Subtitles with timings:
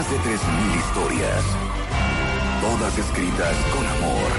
[0.00, 1.44] más de 3.000 historias,
[2.62, 4.30] todas escritas con amor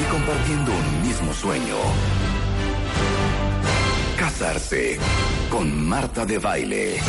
[0.00, 1.74] y compartiendo un mismo sueño.
[4.16, 5.00] Casarse
[5.50, 7.00] con Marta de Baile.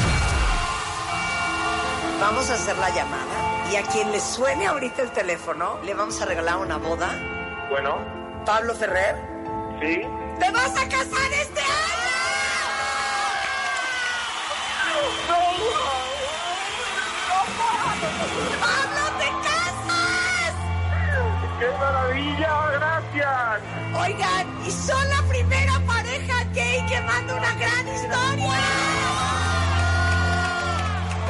[2.20, 6.20] Vamos a hacer la llamada y a quien le suene ahorita el teléfono le vamos
[6.20, 7.12] a regalar una boda.
[7.70, 8.00] Bueno,
[8.44, 9.18] Pablo Ferrer,
[9.80, 10.02] sí.
[10.40, 12.03] ¿te vas a casar este año?
[21.64, 22.72] ¡Qué maravilla!
[22.74, 23.62] ¡Gracias!
[23.96, 28.60] Oigan, y son la primera pareja gay que manda una gran historia.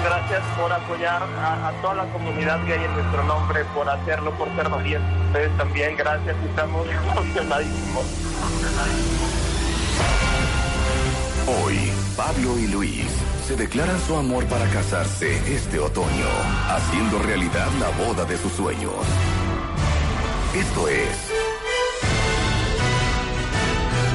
[0.03, 4.47] Gracias por apoyar a, a toda la comunidad gay en nuestro nombre, por hacerlo, por
[4.55, 5.11] ser valientes.
[5.27, 6.35] Ustedes también, gracias.
[6.49, 8.05] Estamos emocionadísimos.
[11.63, 13.05] Hoy, Pablo y Luis
[13.45, 16.25] se declaran su amor para casarse este otoño,
[16.69, 18.93] haciendo realidad la boda de sus sueños.
[20.55, 21.07] Esto es.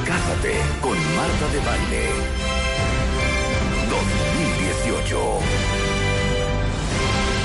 [0.05, 2.07] Cásate con Marta de Baile.
[3.89, 5.19] 2018.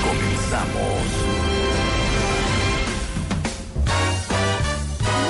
[0.01, 1.01] Comenzamos.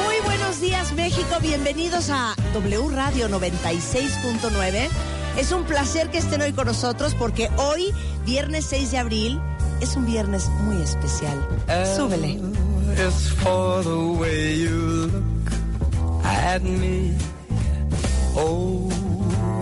[0.05, 4.89] Muy buenos días México, bienvenidos a W Radio 96.9.
[5.39, 7.91] Es un placer que estén hoy con nosotros porque hoy,
[8.25, 9.41] viernes 6 de abril,
[9.81, 11.35] es un viernes muy especial.
[11.95, 12.39] Súbele.
[12.97, 15.51] Is for the way you look
[16.23, 17.15] at me.
[18.37, 18.89] Oh,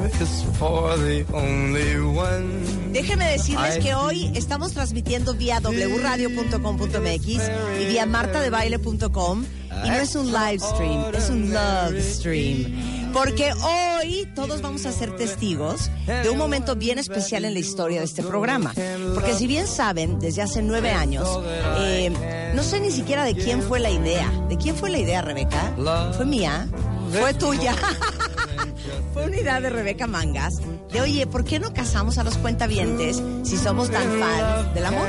[0.05, 2.93] it's for the only one.
[2.93, 9.45] Déjenme decirles que hoy estamos transmitiendo vía wradio.com.mx y vía martadebaile.com
[9.83, 12.92] y no es un live stream, es un love stream.
[13.13, 17.99] Porque hoy todos vamos a ser testigos de un momento bien especial en la historia
[17.99, 18.73] de este programa.
[19.13, 21.27] Porque si bien saben, desde hace nueve años,
[21.77, 22.11] eh,
[22.55, 24.29] no sé ni siquiera de quién fue la idea.
[24.49, 25.73] ¿De quién fue la idea, Rebeca?
[26.17, 26.67] ¿Fue mía?
[27.11, 27.75] ¿Fue tuya?
[29.13, 30.61] Fue una idea de Rebeca Mangas
[30.91, 35.07] de, oye, ¿por qué no casamos a los cuentavientes si somos tan fans del amor?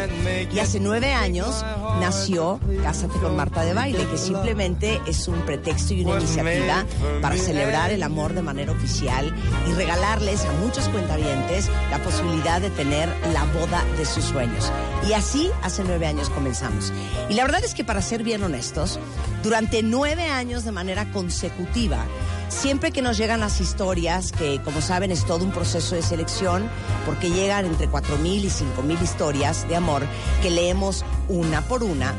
[0.52, 1.64] Y hace nueve años
[2.00, 6.84] nació Cásate con Marta de Baile, que simplemente es un pretexto y una iniciativa
[7.20, 9.34] para celebrar el amor de manera oficial
[9.68, 14.70] y regalarles a muchos cuentavientes la posibilidad de tener la boda de sus sueños.
[15.08, 16.92] Y así hace nueve años comenzamos.
[17.28, 18.98] Y la verdad es que para ser bien honestos,
[19.42, 22.04] durante nueve años de manera consecutiva,
[22.48, 26.68] Siempre que nos llegan las historias, que como saben es todo un proceso de selección,
[27.04, 30.02] porque llegan entre 4.000 y 5.000 historias de amor
[30.42, 32.14] que leemos una por una,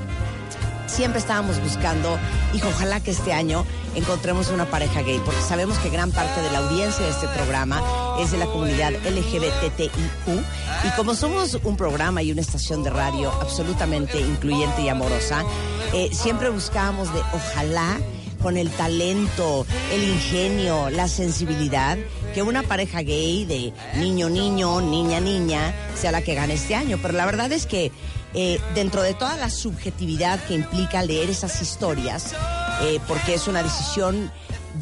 [0.88, 2.18] siempre estábamos buscando,
[2.54, 3.66] hijo, ojalá que este año
[3.96, 7.82] encontremos una pareja gay, porque sabemos que gran parte de la audiencia de este programa
[8.20, 9.92] es de la comunidad LGBTIQ,
[10.86, 15.44] y como somos un programa y una estación de radio absolutamente incluyente y amorosa,
[15.94, 18.00] eh, siempre buscábamos de ojalá
[18.46, 21.98] con el talento, el ingenio, la sensibilidad,
[22.36, 27.00] que una pareja gay de niño, niño, niña, niña, sea la que gane este año.
[27.02, 27.92] Pero la verdad es que
[28.36, 32.36] eh, dentro de toda la subjetividad que implica leer esas historias,
[32.84, 34.32] eh, porque es una decisión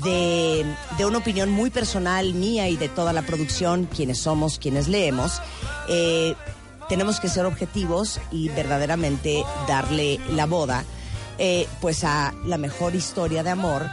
[0.03, 0.66] de,
[0.97, 5.41] de, una opinión muy personal mía y de toda la producción, quienes somos, quienes leemos,
[5.88, 6.35] eh,
[6.90, 10.84] tenemos que ser objetivos y verdaderamente darle la boda
[11.38, 13.89] eh, pues a la mejor historia de amor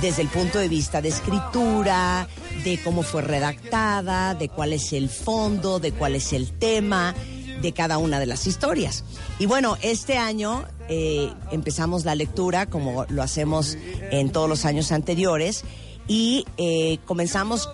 [0.00, 2.28] desde el punto de vista de escritura,
[2.64, 7.14] de cómo fue redactada, de cuál es el fondo, de cuál es el tema
[7.60, 9.04] de cada una de las historias.
[9.40, 13.76] Y bueno, este año eh, empezamos la lectura como lo hacemos
[14.10, 15.64] en todos los años anteriores
[16.06, 17.68] y eh, comenzamos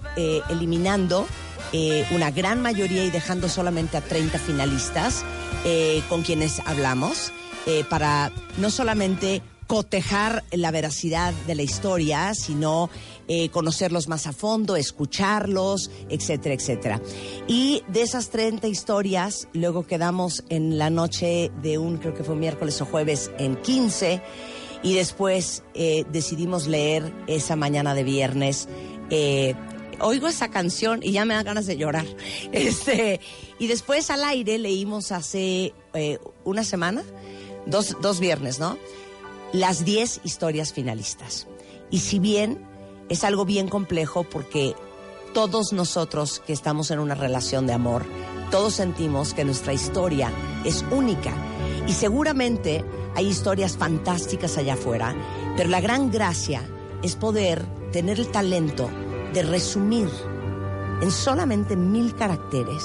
[0.49, 1.27] eliminando
[2.13, 5.25] una gran mayoría y dejando solamente a 30 finalistas
[6.09, 7.33] con quienes hablamos
[7.67, 12.91] eh, para no solamente cotejar la veracidad de la historia, sino
[13.27, 17.01] eh, conocerlos más a fondo, escucharlos, etcétera, etcétera.
[17.47, 22.37] Y de esas 30 historias, luego quedamos en la noche de un, creo que fue
[22.37, 24.21] miércoles o jueves, en 15,
[24.83, 28.69] y después eh, decidimos leer esa mañana de viernes.
[30.01, 32.05] Oigo esa canción y ya me dan ganas de llorar.
[32.53, 33.21] Este,
[33.59, 35.73] y después al aire leímos hace
[36.45, 37.03] una semana,
[37.67, 38.77] dos, dos viernes, ¿no?
[39.53, 41.47] Las 10 historias finalistas.
[41.91, 42.65] Y si bien
[43.09, 44.75] es algo bien complejo porque
[45.33, 48.05] todos nosotros que estamos en una relación de amor,
[48.51, 50.33] todos sentimos que nuestra historia
[50.65, 51.33] es única.
[51.87, 52.85] Y seguramente
[53.15, 55.15] hay historias fantásticas allá afuera,
[55.57, 56.63] pero la gran gracia
[57.03, 58.89] es poder tener el talento
[59.33, 60.09] de resumir
[61.03, 62.85] en solamente mil caracteres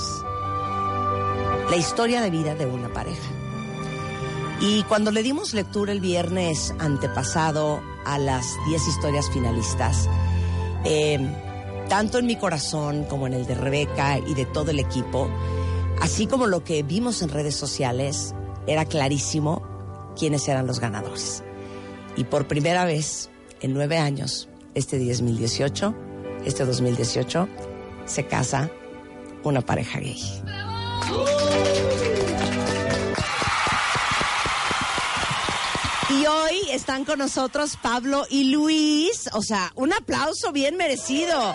[1.70, 3.39] la historia de vida de una pareja.
[4.62, 10.10] Y cuando le dimos lectura el viernes antepasado a las 10 historias finalistas,
[10.84, 11.18] eh,
[11.88, 15.30] tanto en mi corazón como en el de Rebeca y de todo el equipo,
[16.02, 18.36] así como lo que vimos en redes sociales,
[18.68, 19.64] era clarísimo
[20.18, 21.42] quiénes eran los ganadores.
[22.18, 23.30] Y por primera vez
[23.62, 25.96] en nueve años, este 2018,
[26.46, 27.48] este 2018,
[28.06, 28.70] se casa
[29.44, 30.22] una pareja gay.
[36.12, 39.30] Y hoy están con nosotros Pablo y Luis.
[39.34, 41.54] O sea, un aplauso bien merecido.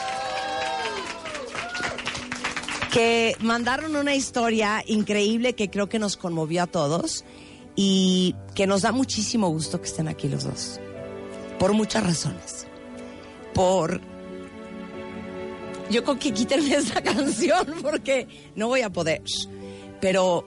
[2.93, 7.25] Que mandaron una historia increíble que creo que nos conmovió a todos
[7.75, 10.81] y que nos da muchísimo gusto que estén aquí los dos.
[11.59, 12.69] Por muchas razones.
[13.55, 14.01] Por...
[15.91, 19.21] Yo creo que quítenme esta canción porque no voy a poder.
[20.01, 20.47] Pero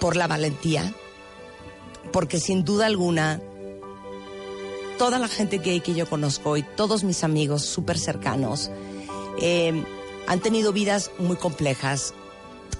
[0.00, 0.92] por la valentía,
[2.12, 3.40] porque sin duda alguna,
[4.98, 8.70] toda la gente gay que yo conozco y todos mis amigos súper cercanos
[9.40, 9.84] eh,
[10.26, 12.14] han tenido vidas muy complejas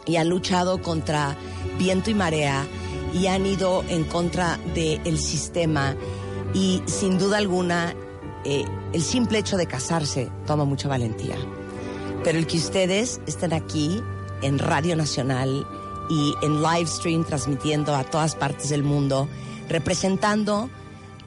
[0.06, 1.37] y han luchado contra
[1.79, 2.67] viento y marea
[3.12, 5.96] y han ido en contra del sistema
[6.55, 7.94] y sin duda alguna
[8.44, 11.37] eh, el simple hecho de casarse toma mucha valentía.
[12.25, 14.00] Pero el que ustedes estén aquí
[14.43, 15.67] en Radio Nacional
[16.12, 19.29] y en live stream transmitiendo a todas partes del mundo,
[19.69, 20.69] representando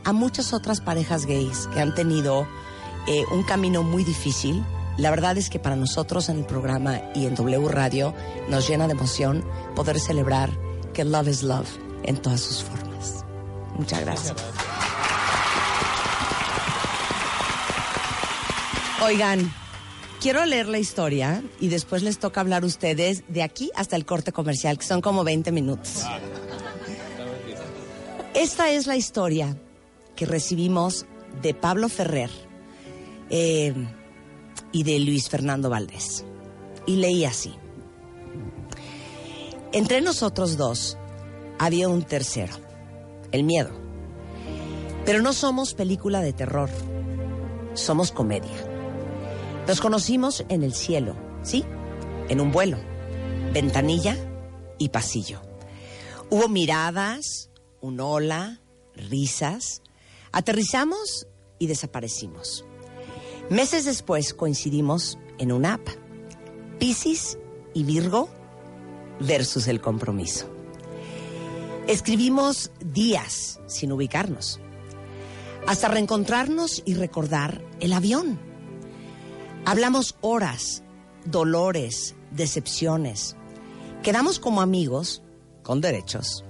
[0.03, 2.47] a muchas otras parejas gays que han tenido
[3.07, 4.63] eh, un camino muy difícil.
[4.97, 8.13] La verdad es que para nosotros en el programa y en W Radio
[8.47, 9.43] nos llena de emoción
[9.75, 10.51] poder celebrar
[10.93, 11.67] que love is love
[12.03, 13.25] en todas sus formas.
[13.77, 14.35] Muchas gracias.
[19.03, 19.51] Oigan,
[20.25, 24.07] quiero leer la historia y después les toca hablar a ustedes de aquí hasta el
[24.07, 26.01] corte comercial, que son como 20 minutos.
[28.33, 29.55] Esta es la historia
[30.15, 31.05] que recibimos
[31.43, 32.31] de Pablo Ferrer
[33.29, 33.75] eh,
[34.71, 36.25] y de Luis Fernando Valdés.
[36.87, 37.53] Y leí así.
[39.73, 40.97] Entre nosotros dos
[41.59, 42.55] había un tercero,
[43.31, 43.69] el miedo.
[45.05, 46.71] Pero no somos película de terror,
[47.75, 48.74] somos comedia.
[49.67, 51.65] Nos conocimos en el cielo, ¿sí?
[52.29, 52.77] En un vuelo,
[53.51, 54.15] ventanilla
[54.77, 55.41] y pasillo.
[56.29, 57.49] Hubo miradas,
[57.81, 58.61] un hola,
[58.95, 59.81] risas.
[60.31, 61.27] Aterrizamos
[61.57, 62.65] y desaparecimos.
[63.49, 65.87] Meses después coincidimos en una app.
[66.79, 67.37] Piscis
[67.73, 68.29] y Virgo
[69.19, 70.47] versus el compromiso.
[71.87, 74.59] Escribimos días sin ubicarnos,
[75.67, 78.54] hasta reencontrarnos y recordar el avión.
[79.67, 80.83] Hablamos horas,
[81.25, 83.35] dolores, decepciones.
[84.03, 85.23] Quedamos como amigos,
[85.63, 86.45] con derechos.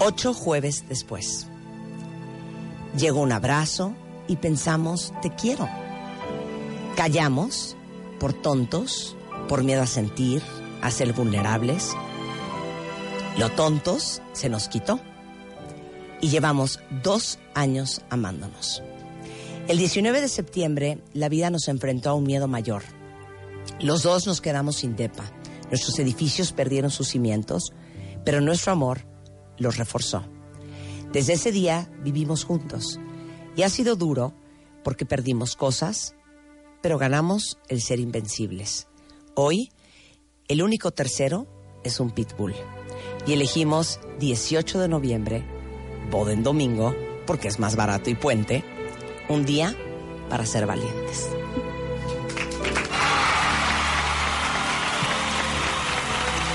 [0.00, 1.46] Ocho jueves después.
[2.98, 3.94] Llegó un abrazo
[4.26, 5.68] y pensamos, te quiero.
[6.96, 7.76] Callamos
[8.18, 9.16] por tontos,
[9.48, 10.42] por miedo a sentir,
[10.82, 11.94] a ser vulnerables.
[13.38, 14.98] Lo tontos se nos quitó
[16.20, 18.82] y llevamos dos años amándonos.
[19.68, 22.84] El 19 de septiembre la vida nos enfrentó a un miedo mayor.
[23.80, 25.24] Los dos nos quedamos sin depa.
[25.70, 27.72] Nuestros edificios perdieron sus cimientos,
[28.24, 29.08] pero nuestro amor
[29.58, 30.22] los reforzó.
[31.12, 33.00] Desde ese día vivimos juntos
[33.56, 34.34] y ha sido duro
[34.84, 36.14] porque perdimos cosas,
[36.80, 38.86] pero ganamos el ser invencibles.
[39.34, 39.72] Hoy,
[40.46, 41.48] el único tercero
[41.82, 42.54] es un pitbull
[43.26, 45.44] y elegimos 18 de noviembre,
[46.08, 46.94] boda en domingo,
[47.26, 48.62] porque es más barato y puente,
[49.28, 49.74] un día
[50.28, 51.28] para ser valientes.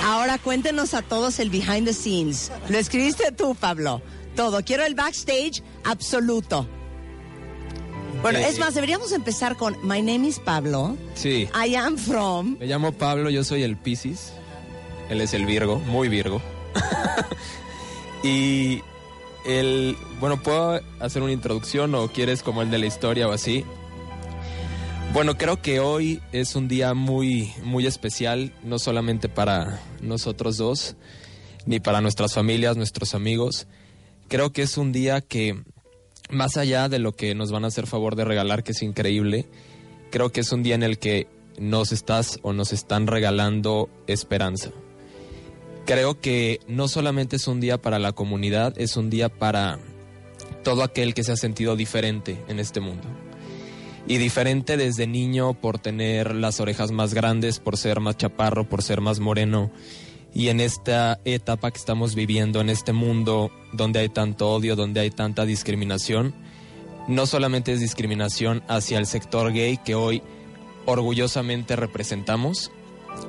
[0.04, 2.51] Ahora cuéntenos a todos el behind the scenes.
[2.70, 4.01] Lo escribiste tú, Pablo.
[4.36, 4.63] Todo.
[4.63, 6.68] Quiero el backstage absoluto.
[8.22, 10.96] Bueno, Eh, es más, deberíamos empezar con My name is Pablo.
[11.16, 11.48] Sí.
[11.54, 12.58] I am from.
[12.60, 14.34] Me llamo Pablo, yo soy el Piscis.
[15.10, 16.42] Él es el Virgo, muy Virgo.
[18.24, 18.82] y
[19.46, 19.98] el.
[20.20, 23.66] Bueno, ¿puedo hacer una introducción o quieres como el de la historia o así?
[25.14, 30.96] Bueno, creo que hoy es un día muy, muy especial, no solamente para nosotros dos,
[31.66, 33.68] ni para nuestras familias, nuestros amigos.
[34.30, 35.62] Creo que es un día que,
[36.30, 39.50] más allá de lo que nos van a hacer favor de regalar, que es increíble,
[40.12, 41.28] creo que es un día en el que
[41.60, 44.72] nos estás o nos están regalando esperanza.
[45.86, 49.80] Creo que no solamente es un día para la comunidad, es un día para
[50.64, 53.08] todo aquel que se ha sentido diferente en este mundo.
[54.08, 58.84] Y diferente desde niño por tener las orejas más grandes, por ser más chaparro, por
[58.84, 59.72] ser más moreno.
[60.34, 65.02] Y en esta etapa que estamos viviendo, en este mundo donde hay tanto odio, donde
[65.02, 66.34] hay tanta discriminación,
[67.08, 70.22] no solamente es discriminación hacia el sector gay que hoy
[70.86, 72.72] orgullosamente representamos,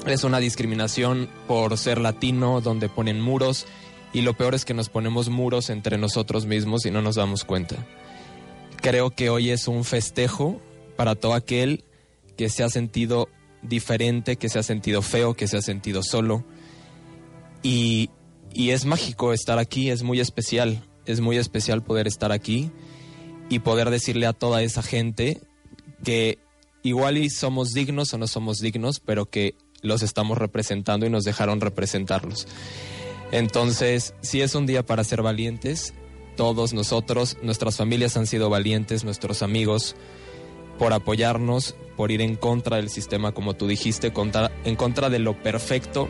[0.07, 3.67] es una discriminación por ser latino, donde ponen muros,
[4.13, 7.45] y lo peor es que nos ponemos muros entre nosotros mismos y no nos damos
[7.45, 7.87] cuenta.
[8.77, 10.61] Creo que hoy es un festejo
[10.97, 11.85] para todo aquel
[12.37, 13.29] que se ha sentido
[13.63, 16.45] diferente, que se ha sentido feo, que se ha sentido solo.
[17.63, 18.11] Y,
[18.53, 22.71] y es mágico estar aquí, es muy especial, es muy especial poder estar aquí
[23.49, 25.41] y poder decirle a toda esa gente
[26.05, 26.39] que
[26.83, 31.61] igual somos dignos o no somos dignos, pero que los estamos representando y nos dejaron
[31.61, 32.49] representarlos.
[33.31, 35.95] Entonces, si es un día para ser valientes,
[36.37, 39.97] todos nosotros, nuestras familias han sido valientes, nuestros amigos,
[40.79, 45.19] por apoyarnos, por ir en contra del sistema, como tú dijiste, contra, en contra de
[45.19, 46.09] lo perfecto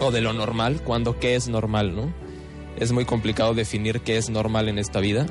[0.00, 2.12] o de lo normal, cuando qué es normal, ¿no?
[2.78, 5.26] Es muy complicado definir qué es normal en esta vida.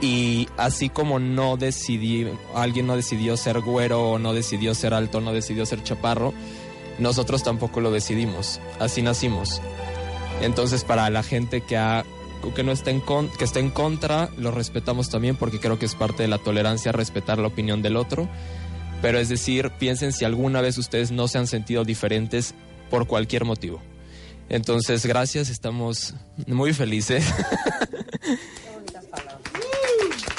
[0.00, 5.20] Y así como no decidí, alguien no decidió ser güero, o no decidió ser alto,
[5.20, 6.32] no decidió ser chaparro,
[7.00, 8.60] nosotros tampoco lo decidimos.
[8.78, 9.60] Así nacimos.
[10.40, 11.76] Entonces, para la gente que
[12.54, 13.02] que no está en
[13.38, 16.90] que esté en contra, lo respetamos también porque creo que es parte de la tolerancia
[16.90, 18.28] respetar la opinión del otro.
[19.02, 22.54] Pero es decir, piensen si alguna vez ustedes no se han sentido diferentes
[22.90, 23.80] por cualquier motivo.
[24.48, 26.14] Entonces, gracias, estamos
[26.46, 27.24] muy felices.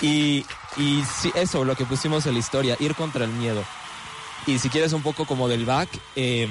[0.01, 0.45] y,
[0.77, 3.63] y sí, eso, lo que pusimos en la historia, ir contra el miedo.
[4.47, 6.47] Y si quieres un poco como del back, eh,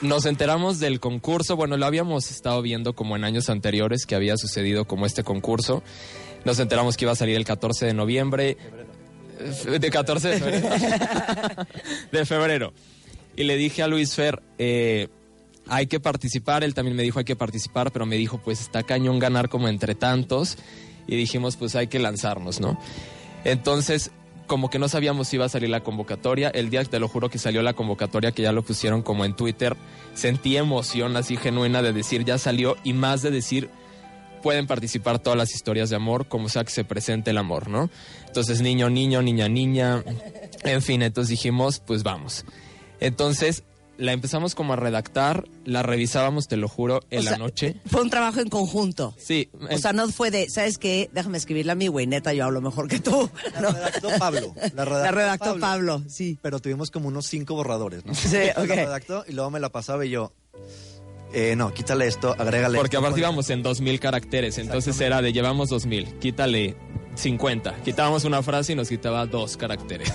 [0.00, 4.36] nos enteramos del concurso, bueno, lo habíamos estado viendo como en años anteriores que había
[4.36, 5.82] sucedido como este concurso.
[6.44, 8.56] Nos enteramos que iba a salir el 14 de noviembre.
[9.64, 10.68] De 14 de febrero.
[12.12, 12.72] de febrero.
[13.36, 15.08] Y le dije a Luis Fer, eh,
[15.68, 16.64] hay que participar.
[16.64, 19.68] Él también me dijo, hay que participar, pero me dijo, pues está cañón ganar como
[19.68, 20.58] entre tantos.
[21.06, 22.78] Y dijimos, pues hay que lanzarnos, ¿no?
[23.44, 24.10] Entonces
[24.52, 26.50] como que no sabíamos si iba a salir la convocatoria.
[26.50, 29.34] El día, te lo juro, que salió la convocatoria, que ya lo pusieron como en
[29.34, 29.78] Twitter,
[30.12, 33.70] sentí emoción así genuina de decir, ya salió, y más de decir,
[34.42, 37.88] pueden participar todas las historias de amor, como sea que se presente el amor, ¿no?
[38.26, 40.04] Entonces, niño, niño, niña, niña,
[40.64, 42.44] en fin, entonces dijimos, pues vamos.
[43.00, 43.64] Entonces,
[43.98, 47.76] la empezamos como a redactar, la revisábamos, te lo juro, en la noche.
[47.86, 49.14] Fue un trabajo en conjunto.
[49.18, 49.50] Sí.
[49.70, 51.10] O sea, no fue de, ¿sabes qué?
[51.12, 53.30] Déjame escribirla a mi güey, neta, yo hablo mejor que tú.
[53.60, 54.54] La redactó Pablo.
[54.74, 56.02] La redactó, Pablo.
[56.08, 56.38] sí.
[56.42, 58.14] Pero tuvimos como unos cinco borradores, ¿no?
[58.14, 58.68] Sí, ok.
[58.68, 60.32] La redactó y luego me la pasaba y yo...
[61.34, 65.32] Eh, no, quítale esto, agrégale Porque esto, aparte íbamos en 2000 caracteres, entonces era de
[65.32, 66.76] llevamos 2000, quítale
[67.14, 67.76] 50.
[67.84, 70.12] Quitábamos una frase y nos quitaba dos caracteres.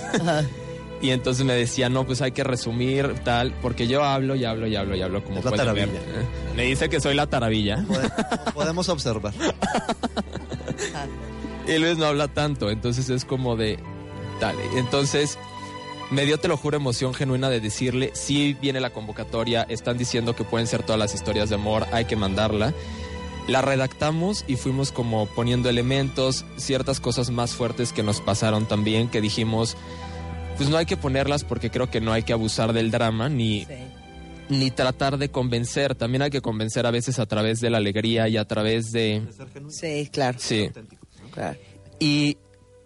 [1.02, 4.66] Y entonces me decía, no, pues hay que resumir tal, porque yo hablo y hablo
[4.68, 5.90] y hablo y hablo como Es la pueden ver.
[5.90, 6.22] taravilla.
[6.22, 6.26] Eh,
[6.56, 7.86] Me dice que soy la taravilla.
[7.88, 9.34] Pode- Podemos observar.
[11.68, 13.78] Y Luis no habla tanto, entonces es como de
[14.40, 14.56] tal.
[14.76, 15.38] Entonces
[16.10, 20.36] me dio, te lo juro, emoción genuina de decirle, sí viene la convocatoria, están diciendo
[20.36, 22.74] que pueden ser todas las historias de amor, hay que mandarla.
[23.48, 29.10] La redactamos y fuimos como poniendo elementos, ciertas cosas más fuertes que nos pasaron también,
[29.10, 29.76] que dijimos,
[30.58, 33.66] pues no hay que ponerlas porque creo que no hay que abusar del drama ni,
[34.50, 38.28] ni tratar de convencer, también hay que convencer a veces a través de la alegría
[38.28, 39.24] y a través de...
[39.70, 40.38] Sí, claro.
[40.42, 40.70] Sí.
[41.32, 41.58] claro.
[42.00, 42.38] Y,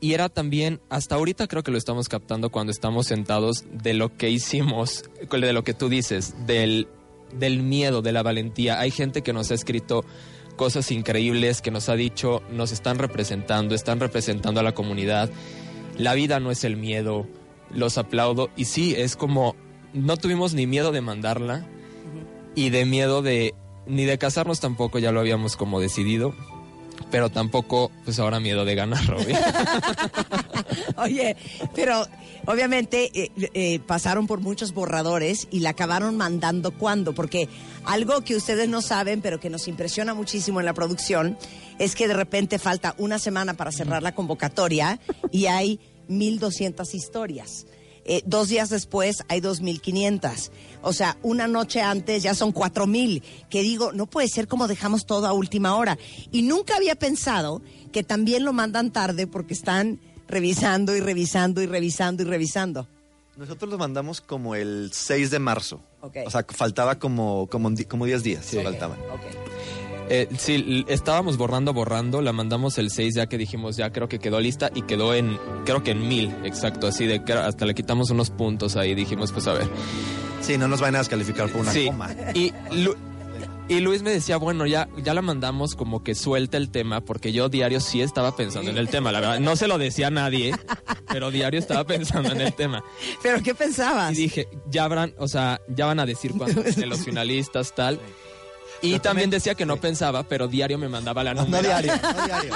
[0.01, 4.17] y era también, hasta ahorita creo que lo estamos captando cuando estamos sentados de lo
[4.17, 6.87] que hicimos, de lo que tú dices, del,
[7.37, 8.79] del miedo, de la valentía.
[8.79, 10.03] Hay gente que nos ha escrito
[10.57, 15.29] cosas increíbles, que nos ha dicho, nos están representando, están representando a la comunidad.
[15.97, 17.27] La vida no es el miedo,
[17.73, 18.49] los aplaudo.
[18.55, 19.55] Y sí, es como,
[19.93, 21.65] no tuvimos ni miedo de mandarla
[22.55, 23.53] y de miedo de,
[23.85, 26.33] ni de casarnos tampoco, ya lo habíamos como decidido.
[27.09, 29.35] Pero tampoco, pues ahora miedo de ganar, Robbie.
[30.97, 31.35] Oye,
[31.73, 32.05] pero
[32.45, 37.49] obviamente eh, eh, pasaron por muchos borradores y la acabaron mandando cuándo, porque
[37.85, 41.37] algo que ustedes no saben, pero que nos impresiona muchísimo en la producción,
[41.79, 44.99] es que de repente falta una semana para cerrar la convocatoria
[45.31, 45.79] y hay
[46.11, 47.65] 1.200 historias.
[48.03, 50.51] Eh, dos días después hay 2.500.
[50.81, 53.21] O sea, una noche antes ya son 4.000.
[53.49, 55.97] Que digo, no puede ser como dejamos todo a última hora.
[56.31, 61.67] Y nunca había pensado que también lo mandan tarde porque están revisando y revisando y
[61.67, 62.87] revisando y revisando.
[63.37, 65.81] Nosotros lo mandamos como el 6 de marzo.
[66.01, 68.45] O sea, faltaba como, como, como 10 días.
[68.63, 68.99] faltaban.
[70.13, 74.19] Eh, sí, estábamos borrando, borrando, la mandamos el 6 ya que dijimos, ya creo que
[74.19, 77.73] quedó lista y quedó en, creo que en mil, exacto, así de que hasta le
[77.73, 79.69] quitamos unos puntos ahí, dijimos, pues a ver.
[80.41, 82.09] Sí, no nos van a descalificar por una sí, coma.
[82.33, 82.97] y, Lu-
[83.69, 87.31] y Luis me decía, bueno, ya, ya la mandamos como que suelta el tema, porque
[87.31, 90.11] yo diario sí estaba pensando en el tema, la verdad, no se lo decía a
[90.11, 90.53] nadie,
[91.07, 92.83] pero diario estaba pensando en el tema.
[93.23, 94.11] ¿Pero qué pensabas?
[94.11, 97.97] Y dije, ya habrán, o sea, ya van a decir cuándo de los finalistas, tal.
[98.81, 101.93] Y también también- decía que no pensaba, pero diario me mandaba la No, no diario,
[101.95, 102.53] no diario.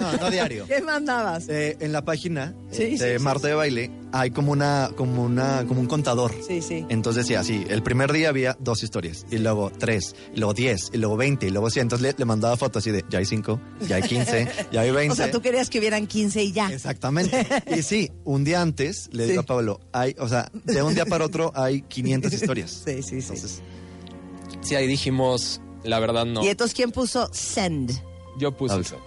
[0.00, 0.66] No, no diario.
[0.66, 1.48] ¿Qué mandabas?
[1.48, 5.64] Eh, en la página Sí, de sí, Marta de Baile hay como una, como una,
[5.66, 6.32] como un contador.
[6.46, 6.84] Sí, sí.
[6.88, 10.90] Entonces decía así, el primer día había dos historias, y luego tres, y luego diez,
[10.92, 11.82] y luego veinte, y luego cien.
[11.84, 14.90] Entonces le, le mandaba fotos así de, ya hay cinco, ya hay quince, ya hay
[14.90, 15.12] veinte.
[15.12, 16.70] O sea, tú querías que hubieran 15 y ya.
[16.72, 17.46] Exactamente.
[17.74, 19.44] Y sí, un día antes le digo Sí.
[19.44, 22.82] a Pablo, hay, o sea, de un día para otro hay 500 historias.
[22.84, 23.28] Sí, sí, sí.
[23.32, 23.60] Entonces,
[24.74, 26.42] Ahí dijimos, la verdad no.
[26.44, 27.92] ¿Y entonces quién puso send?
[28.38, 29.00] Yo puse Al- send.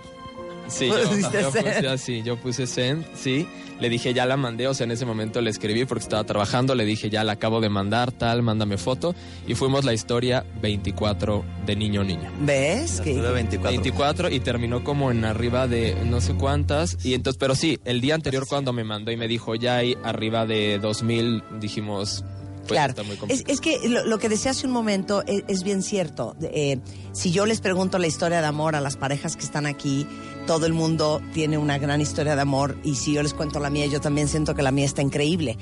[0.67, 0.97] Sí, yo,
[1.41, 3.47] yo puse así, yo puse send, sí.
[3.79, 6.75] Le dije, ya la mandé, o sea, en ese momento le escribí porque estaba trabajando,
[6.75, 9.15] le dije, ya la acabo de mandar, tal, mándame foto.
[9.47, 12.31] Y fuimos la historia 24 de niño niña.
[12.41, 13.01] ¿Ves?
[13.01, 13.71] Que- de 24.
[13.71, 17.03] 24 y terminó como en arriba de no sé cuántas.
[17.03, 19.97] Y entonces, pero sí, el día anterior cuando me mandó y me dijo ya hay
[20.03, 22.23] arriba de 2000, dijimos,
[22.69, 22.91] pues claro.
[22.91, 26.35] está muy Es, que lo, lo que decía hace un momento es, es bien cierto.
[26.41, 26.79] Eh,
[27.11, 30.07] si yo les pregunto la historia de amor a las parejas que están aquí,
[30.47, 33.69] todo el mundo tiene una gran historia de amor y si yo les cuento la
[33.69, 35.57] mía, yo también siento que la mía está increíble.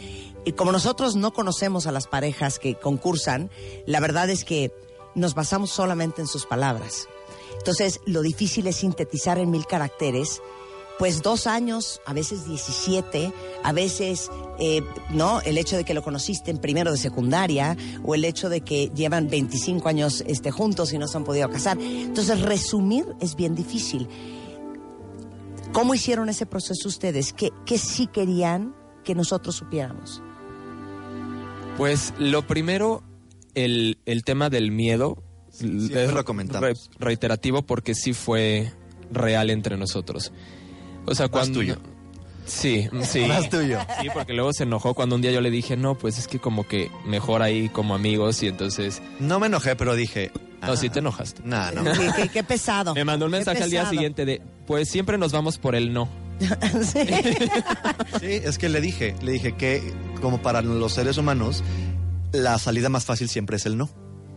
[0.45, 3.49] Y como nosotros no conocemos a las parejas que concursan,
[3.85, 4.71] la verdad es que
[5.15, 7.07] nos basamos solamente en sus palabras.
[7.57, 10.41] Entonces, lo difícil es sintetizar en mil caracteres
[10.99, 13.31] pues dos años, a veces 17,
[13.63, 15.41] a veces, eh, ¿no?
[15.41, 18.91] El hecho de que lo conociste en primero de secundaria o el hecho de que
[18.95, 21.77] llevan 25 años este, juntos y no se han podido casar.
[21.79, 24.07] Entonces, resumir es bien difícil.
[25.71, 27.33] ¿Cómo hicieron ese proceso ustedes?
[27.33, 28.73] ¿Qué, qué sí querían
[29.03, 30.21] que nosotros supiéramos?
[31.77, 33.03] Pues lo primero,
[33.53, 35.21] el, el tema del miedo.
[35.59, 36.61] Es lo comentamos.
[36.67, 38.71] re- reiterativo porque sí fue
[39.11, 40.31] real entre nosotros.
[41.07, 41.59] O sea, cuando...
[41.59, 41.77] tuyo.
[42.45, 43.25] Sí, sí.
[43.25, 43.79] Más tuyo.
[44.01, 46.39] Sí, porque luego se enojó cuando un día yo le dije, no, pues es que
[46.39, 49.01] como que mejor ahí como amigos y entonces...
[49.19, 50.31] No me enojé, pero dije.
[50.61, 51.41] No, ah, sí te enojaste.
[51.43, 51.83] Nah, no.
[51.83, 52.93] Qué, qué- qué pesado.
[52.95, 56.07] Me mandó un mensaje al día siguiente de, pues siempre nos vamos por el no.
[56.83, 56.99] Sí.
[58.19, 61.63] Sí, es que le dije, le dije que como para los seres humanos,
[62.31, 63.89] la salida más fácil siempre es el no.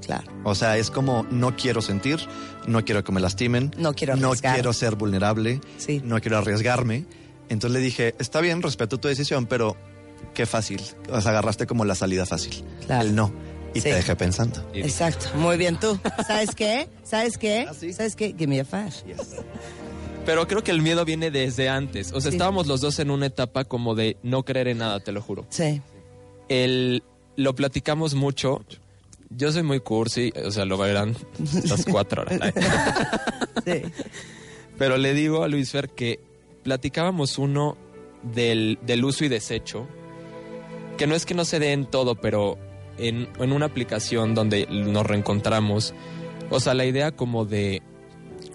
[0.05, 0.31] Claro.
[0.45, 2.19] O sea, es como no quiero sentir,
[2.67, 4.55] no quiero que me lastimen, No quiero no arriesgar.
[4.55, 6.01] quiero ser vulnerable, Sí.
[6.05, 7.05] no quiero arriesgarme.
[7.49, 9.77] Entonces le dije, está bien, respeto tu decisión, pero
[10.35, 10.81] qué fácil.
[11.11, 13.03] O sea, agarraste como la salida fácil, Claro.
[13.09, 13.33] el no.
[13.75, 13.85] Y Sí.
[13.89, 14.69] te dejé pensando.
[14.75, 15.27] Exacto.
[15.37, 15.99] Muy bien tú.
[16.27, 16.89] ¿Sabes qué?
[17.05, 17.67] ¿Sabes qué?
[17.69, 17.93] ¿Ah, sí?
[17.93, 18.35] ¿Sabes qué?
[18.37, 19.15] Give me a five.
[20.27, 22.13] Pero creo que el miedo viene desde antes.
[22.13, 22.37] O sea, Sí.
[22.37, 25.47] estábamos los dos en una etapa como de no creer en nada, te lo juro.
[25.51, 25.81] Sí.
[26.49, 27.03] El,
[27.37, 28.65] lo platicamos mucho.
[29.31, 31.15] Yo soy muy cursi, o sea, lo verán
[31.65, 32.53] las cuatro horas.
[33.65, 33.83] Sí.
[34.79, 36.19] Pero le digo a Luis Fer que
[36.63, 37.77] platicábamos uno
[38.23, 39.87] del, del uso y desecho,
[40.97, 42.57] que no es que no se dé en todo, pero
[42.97, 45.93] en, en una aplicación donde nos reencontramos,
[46.49, 47.83] o sea, la idea como de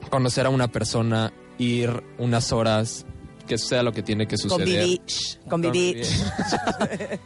[0.10, 3.06] conocer a una persona, ir unas horas,
[3.48, 5.00] que suceda lo que tiene que suceder.
[5.48, 6.04] Convivir.
[6.04, 6.06] Convivir.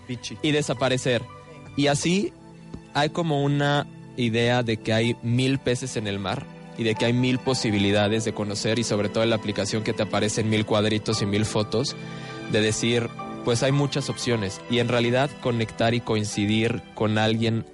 [0.41, 1.21] Y desaparecer.
[1.77, 2.33] Y así
[2.93, 6.45] hay como una idea de que hay mil peces en el mar
[6.77, 9.93] y de que hay mil posibilidades de conocer y sobre todo en la aplicación que
[9.93, 11.95] te aparecen mil cuadritos y mil fotos,
[12.51, 13.09] de decir,
[13.45, 17.65] pues hay muchas opciones y en realidad conectar y coincidir con alguien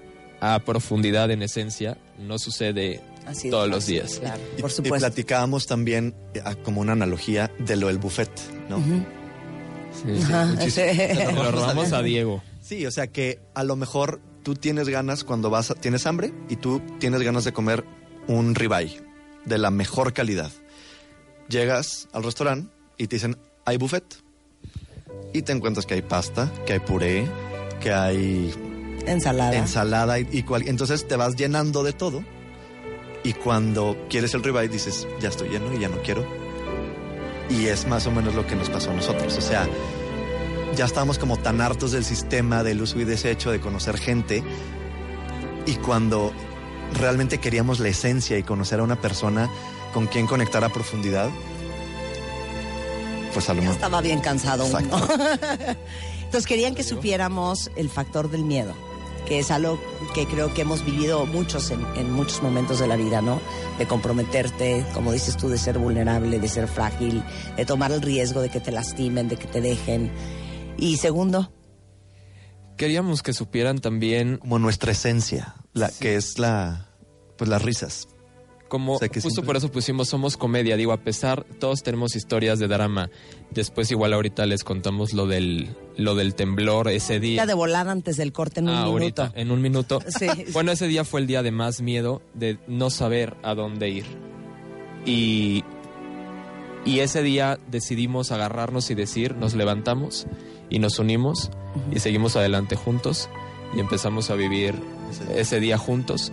[0.41, 4.19] a profundidad en esencia no sucede Así todos los días.
[4.19, 4.99] Claro, Y- por Y supuesto.
[4.99, 8.30] platicábamos también eh, ah, como una analogía de lo del buffet,
[8.69, 8.78] ¿no?
[8.80, 10.23] Sí, sí.
[10.23, 10.88] Ajá, muchísimo.
[10.91, 10.97] sí.
[10.97, 12.43] Se lo robamos a Diego.
[12.62, 16.31] Sí, o sea que a lo mejor tú tienes ganas cuando vas, a- tienes hambre
[16.49, 17.84] y tú tienes ganas de comer
[18.27, 19.01] un ribeye
[19.43, 20.51] de la mejor calidad.
[21.49, 24.05] Llegas al restaurante y te dicen, hay buffet.
[25.34, 27.27] Y te encuentras que hay pasta, que hay puré,
[27.81, 28.53] que hay
[29.08, 29.55] Ensalada.
[29.58, 32.23] ensalada y, y cual- entonces te vas llenando de todo.
[33.23, 36.23] Y cuando quieres el ribeye dices, ya estoy lleno y ya no quiero.
[37.49, 39.36] Y es más o menos lo que nos pasó a nosotros.
[39.38, 39.67] O sea,
[40.75, 44.43] ya estábamos como tan hartos del sistema del uso y desecho, de conocer gente.
[45.65, 46.31] Y cuando
[46.99, 49.49] realmente queríamos la esencia y conocer a una persona
[49.93, 51.29] con quien conectar a profundidad,
[53.33, 53.75] pues a lo Ya mejor...
[53.75, 54.79] estaba bien cansado uno.
[54.79, 55.07] Exacto.
[56.25, 58.73] Entonces querían que supiéramos el factor del miedo.
[59.25, 59.79] que es algo
[60.13, 63.41] que creo que hemos vivido muchos en, en muchos momentos de la vida, ¿no?
[63.79, 67.23] De comprometerte, como dices tú, de ser vulnerable, de ser frágil,
[67.57, 70.11] de tomar el riesgo de que te lastimen, de que te dejen.
[70.77, 71.51] Y segundo,
[72.77, 76.89] Queríamos que supieran también Como nuestra esencia, la que es la,
[77.38, 78.09] pues las risas.
[78.67, 81.83] como O sea, que justo siempre- por eso pusimos somos comedia, digo, a pesar todos
[81.83, 83.09] tenemos historias de drama.
[83.51, 87.43] Después igual ahorita les contamos lo del lo del temblor ese día.
[87.43, 88.91] ya de volada antes del corte en un Ah, minuto.
[89.23, 90.01] ahorita, en un minuto.
[90.19, 90.27] Sí.
[90.51, 94.05] Bueno, ese día fue el día de más miedo, de no saber a dónde ir.
[95.05, 95.63] Y,
[96.83, 100.27] y ese día decidimos agarrarnos y decir, nos levantamos
[100.69, 101.49] y nos unimos
[101.93, 103.30] y seguimos adelante juntos
[103.75, 104.75] y empezamos a vivir
[105.12, 106.32] Ese- ese día juntos.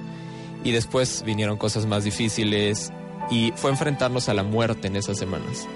[0.65, 2.91] Y después vinieron cosas más difíciles
[3.31, 5.67] y fue enfrentarnos a la muerte en esas semanas.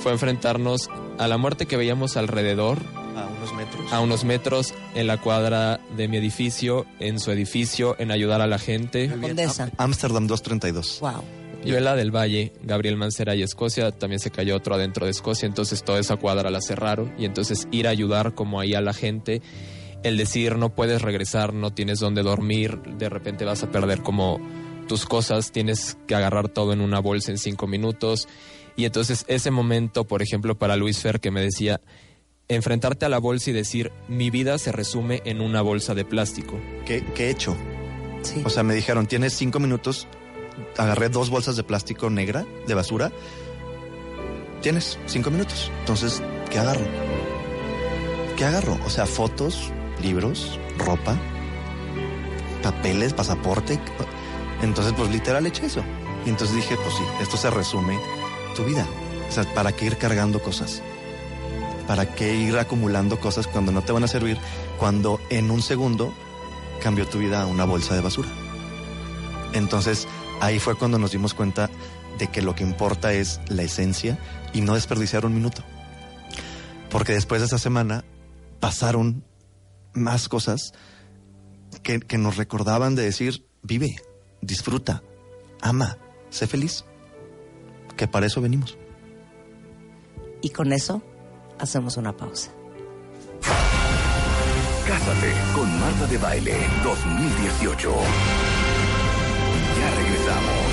[0.00, 2.78] Fue enfrentarnos a la muerte que veíamos alrededor,
[3.16, 3.92] A unos metros.
[3.92, 8.46] a unos metros en la cuadra de mi edificio, en su edificio, en ayudar a
[8.46, 9.08] la gente.
[9.10, 9.70] Condesa.
[9.78, 10.98] Amsterdam 232.
[11.00, 11.12] Wow.
[11.64, 15.12] Yo en la del Valle, Gabriel Mancera y Escocia, también se cayó otro adentro de
[15.12, 18.80] Escocia, entonces toda esa cuadra la cerraron y entonces ir a ayudar como ahí a
[18.80, 19.40] la gente,
[20.02, 24.38] el decir no puedes regresar, no tienes dónde dormir, de repente vas a perder como
[24.86, 28.28] tus cosas, tienes que agarrar todo en una bolsa en cinco minutos
[28.76, 31.80] y entonces ese momento, por ejemplo, para Luis Fer que me decía,
[32.48, 36.60] enfrentarte a la bolsa y decir mi vida se resume en una bolsa de plástico.
[36.84, 37.56] ¿Qué, qué he hecho?
[38.22, 38.42] Sí.
[38.44, 40.06] O sea, me dijeron, tienes cinco minutos.
[40.76, 43.12] Agarré dos bolsas de plástico negra, de basura.
[44.60, 45.70] Tienes cinco minutos.
[45.80, 46.84] Entonces, ¿qué agarro?
[48.36, 48.78] ¿Qué agarro?
[48.84, 51.16] O sea, fotos, libros, ropa,
[52.62, 53.78] papeles, pasaporte.
[54.62, 55.82] Entonces, pues literal eché eso.
[56.24, 57.98] Y entonces dije, pues sí, esto se resume
[58.56, 58.86] tu vida.
[59.28, 60.82] O sea, ¿para qué ir cargando cosas?
[61.86, 64.38] ¿Para qué ir acumulando cosas cuando no te van a servir?
[64.78, 66.14] Cuando en un segundo
[66.82, 68.28] cambió tu vida a una bolsa de basura.
[69.52, 70.08] Entonces,
[70.44, 71.70] ahí fue cuando nos dimos cuenta
[72.18, 74.18] de que lo que importa es la esencia
[74.52, 75.62] y no desperdiciar un minuto.
[76.90, 78.04] Porque después de esa semana
[78.60, 79.24] pasaron
[79.94, 80.72] más cosas
[81.82, 83.96] que, que nos recordaban de decir, vive,
[84.40, 85.02] disfruta,
[85.60, 85.98] ama,
[86.30, 86.84] sé feliz.
[87.96, 88.76] Que para eso venimos.
[90.42, 91.02] Y con eso
[91.58, 92.50] hacemos una pausa.
[94.86, 97.94] Cásate con Marta de Baile 2018.
[99.84, 100.64] Ya regresamos.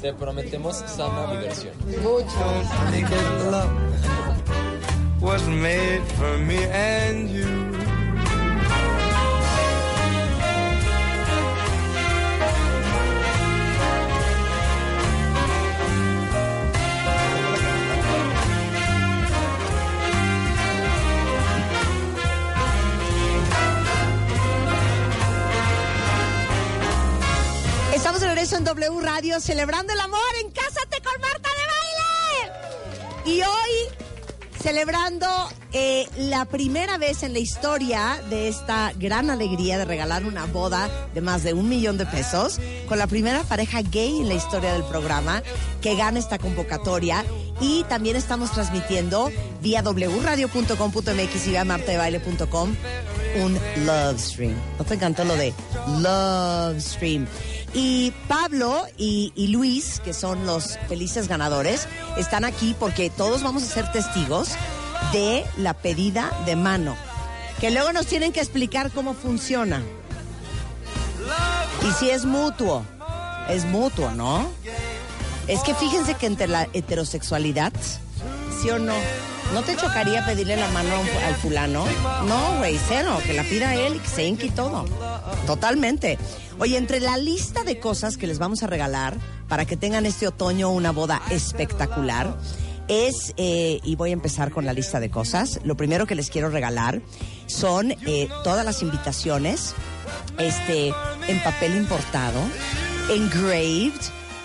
[0.00, 1.74] Te prometemos sana diversión.
[3.50, 3.70] Love
[5.20, 7.75] was made for me and you.
[28.52, 32.52] En W Radio celebrando el amor en Cásate con Marta de
[33.24, 33.38] Baile.
[33.38, 34.06] Y hoy
[34.62, 35.26] celebrando
[35.72, 40.88] eh, la primera vez en la historia de esta gran alegría de regalar una boda
[41.12, 44.74] de más de un millón de pesos con la primera pareja gay en la historia
[44.74, 45.42] del programa
[45.82, 47.24] que gana esta convocatoria.
[47.60, 49.30] Y también estamos transmitiendo
[49.62, 52.74] vía wradio.com.mx y vía martadebaile.com
[53.42, 54.54] un love stream.
[54.78, 55.52] ¿No te encantó lo de
[55.98, 57.26] love stream?
[57.74, 63.62] Y Pablo y, y Luis, que son los felices ganadores, están aquí porque todos vamos
[63.62, 64.50] a ser testigos
[65.12, 66.96] de la pedida de mano.
[67.60, 69.82] Que luego nos tienen que explicar cómo funciona.
[71.86, 72.84] Y si es mutuo.
[73.48, 74.50] Es mutuo, ¿no?
[75.48, 77.72] Es que fíjense que entre la heterosexualidad,
[78.60, 78.94] ¿sí o no?
[79.54, 80.90] ¿No te chocaría pedirle la mano
[81.24, 81.84] al fulano?
[82.26, 84.84] No, güey, cero, que la pida él y que se hinque y todo.
[85.46, 86.18] Totalmente.
[86.58, 89.16] Oye, entre la lista de cosas que les vamos a regalar
[89.48, 92.36] para que tengan este otoño una boda espectacular,
[92.88, 96.30] es, eh, y voy a empezar con la lista de cosas, lo primero que les
[96.30, 97.00] quiero regalar
[97.46, 99.74] son eh, todas las invitaciones
[100.38, 100.92] este,
[101.28, 102.40] en papel importado,
[103.10, 103.92] engraved,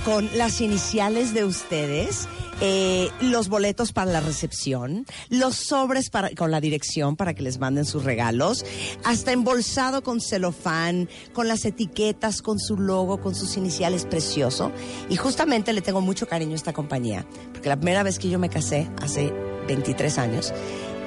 [0.06, 2.28] con las iniciales de ustedes,
[2.60, 7.60] eh, los boletos para la recepción, los sobres para, con la dirección para que les
[7.60, 8.66] manden sus regalos,
[9.04, 14.72] hasta embolsado con celofán, con las etiquetas, con su logo, con sus iniciales precioso.
[15.10, 18.40] Y justamente le tengo mucho cariño a esta compañía, porque la primera vez que yo
[18.40, 19.32] me casé, hace
[19.68, 20.54] 23 años,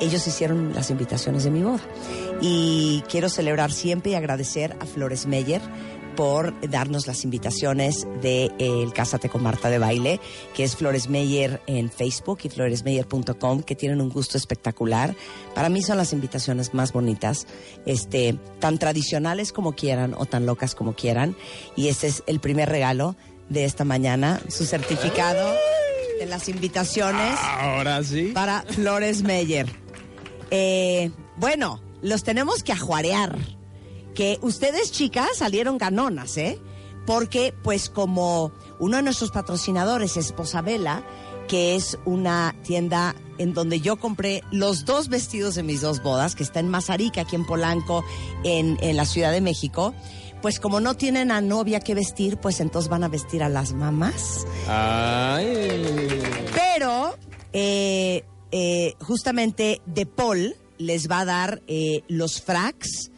[0.00, 1.82] ellos hicieron las invitaciones de mi boda.
[2.40, 5.62] Y quiero celebrar siempre y agradecer a Flores Meyer
[6.16, 10.20] por darnos las invitaciones de eh, el Cásate con Marta de Baile,
[10.54, 15.14] que es Flores Meyer en Facebook y floresmeyer.com, que tienen un gusto espectacular.
[15.54, 17.46] Para mí son las invitaciones más bonitas,
[17.86, 21.36] este, tan tradicionales como quieran o tan locas como quieran.
[21.76, 23.16] Y este es el primer regalo
[23.48, 25.54] de esta mañana, su certificado
[26.18, 28.30] de las invitaciones Ahora sí.
[28.34, 29.66] para Flores Meyer.
[30.50, 33.36] Eh, bueno, los tenemos que ajuarear.
[34.14, 36.58] Que ustedes, chicas, salieron ganonas, ¿eh?
[37.06, 41.04] Porque, pues, como uno de nuestros patrocinadores es Posabela,
[41.48, 46.34] que es una tienda en donde yo compré los dos vestidos de mis dos bodas,
[46.34, 48.04] que está en Mazarica, aquí en Polanco,
[48.44, 49.94] en, en la Ciudad de México.
[50.40, 53.72] Pues como no tienen a novia que vestir, pues entonces van a vestir a las
[53.72, 54.46] mamás.
[54.68, 56.22] Ay.
[56.54, 57.16] Pero
[57.52, 63.10] eh, eh, justamente De Paul les va a dar eh, los fracs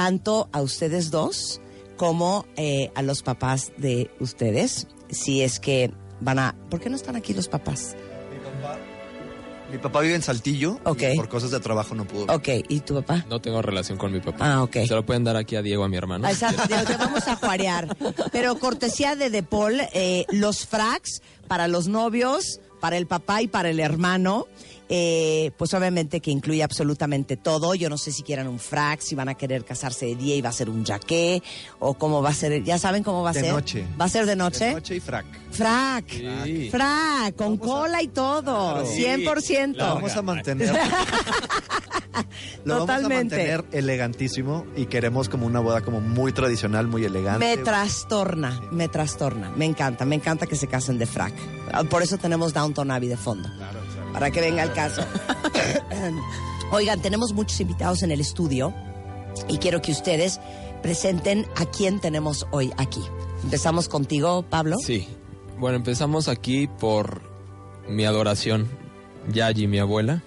[0.00, 1.60] tanto a ustedes dos
[1.98, 4.86] como eh, a los papás de ustedes.
[5.10, 6.56] Si es que van a...
[6.70, 7.94] ¿Por qué no están aquí los papás?
[9.70, 10.80] Mi papá vive en Saltillo.
[10.84, 11.02] Ok.
[11.12, 12.34] y por cosas de trabajo no pudo.
[12.34, 13.26] Ok, ¿y tu papá?
[13.28, 14.54] No tengo relación con mi papá.
[14.54, 14.72] Ah, ok.
[14.88, 16.26] Se lo pueden dar aquí a Diego, a mi hermano.
[16.26, 17.94] Ah, Exacto, te- vamos a juarear.
[18.32, 23.48] Pero cortesía de De Paul, eh, los fracs para los novios, para el papá y
[23.48, 24.46] para el hermano.
[24.92, 27.76] Eh, pues obviamente que incluye absolutamente todo.
[27.76, 30.40] Yo no sé si quieran un frac, si van a querer casarse de día y
[30.42, 31.42] va a ser un jaqué,
[31.78, 32.64] o cómo va a ser.
[32.64, 33.52] ¿Ya saben cómo va a De ser?
[33.52, 33.86] noche.
[34.00, 34.64] ¿Va a ser de noche?
[34.66, 35.26] De noche y frac.
[35.52, 36.04] Frac.
[36.44, 36.68] Sí.
[36.70, 38.82] Frac, con cola y todo.
[38.82, 38.84] Claro.
[38.86, 39.76] 100%.
[39.76, 40.74] Lo vamos a mantener.
[42.64, 43.36] Lo vamos a Totalmente.
[43.36, 47.38] mantener elegantísimo y queremos como una boda como muy tradicional, muy elegante.
[47.56, 49.50] Me trastorna, me trastorna.
[49.56, 51.32] Me encanta, me encanta que se casen de frac.
[51.88, 53.48] Por eso tenemos Downton Abbey de fondo.
[54.12, 55.04] Para que venga el caso.
[56.72, 58.72] Oigan, tenemos muchos invitados en el estudio
[59.48, 60.40] y quiero que ustedes
[60.82, 63.00] presenten a quién tenemos hoy aquí.
[63.42, 64.76] Empezamos contigo, Pablo.
[64.78, 65.08] Sí.
[65.58, 67.22] Bueno, empezamos aquí por
[67.88, 68.68] mi adoración.
[69.32, 70.22] Yayi, mi abuela.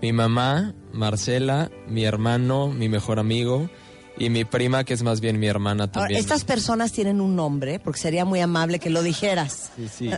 [0.00, 3.68] Mi mamá, Marcela, mi hermano, mi mejor amigo.
[4.18, 6.20] Y mi prima, que es más bien mi hermana Ahora, también.
[6.20, 9.70] estas personas tienen un nombre, porque sería muy amable que lo dijeras.
[9.76, 10.10] Sí, sí.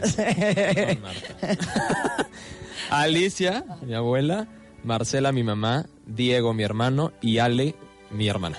[2.90, 4.48] Alicia, mi abuela.
[4.82, 5.86] Marcela, mi mamá.
[6.06, 7.12] Diego, mi hermano.
[7.22, 7.74] Y Ale,
[8.10, 8.58] mi hermana.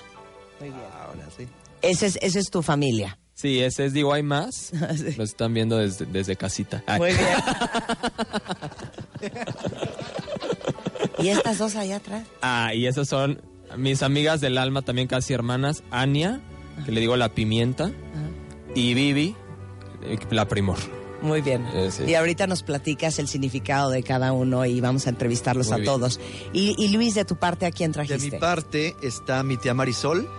[0.62, 1.48] Ahora sí.
[1.82, 3.20] Ese es, esa es tu familia.
[3.36, 4.72] Sí, ese es, digo, hay más.
[5.18, 6.82] Lo están viendo desde, desde casita.
[6.88, 7.00] Ay.
[7.00, 7.28] Muy bien.
[11.20, 12.26] ¿Y estas dos allá atrás?
[12.42, 13.42] Ah, y esas son
[13.78, 15.84] mis amigas del alma, también casi hermanas.
[15.92, 16.42] Ania,
[16.86, 17.92] que le digo la pimienta.
[18.76, 19.36] Y Vivi,
[20.04, 20.78] eh, la primor.
[21.22, 21.66] Muy bien.
[21.74, 22.04] Eh, sí.
[22.04, 25.78] Y ahorita nos platicas el significado de cada uno y vamos a entrevistarlos Muy a
[25.78, 25.86] bien.
[25.86, 26.20] todos.
[26.54, 28.32] Y, y Luis, de tu parte, ¿a quién De trajiste?
[28.32, 30.30] mi parte está mi tía Marisol.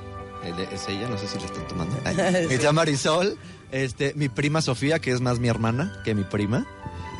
[0.44, 1.96] De- Es ella, no sé si la están tomando.
[2.04, 3.36] Ay, Mi tía Marisol,
[3.72, 6.66] este, mi prima Sofía, que es más mi hermana que mi prima.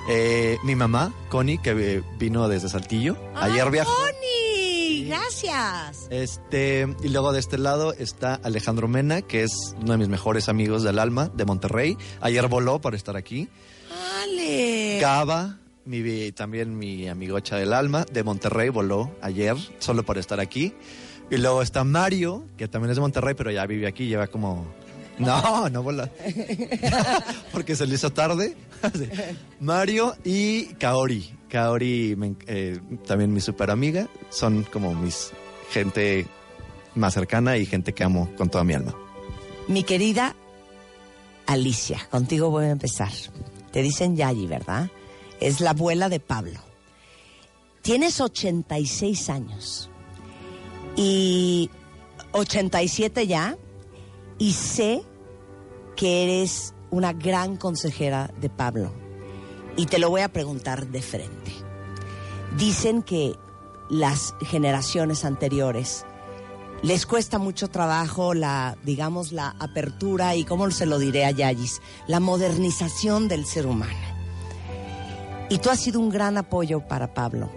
[0.09, 3.17] Eh, mi mamá, Connie, que eh, vino desde Saltillo.
[3.35, 3.91] Ayer viajó.
[3.93, 4.26] ¡Connie!
[5.07, 6.07] Gracias.
[6.11, 10.49] Este, y luego de este lado está Alejandro Mena, que es uno de mis mejores
[10.49, 11.97] amigos del alma, de Monterrey.
[12.21, 13.49] Ayer voló para estar aquí.
[14.23, 14.99] ¡Ale!
[15.01, 20.75] Gaba, mi, también mi amigocha del alma, de Monterrey, voló ayer, solo para estar aquí.
[21.31, 24.67] Y luego está Mario, que también es de Monterrey, pero ya vive aquí, lleva como...
[25.19, 26.11] No, no vola.
[27.53, 28.57] Porque se le hizo tarde.
[29.61, 31.33] Mario y Kaori.
[31.57, 32.15] Kaori,
[32.49, 34.11] eh, también mi super amiga.
[34.29, 35.31] Son como mis
[35.71, 36.27] gente
[36.95, 38.95] más cercana y gente que amo con toda mi alma.
[39.67, 40.37] Mi querida
[41.47, 43.09] Alicia, contigo voy a empezar.
[43.73, 44.91] Te dicen Yayi, ¿verdad?
[45.41, 46.61] Es la abuela de Pablo.
[47.81, 49.89] Tienes 86 años
[50.95, 51.71] y
[52.33, 53.57] 87 ya
[54.37, 55.01] y sé
[55.97, 59.06] que eres una gran consejera de Pablo
[59.77, 61.53] y te lo voy a preguntar de frente.
[62.57, 63.37] Dicen que
[63.89, 66.05] las generaciones anteriores
[66.83, 71.81] les cuesta mucho trabajo la, digamos, la apertura y, ¿cómo se lo diré a Yayis?
[72.07, 73.95] La modernización del ser humano.
[75.49, 77.51] Y tú has sido un gran apoyo para Pablo.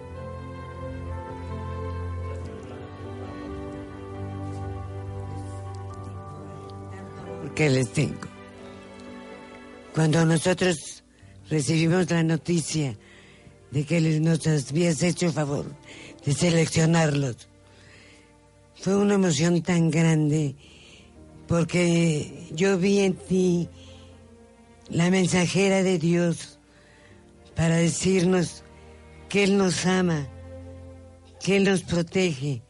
[7.55, 8.29] que les tengo.
[9.93, 10.98] Cuando nosotros
[11.49, 12.97] recibimos la noticia
[13.71, 15.65] de que nos habías hecho favor
[16.25, 17.47] de seleccionarlos,
[18.75, 20.55] fue una emoción tan grande
[21.47, 23.69] porque yo vi en ti
[24.89, 26.59] la mensajera de Dios
[27.55, 28.63] para decirnos
[29.27, 30.27] que Él nos ama,
[31.43, 32.61] que Él nos protege,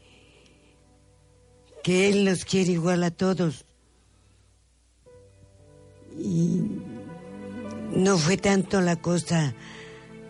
[1.84, 3.66] que Él nos quiere igual a todos.
[6.18, 6.62] Y
[7.92, 9.54] no fue tanto la cosa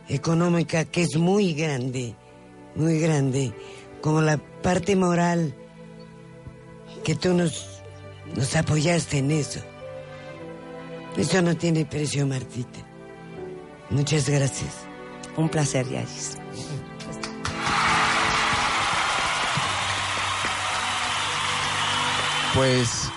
[0.07, 2.15] económica, que es muy grande,
[2.75, 3.53] muy grande,
[4.01, 5.53] como la parte moral,
[7.03, 7.81] que tú nos,
[8.35, 9.59] nos apoyaste en eso.
[11.17, 12.79] Eso no tiene precio, Martita.
[13.89, 14.73] Muchas gracias.
[15.35, 16.37] Un placer, Yayis.
[22.53, 23.09] Pues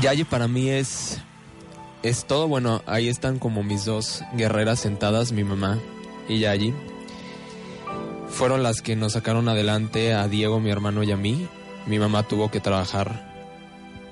[0.00, 1.18] Yayi para mí es
[2.08, 2.46] es todo.
[2.46, 5.80] Bueno, ahí están como mis dos guerreras sentadas, mi mamá
[6.28, 6.72] y Yayi.
[8.28, 11.48] Fueron las que nos sacaron adelante a Diego, mi hermano y a mí.
[11.86, 13.34] Mi mamá tuvo que trabajar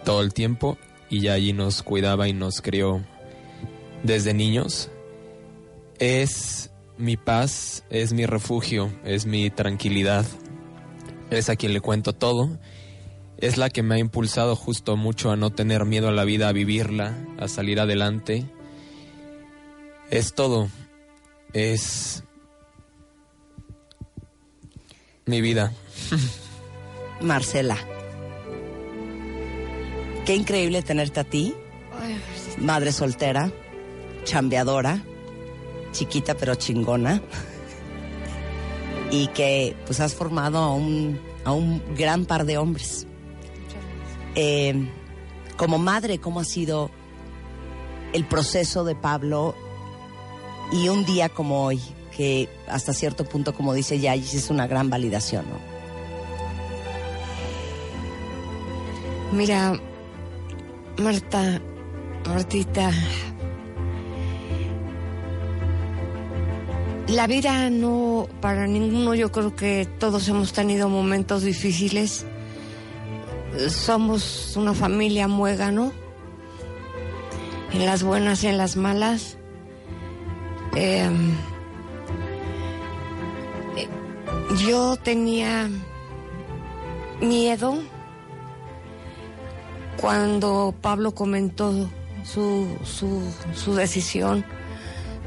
[0.04, 0.78] todo el tiempo
[1.08, 3.04] y Yayi nos cuidaba y nos crió
[4.02, 4.90] desde niños.
[5.98, 10.24] Es mi paz, es mi refugio, es mi tranquilidad.
[11.30, 12.58] Es a quien le cuento todo
[13.46, 16.48] es la que me ha impulsado justo mucho a no tener miedo a la vida,
[16.48, 18.46] a vivirla, a salir adelante.
[20.10, 20.70] Es todo.
[21.52, 22.24] Es
[25.26, 25.74] mi vida.
[27.20, 27.76] Marcela.
[30.24, 31.54] Qué increíble tenerte a ti,
[32.56, 33.52] madre soltera,
[34.24, 35.04] chambeadora,
[35.92, 37.20] chiquita pero chingona,
[39.10, 43.06] y que pues has formado a un, a un gran par de hombres.
[44.34, 44.88] Eh,
[45.56, 46.90] como madre, ¿cómo ha sido
[48.12, 49.54] el proceso de Pablo
[50.72, 51.80] y un día como hoy,
[52.16, 55.74] que hasta cierto punto, como dice Yayis, es una gran validación, ¿no?
[59.36, 59.78] Mira,
[60.98, 61.60] Marta,
[62.26, 62.90] Martita,
[67.08, 72.26] la vida no, para ninguno, yo creo que todos hemos tenido momentos difíciles
[73.68, 75.92] somos una familia muégano,
[77.72, 79.36] en las buenas y en las malas.
[80.74, 81.36] Em,
[84.66, 85.68] yo tenía
[87.20, 87.78] miedo
[90.00, 91.72] cuando Pablo comentó
[92.24, 93.22] su, su,
[93.54, 94.44] su decisión,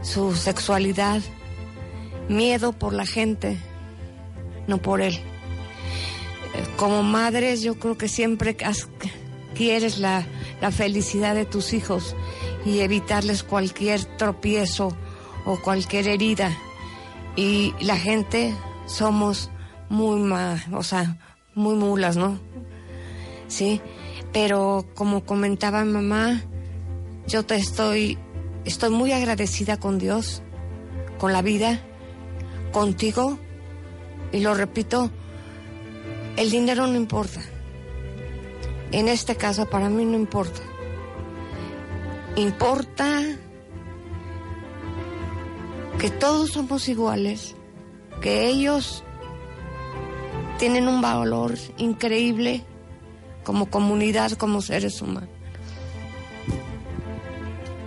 [0.01, 1.21] su sexualidad,
[2.29, 3.57] miedo por la gente,
[4.67, 5.19] no por él
[6.75, 8.57] como madres yo creo que siempre
[9.55, 10.25] quieres la,
[10.71, 12.15] felicidad de tus hijos
[12.65, 14.95] y evitarles cualquier tropiezo
[15.45, 16.55] o cualquier herida.
[17.35, 18.53] Y la gente
[18.85, 19.51] somos
[19.89, 20.31] muy,
[20.73, 21.17] o sea,
[21.55, 22.39] muy mulas, ¿no?
[23.47, 23.81] Sí,
[24.33, 26.41] pero como comentaba mamá,
[27.27, 28.17] yo te estoy,
[28.65, 30.41] estoy muy agradecida con Dios,
[31.17, 31.79] con la vida,
[32.71, 33.39] contigo,
[34.31, 35.11] y lo repito,
[36.37, 37.41] el dinero no importa.
[38.91, 40.61] En este caso para mí no importa.
[42.37, 43.23] Importa
[45.99, 47.55] que todos somos iguales,
[48.21, 49.03] que ellos
[50.59, 52.63] tienen un valor increíble
[53.43, 55.29] como comunidad, como seres humanos.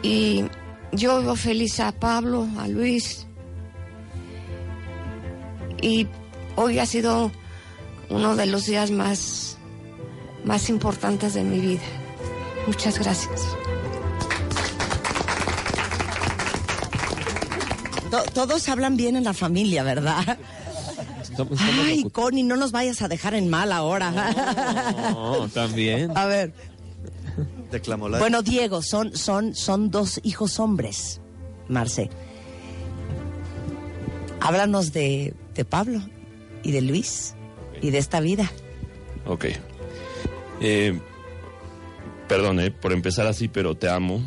[0.02, 0.44] Y
[0.92, 3.26] yo veo feliz a Pablo, a Luis.
[5.82, 6.08] Y
[6.56, 7.30] hoy ha sido
[8.10, 9.56] uno de los días más,
[10.44, 11.82] más importantes de mi vida.
[12.66, 13.40] Muchas gracias.
[18.34, 20.38] todos hablan bien en la familia, ¿verdad?
[21.84, 24.10] Ay, Connie, no nos vayas a dejar en mal ahora.
[25.12, 26.16] No, también.
[26.16, 26.52] A ver.
[27.70, 28.18] Declamó la...
[28.18, 31.20] Bueno, Diego, son, son, son dos hijos hombres,
[31.68, 32.10] Marce.
[34.40, 36.00] Háblanos de, de Pablo
[36.64, 37.34] y de Luis
[37.80, 38.50] y de esta vida.
[39.26, 39.46] Ok.
[40.60, 40.98] Eh,
[42.28, 44.20] perdón eh, por empezar así, pero te amo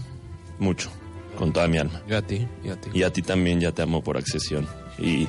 [0.59, 0.89] mucho,
[1.37, 2.01] con toda mi alma.
[2.07, 2.89] Yo a ti, y a ti.
[2.93, 4.67] Y a ti también ya te amo por accesión.
[4.97, 5.27] Y,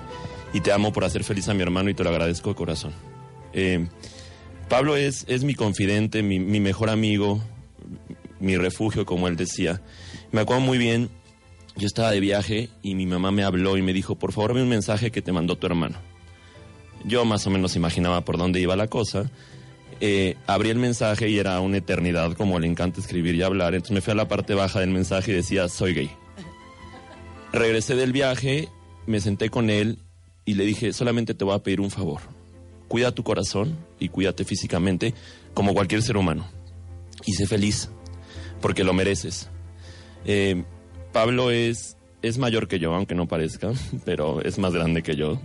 [0.53, 2.93] y te amo por hacer feliz a mi hermano y te lo agradezco de corazón.
[3.53, 3.87] Eh,
[4.69, 7.43] Pablo es, es mi confidente, mi, mi mejor amigo,
[8.41, 9.83] mi refugio, como él decía.
[10.33, 11.11] Me acuerdo muy bien,
[11.77, 14.63] yo estaba de viaje y mi mamá me habló y me dijo, por favor, dame
[14.63, 15.99] un mensaje que te mandó tu hermano.
[17.05, 19.31] Yo más o menos imaginaba por dónde iba la cosa.
[20.01, 23.75] Eh, abrí el mensaje y era una eternidad, como le encanta escribir y hablar.
[23.75, 26.11] Entonces me fui a la parte baja del mensaje y decía, soy gay.
[27.53, 28.69] Regresé del viaje,
[29.07, 29.99] me senté con él
[30.45, 32.21] y le dije, solamente te voy a pedir un favor.
[32.89, 35.15] Cuida tu corazón y cuídate físicamente
[35.55, 36.47] como cualquier ser humano.
[37.25, 37.91] Y sé feliz,
[38.61, 39.49] porque lo mereces.
[40.27, 40.65] Eh,
[41.13, 43.73] Pablo es, es mayor que yo, aunque no parezca,
[44.05, 45.41] pero es más grande que yo.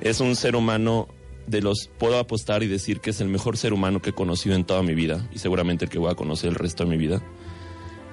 [0.00, 1.08] Es un ser humano
[1.46, 4.54] de los, puedo apostar y decir que es el mejor ser humano que he conocido
[4.54, 6.96] en toda mi vida y seguramente el que voy a conocer el resto de mi
[6.96, 7.22] vida.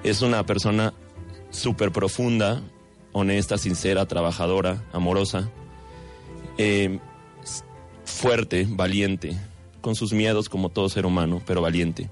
[0.02, 0.94] Es una persona
[1.50, 2.62] súper profunda,
[3.12, 5.50] honesta, sincera, trabajadora, amorosa,
[6.58, 6.98] eh,
[8.04, 9.36] fuerte, valiente,
[9.80, 12.10] con sus miedos como todo ser humano, pero valiente.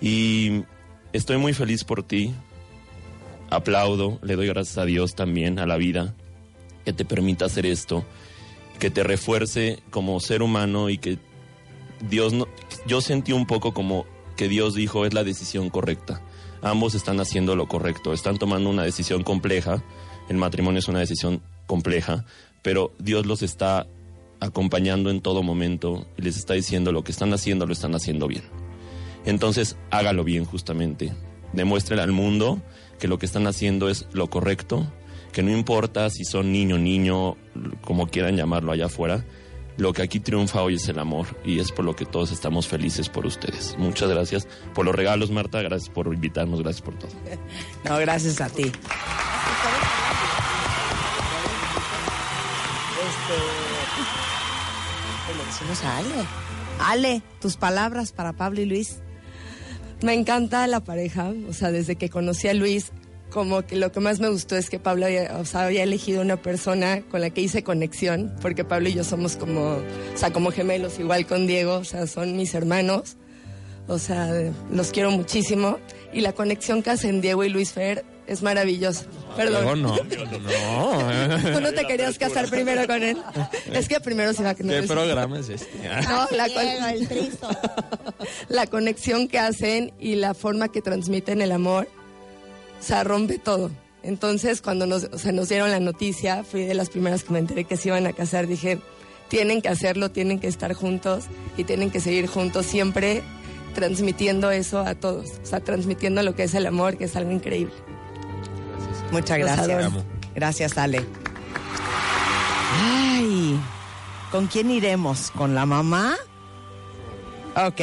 [0.00, 0.64] Y
[1.12, 2.34] estoy muy feliz por ti.
[3.50, 6.14] Aplaudo, le doy gracias a Dios también, a la vida,
[6.84, 8.04] que te permita hacer esto,
[8.78, 11.18] que te refuerce como ser humano y que
[12.08, 12.46] Dios no,
[12.86, 14.06] yo sentí un poco como
[14.36, 16.22] que Dios dijo es la decisión correcta.
[16.62, 19.82] Ambos están haciendo lo correcto, están tomando una decisión compleja.
[20.28, 22.24] El matrimonio es una decisión compleja,
[22.62, 23.86] pero Dios los está
[24.40, 28.28] acompañando en todo momento y les está diciendo lo que están haciendo lo están haciendo
[28.28, 28.44] bien.
[29.24, 31.12] Entonces, hágalo bien justamente.
[31.52, 32.62] Demuéstrele al mundo
[32.98, 34.86] que lo que están haciendo es lo correcto,
[35.32, 37.36] que no importa si son niño, niño,
[37.82, 39.24] como quieran llamarlo allá afuera,
[39.76, 42.66] lo que aquí triunfa hoy es el amor y es por lo que todos estamos
[42.66, 43.76] felices por ustedes.
[43.78, 47.10] Muchas gracias por los regalos, Marta, gracias por invitarnos, gracias por todo.
[47.84, 48.64] No, gracias a ti.
[48.64, 48.72] Este,
[55.38, 56.26] le decimos a Ale.
[56.80, 58.98] Ale, tus palabras para Pablo y Luis.
[60.02, 62.92] Me encanta la pareja, o sea, desde que conocí a Luis,
[63.30, 66.22] como que lo que más me gustó es que Pablo había, o sea, había elegido
[66.22, 69.82] una persona con la que hice conexión, porque Pablo y yo somos como, o
[70.16, 73.16] sea, como gemelos, igual con Diego, o sea, son mis hermanos,
[73.86, 74.30] o sea,
[74.70, 75.78] los quiero muchísimo,
[76.12, 79.06] y la conexión que hacen Diego y Luis Fer es maravillosa.
[79.36, 79.62] Perdón.
[79.62, 79.96] Luego no.
[79.96, 81.52] No.
[81.54, 83.16] Tú no te querías casar primero con él.
[83.72, 85.68] Es que primero se va a que no ¿Qué programa es este?
[86.08, 87.48] No, la, con-
[88.48, 91.88] la conexión que hacen y la forma que transmiten el amor,
[92.78, 93.70] o sea, rompe todo.
[94.02, 97.38] Entonces, cuando nos, o sea, nos dieron la noticia, fui de las primeras que me
[97.40, 98.46] enteré que se iban a casar.
[98.46, 98.78] Dije,
[99.28, 101.24] tienen que hacerlo, tienen que estar juntos
[101.56, 103.22] y tienen que seguir juntos siempre
[103.74, 105.30] transmitiendo eso a todos.
[105.42, 107.74] O sea, transmitiendo lo que es el amor, que es algo increíble.
[109.10, 109.92] Muchas gracias.
[110.34, 111.04] Gracias, Ale.
[112.80, 113.58] Ay,
[114.30, 115.30] ¿con quién iremos?
[115.32, 116.16] ¿Con la mamá?
[117.56, 117.80] Ok.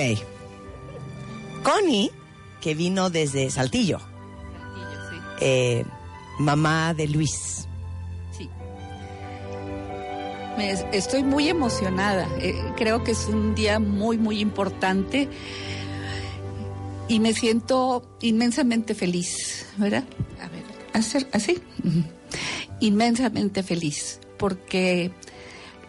[1.64, 2.12] Connie,
[2.62, 4.00] que vino desde Saltillo.
[5.40, 5.86] Eh,
[6.40, 7.68] mamá de Luis.
[8.38, 8.50] Sí.
[10.92, 12.28] Estoy muy emocionada.
[12.40, 15.30] Eh, creo que es un día muy, muy importante
[17.08, 20.04] y me siento inmensamente feliz, ¿verdad?
[20.42, 20.64] A ver,
[20.94, 21.62] hacer así.
[22.80, 25.12] Inmensamente feliz porque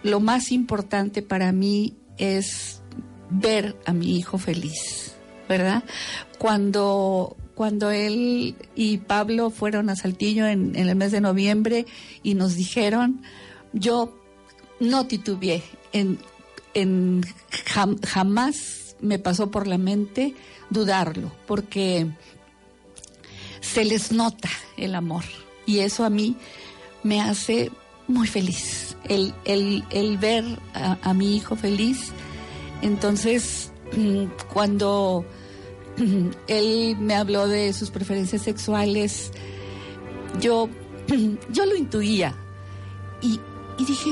[0.03, 2.83] lo más importante para mí es
[3.31, 5.15] ver a mi hijo feliz,
[5.49, 5.83] ¿verdad?
[6.39, 11.87] Cuando cuando él y Pablo fueron a Saltillo en, el mes de noviembre
[12.23, 13.23] y nos dijeron,
[13.73, 14.15] yo
[14.79, 15.63] no titubeé,
[15.95, 16.19] en,
[16.75, 17.23] en
[17.65, 20.35] jam- jamás me pasó por la mente
[20.69, 22.07] dudarlo, porque
[23.61, 25.25] se les nota el amor
[25.65, 26.37] y eso a mí
[27.03, 27.73] me hace
[28.07, 30.45] muy feliz, el, el, el ver
[30.75, 32.13] a, mi hijo feliz.
[32.83, 35.25] Entonces, mm, cuando
[36.47, 39.33] él me habló de sus preferencias sexuales,
[40.41, 40.69] yo,
[41.51, 42.35] yo lo intuía
[43.21, 43.41] y,
[43.79, 44.11] y dije,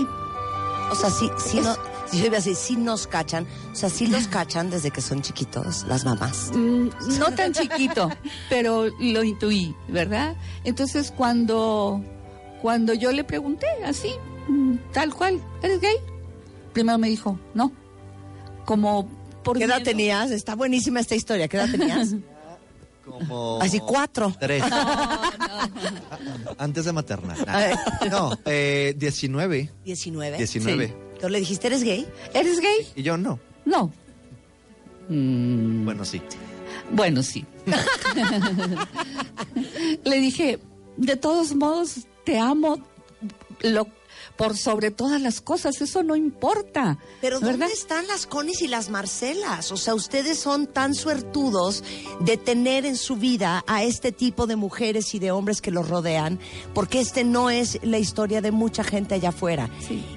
[0.91, 1.74] O sea, sí, sí, no,
[2.07, 3.47] si yo iba a decir, sí nos cachan.
[3.72, 6.51] O sea, sí los cachan desde que son chiquitos, las mamás.
[6.55, 8.11] Mm, no tan chiquito,
[8.49, 10.37] pero lo intuí, ¿verdad?
[10.64, 12.03] Entonces cuando,
[12.62, 14.12] cuando yo le pregunté así,
[14.49, 15.97] mm, tal cual, ¿eres gay?
[16.72, 17.72] Primero me dijo, no.
[18.64, 19.09] Como
[19.45, 19.90] por ¿Qué edad miedo.
[19.90, 20.30] tenías?
[20.32, 21.47] Está buenísima esta historia.
[21.47, 22.14] ¿Qué edad tenías?
[23.05, 24.34] Como Así cuatro.
[24.40, 24.64] Tres.
[26.59, 27.36] Antes de materna.
[28.11, 29.70] No, eh, 19.
[29.84, 30.36] 19.
[30.38, 30.84] 19.
[30.84, 32.09] Entonces le dijiste, ¿eres gay?
[32.32, 32.88] ¿Eres gay?
[32.97, 33.38] Y yo no.
[33.66, 33.92] No.
[35.09, 36.22] Bueno, sí.
[36.90, 37.45] Bueno, sí.
[40.05, 40.59] Le dije,
[40.97, 42.78] de todos modos, te amo
[43.61, 43.86] lo,
[44.37, 46.99] por sobre todas las cosas, eso no importa.
[47.20, 47.59] Pero ¿verdad?
[47.59, 49.70] ¿dónde están las Conis y las Marcelas?
[49.72, 51.85] O sea, ustedes son tan suertudos
[52.20, 55.89] de tener en su vida a este tipo de mujeres y de hombres que los
[55.89, 56.41] rodean,
[56.74, 59.70] porque este no es la historia de mucha gente allá afuera.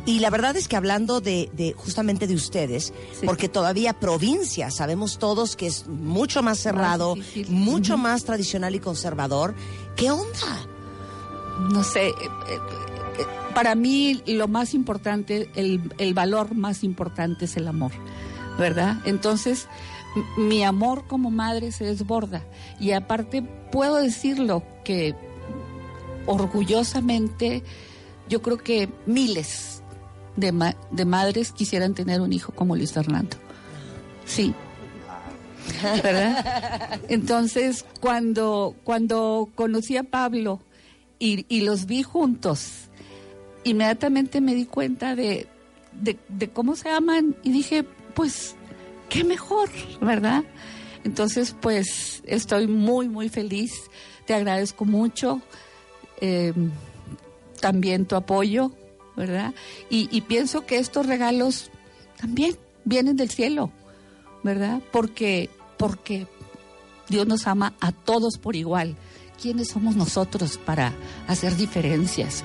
[0.05, 2.93] Y la verdad es que hablando de, de justamente de ustedes,
[3.25, 7.15] porque todavía provincia, sabemos todos que es mucho más cerrado,
[7.49, 9.53] mucho más tradicional y conservador.
[9.95, 10.67] ¿Qué onda?
[11.59, 12.86] no sé, eh, eh, eh,
[13.53, 17.91] para mí lo más importante, el, el valor más importante es el amor,
[18.59, 18.97] ¿verdad?
[19.05, 19.67] Entonces,
[20.37, 22.43] mi amor como madre se desborda
[22.79, 23.41] y aparte
[23.71, 25.15] puedo decirlo que
[26.25, 27.63] orgullosamente
[28.29, 29.81] yo creo que miles
[30.35, 33.37] de, ma- de madres quisieran tener un hijo como Luis Fernando.
[34.25, 34.53] Sí.
[36.03, 36.99] ¿verdad?
[37.09, 40.61] Entonces, cuando, cuando conocí a Pablo
[41.19, 42.86] y, y los vi juntos,
[43.69, 45.47] inmediatamente me di cuenta de,
[45.93, 48.55] de, cómo se aman y dije, pues,
[49.09, 49.69] qué mejor,
[50.01, 50.43] ¿verdad?
[51.03, 53.73] Entonces, pues, estoy muy, muy feliz.
[54.25, 55.41] Te agradezco mucho.
[56.19, 56.53] eh,
[57.59, 58.71] también tu apoyo,
[59.15, 59.53] ¿verdad?
[59.89, 61.71] Y, y pienso que estos regalos
[62.17, 62.55] también
[62.85, 63.71] vienen del cielo,
[64.43, 64.81] ¿verdad?
[64.91, 66.27] Porque, porque
[67.09, 68.95] Dios nos ama a todos por igual.
[69.41, 70.93] ¿Quiénes somos nosotros para
[71.27, 72.43] hacer diferencias?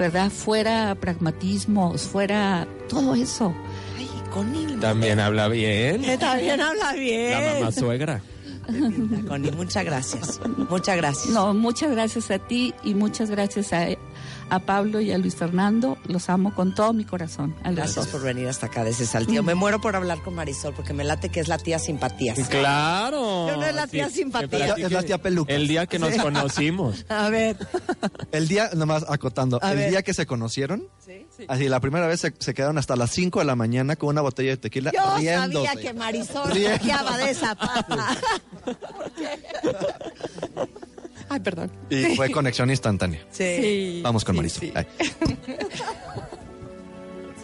[0.00, 0.30] ¿Verdad?
[0.30, 3.54] Fuera pragmatismos, fuera todo eso.
[3.98, 4.78] Ay, Connie.
[4.80, 6.00] También habla bien.
[6.00, 7.32] Que también habla bien.
[7.32, 8.22] La mamá suegra.
[9.28, 10.40] Connie, muchas gracias.
[10.70, 11.34] Muchas gracias.
[11.34, 13.88] No, muchas gracias a ti y muchas gracias a,
[14.50, 15.96] a Pablo y a Luis Fernando.
[16.06, 17.54] Los amo con todo mi corazón.
[17.64, 18.06] a Gracias dos.
[18.08, 19.42] por venir hasta acá de ese saltillo.
[19.42, 22.38] Me muero por hablar con Marisol porque me late que es la tía simpatías.
[22.48, 23.48] Claro.
[23.48, 24.74] Yo no es la tía Sí, simpatía.
[24.74, 25.52] Es la tía peluca.
[25.54, 26.18] El día que nos Sí.
[26.18, 27.04] conocimos.
[27.08, 27.56] A ver.
[28.32, 29.90] El día, nomás acotando, A el ver.
[29.90, 30.86] día que se conocieron,
[31.48, 34.20] así la primera vez se, se quedaron hasta las 5 de la mañana con una
[34.20, 35.66] botella de tequila Yo riéndose.
[35.68, 38.16] sabía que Marisol de esa pata.
[41.30, 41.70] Ay, perdón.
[41.88, 43.24] Y fue conexión instantánea.
[43.30, 44.00] Sí.
[44.02, 44.60] Vamos con sí, Marisol.
[44.60, 44.72] sí.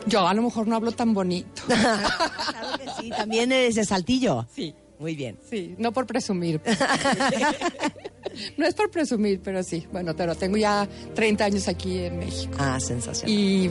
[0.06, 1.62] Yo a lo mejor no hablo tan bonito.
[1.66, 4.46] Claro que sí, también eres de Saltillo.
[4.54, 4.74] Sí.
[4.98, 5.38] Muy bien.
[5.48, 6.60] Sí, no por presumir.
[8.56, 9.86] no es por presumir, pero sí.
[9.92, 12.54] Bueno, pero tengo ya 30 años aquí en México.
[12.58, 13.30] Ah, sensacional.
[13.30, 13.70] Y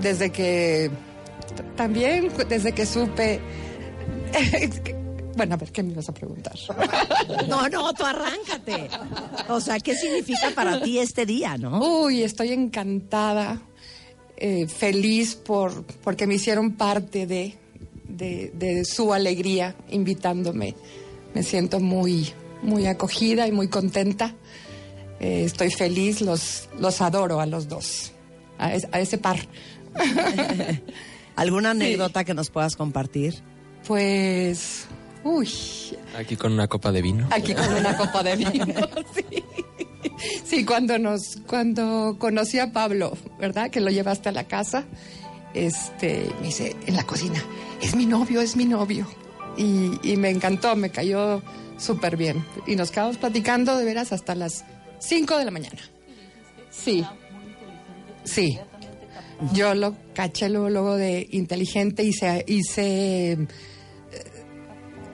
[0.00, 0.90] desde que,
[1.76, 3.40] también desde que supe,
[5.36, 6.54] bueno, a ver, ¿qué me ibas a preguntar?
[7.48, 8.88] No, no, tú arráncate.
[9.48, 11.80] O sea, ¿qué significa para ti este día, no?
[12.02, 13.60] Uy, estoy encantada,
[14.36, 17.56] eh, feliz por, porque me hicieron parte de,
[18.08, 20.74] de, de su alegría invitándome.
[21.34, 24.34] Me siento muy, muy acogida y muy contenta.
[25.20, 28.12] Eh, estoy feliz, los, los adoro a los dos,
[28.58, 29.38] a, es- a ese par.
[31.36, 33.42] ¿Alguna anécdota que nos puedas compartir?
[33.86, 34.86] Pues,
[35.24, 35.48] uy,
[36.16, 37.28] Aquí con una copa de vino.
[37.30, 38.66] aquí con una copa de vino.
[39.14, 39.42] Sí.
[40.44, 43.70] Sí, cuando nos, cuando conocí a Pablo, ¿verdad?
[43.70, 44.84] Que lo llevaste a la casa,
[45.54, 47.42] este, me dice en la cocina,
[47.80, 49.06] es mi novio, es mi novio.
[49.56, 51.42] Y, y me encantó, me cayó
[51.76, 52.44] súper bien.
[52.66, 54.64] Y nos quedamos platicando de veras hasta las
[55.00, 55.80] 5 de la mañana.
[56.70, 57.04] Sí.
[58.24, 58.58] Sí.
[59.52, 63.48] Yo lo caché luego, luego de inteligente y se, y se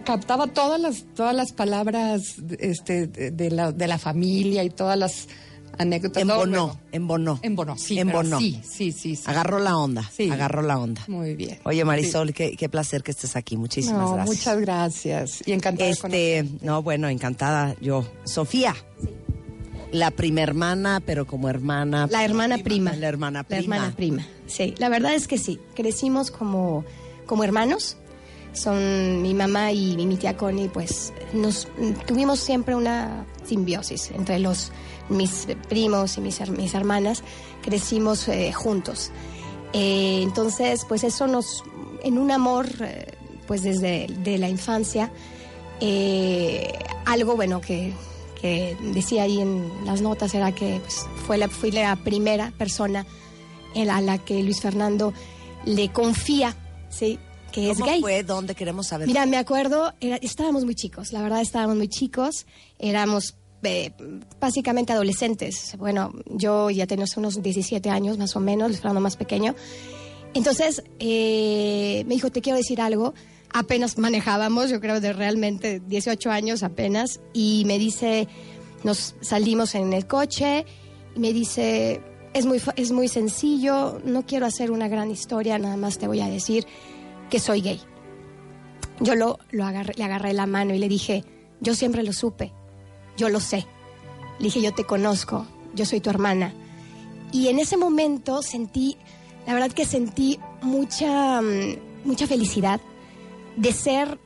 [0.09, 4.99] captaba todas las, todas las palabras este, de, de la, de la familia y todas
[4.99, 5.29] las
[5.77, 6.23] anécdotas.
[6.23, 7.39] Embonó, embonó.
[7.43, 7.99] Embonó, sí.
[7.99, 8.39] Embonó.
[8.41, 9.23] Sí, sí, sí, sí.
[9.27, 10.03] Agarró la onda.
[10.11, 10.31] Sí.
[10.31, 11.03] Agarró la onda.
[11.09, 11.59] Muy bien.
[11.65, 13.59] Oye, Marisol, qué, qué placer que estés aquí.
[13.59, 14.37] Muchísimas No, gracias.
[14.39, 15.43] muchas gracias.
[15.47, 18.05] Y encantada Este, no, bueno, encantada yo.
[18.25, 18.75] Sofía.
[19.93, 22.09] La prima hermana, pero como hermana.
[22.11, 22.93] La hermana prima.
[22.95, 23.77] La hermana La prima.
[23.77, 24.27] hermana prima.
[24.47, 25.59] Sí, la verdad es que sí.
[25.75, 26.85] Crecimos como,
[27.27, 27.97] como hermanos.
[28.59, 31.69] Son mi mamá y mi tía Connie, pues nos
[32.07, 34.73] tuvimos siempre una simbiosis entre los
[35.09, 37.23] mis primos y mis, mis hermanas.
[37.63, 39.11] Crecimos eh, juntos.
[39.73, 41.63] Eh, entonces, pues eso nos,
[42.03, 43.15] en un amor, eh,
[43.47, 45.13] pues desde de la infancia,
[47.07, 47.93] algo bueno que,
[48.41, 53.07] que decía ahí en las notas era que pues, fue fui la primera persona
[53.77, 55.15] a la que Luis Fernando
[55.65, 56.57] le confía,
[56.89, 57.21] ¿sí?
[57.53, 58.01] Que es ¿Cómo gay.
[58.01, 58.23] fue?
[58.23, 59.07] ¿Dónde queremos saber?
[59.09, 62.47] Mira, me acuerdo, era- estábamos muy chicos, la verdad estábamos muy chicos,
[62.79, 63.93] éramos eh,
[64.39, 65.75] básicamente adolescentes.
[65.79, 69.55] Bueno, yo ya tenía unos 17 años más o menos, Fernando más pequeño.
[70.35, 73.15] Entonces, eh, me dijo, te quiero decir algo.
[73.53, 78.29] Apenas manejábamos, yo creo de realmente 18 años apenas, y me dice,
[78.85, 80.67] nos salimos en el coche,
[81.17, 82.03] y me dice,
[82.35, 86.21] es muy, es muy sencillo, no quiero hacer una gran historia, nada más te voy
[86.21, 86.67] a decir
[87.29, 87.81] que soy gay.
[89.01, 91.25] Yo lo, lo le agarré la mano y le dije,
[91.61, 92.53] yo siempre lo supe,
[93.17, 93.67] yo lo sé.
[94.39, 96.53] Le dije, yo te conozco, yo soy tu hermana.
[97.33, 98.97] Y en ese momento sentí,
[99.47, 102.81] la verdad que sentí mucha, mm, mucha felicidad
[103.57, 104.19] de ser,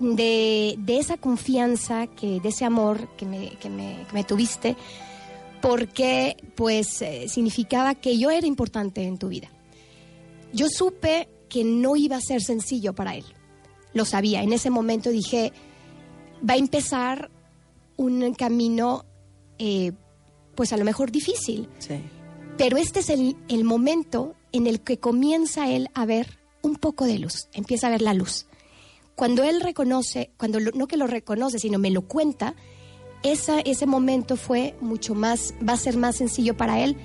[0.00, 4.76] de, de esa confianza, que, de ese amor que me, que me, que me tuviste,
[5.60, 9.50] porque pues eh, significaba que yo era importante en tu vida.
[10.52, 13.24] Yo supe que no iba a ser sencillo para él.
[13.92, 14.42] Lo sabía.
[14.42, 15.52] En ese momento dije,
[16.48, 17.30] va a empezar
[17.96, 19.04] un camino,
[19.58, 19.92] eh,
[20.54, 21.68] pues a lo mejor difícil.
[21.78, 22.00] Sí.
[22.56, 27.04] Pero este es el, el momento en el que comienza él a ver un poco
[27.04, 28.46] de luz, empieza a ver la luz.
[29.16, 32.54] cuando él reconoce, cuando lo- no que lo reconoce, sino me lo cuenta,
[33.22, 36.96] esa, ese momento fue mucho más, va a ser más sencillo para él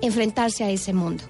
[0.00, 1.24] enfrentarse a ese mundo.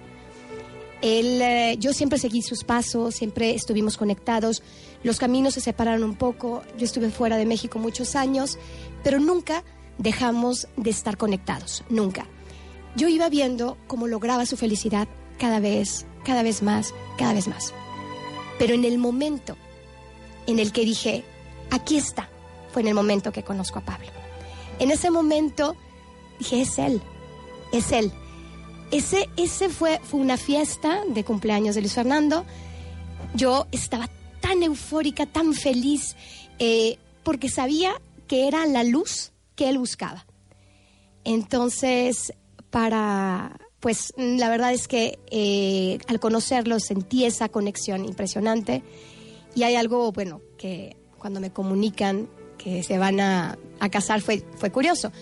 [1.07, 4.62] Eh, yo siempre seguí sus pasos, siempre estuvimos conectados,
[5.02, 8.59] los caminos se separaron un poco, yo estuve fuera de México muchos años,
[9.02, 9.64] pero nunca
[9.98, 12.26] dejamos de estar conectados, nunca.
[12.96, 15.07] Yo iba viendo cómo lograba su felicidad
[15.38, 17.74] cada vez, cada vez más, cada vez más.
[18.59, 19.59] Pero en el momento
[20.46, 21.22] en el que dije,
[21.70, 22.30] aquí está,
[22.72, 24.09] fue en el momento que conozco a Pablo.
[24.78, 25.76] En ese momento
[26.38, 27.02] dije, es él,
[27.72, 28.11] es él.
[28.91, 32.45] Ese, ese fue, fue una fiesta de cumpleaños de Luis Fernando.
[33.35, 34.09] Yo estaba
[34.41, 36.16] tan eufórica, tan feliz,
[36.59, 40.26] eh, porque sabía que era la luz que él buscaba.
[41.24, 42.32] Entonces,
[42.70, 48.82] para, pues la verdad es que eh, al conocerlo sentí esa conexión impresionante
[49.55, 52.28] y hay algo, bueno, que cuando me comunican
[52.59, 55.12] que se van a, a casar fue, fue curioso.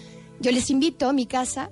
[0.41, 1.71] Yo les invito a mi casa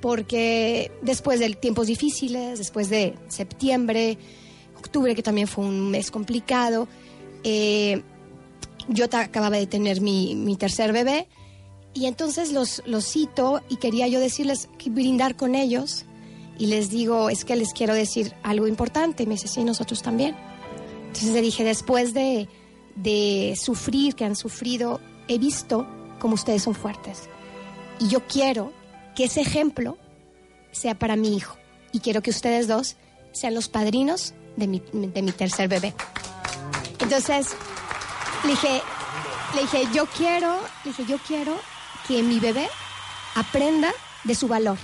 [0.00, 4.18] porque después de tiempos difíciles, después de septiembre,
[4.78, 6.88] octubre, que también fue un mes complicado,
[7.44, 8.02] eh,
[8.88, 11.28] yo acababa de tener mi, mi tercer bebé
[11.92, 16.04] y entonces los, los cito y quería yo decirles, brindar con ellos
[16.58, 19.22] y les digo, es que les quiero decir algo importante.
[19.22, 20.36] Y me dice, sí, nosotros también.
[21.06, 22.48] Entonces le dije, después de,
[22.96, 25.86] de sufrir, que han sufrido, he visto
[26.18, 27.28] cómo ustedes son fuertes.
[27.98, 28.72] Y yo quiero
[29.20, 29.98] que ese ejemplo
[30.72, 31.58] sea para mi hijo.
[31.92, 32.96] Y quiero que ustedes dos
[33.32, 34.80] sean los padrinos de mi,
[35.32, 35.92] tercer bebé.
[37.00, 37.48] Entonces,
[38.44, 38.80] le dije,
[39.54, 41.54] le dije, yo quiero, le dije, yo quiero
[42.08, 42.66] que mi bebé
[43.34, 43.92] aprenda
[44.24, 44.78] de su valor.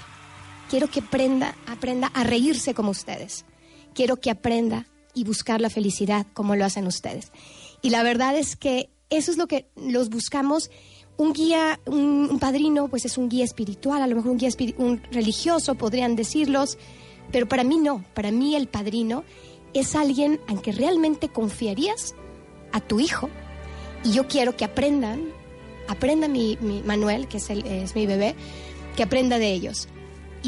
[0.69, 3.47] Quiero que aprenda, aprenda a reírse como ustedes.
[3.95, 7.33] Quiero que aprenda y buscar la felicidad como lo hacen ustedes.
[7.81, 10.71] Y la verdad es que eso es lo que los buscamos.
[11.19, 15.03] Un guía, un, padrino, pues es un guía espiritual, a lo mejor un guía un
[15.11, 16.77] religioso, podrían decirlos,
[17.33, 18.05] pero para mí no.
[18.15, 19.25] Para mí el padrino
[19.73, 22.15] es alguien en que realmente confiarías
[22.73, 23.31] a tu hijo.
[24.05, 25.23] Y yo quiero que aprendan,
[25.89, 28.35] aprenda mi, mi Manuel, que es, el- es mi bebé,
[28.95, 29.89] que aprenda de ellos.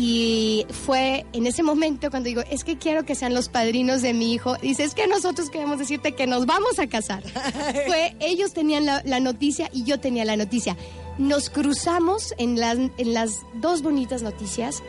[0.01, 4.14] Y fue en ese momento cuando digo, es que quiero que sean los padrinos de
[4.14, 4.55] mi hijo.
[4.59, 7.24] Dice, es que nosotros queremos decirte que nos vamos a casar.
[7.86, 10.76] fue, ellos tenían la, la noticia y yo tenía la noticia.
[11.18, 14.84] Nos cruzamos en las, en las dos bonitas noticias.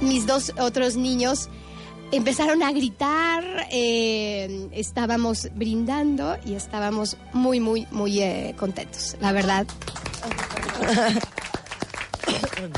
[0.00, 1.50] Mis dos otros niños
[2.10, 9.66] empezaron a gritar, eh, estábamos brindando y estábamos muy, muy, muy eh, contentos, la verdad.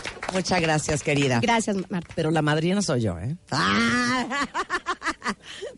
[0.32, 1.40] Muchas gracias, querida.
[1.40, 2.12] Gracias, Marta.
[2.14, 3.36] Pero la madrina soy yo, ¿eh?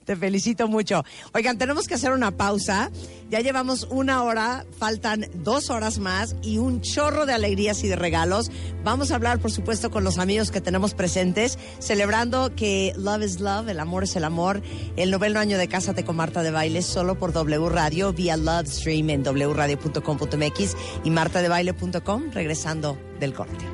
[0.04, 1.04] Te felicito mucho.
[1.34, 2.90] Oigan, tenemos que hacer una pausa.
[3.30, 7.96] Ya llevamos una hora, faltan dos horas más y un chorro de alegrías y de
[7.96, 8.50] regalos.
[8.84, 13.40] Vamos a hablar, por supuesto, con los amigos que tenemos presentes, celebrando que Love is
[13.40, 14.62] Love, el amor es el amor,
[14.96, 18.66] el noveno año de Cásate con Marta de Baile, solo por W Radio, vía Love
[18.66, 23.64] Stream en wradio.com.mx y martadebaile.com, regresando del corte.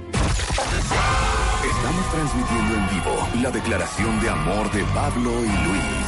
[1.88, 6.06] Estamos transmitiendo en vivo la declaración de amor de Pablo y Luis.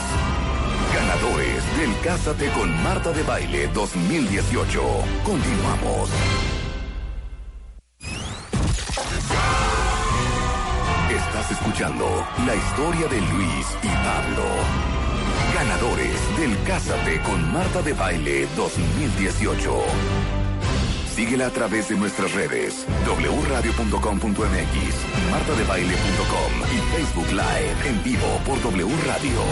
[0.95, 4.83] Ganadores del Cásate con Marta de Baile 2018.
[5.25, 6.11] Continuamos.
[11.09, 14.45] Estás escuchando la historia de Luis y Pablo.
[15.55, 20.40] Ganadores del Cásate con Marta de Baile 2018.
[21.21, 24.41] Síguela a través de nuestras redes wradio.com.mx,
[25.31, 29.43] martadebaile.com y Facebook Live en vivo por W Radio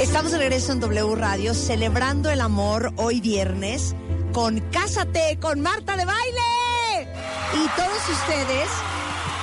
[0.00, 3.94] Estamos de regreso en W Radio celebrando el amor hoy viernes
[4.32, 6.40] con Cásate con Marta de Baile.
[7.52, 8.70] Y todos ustedes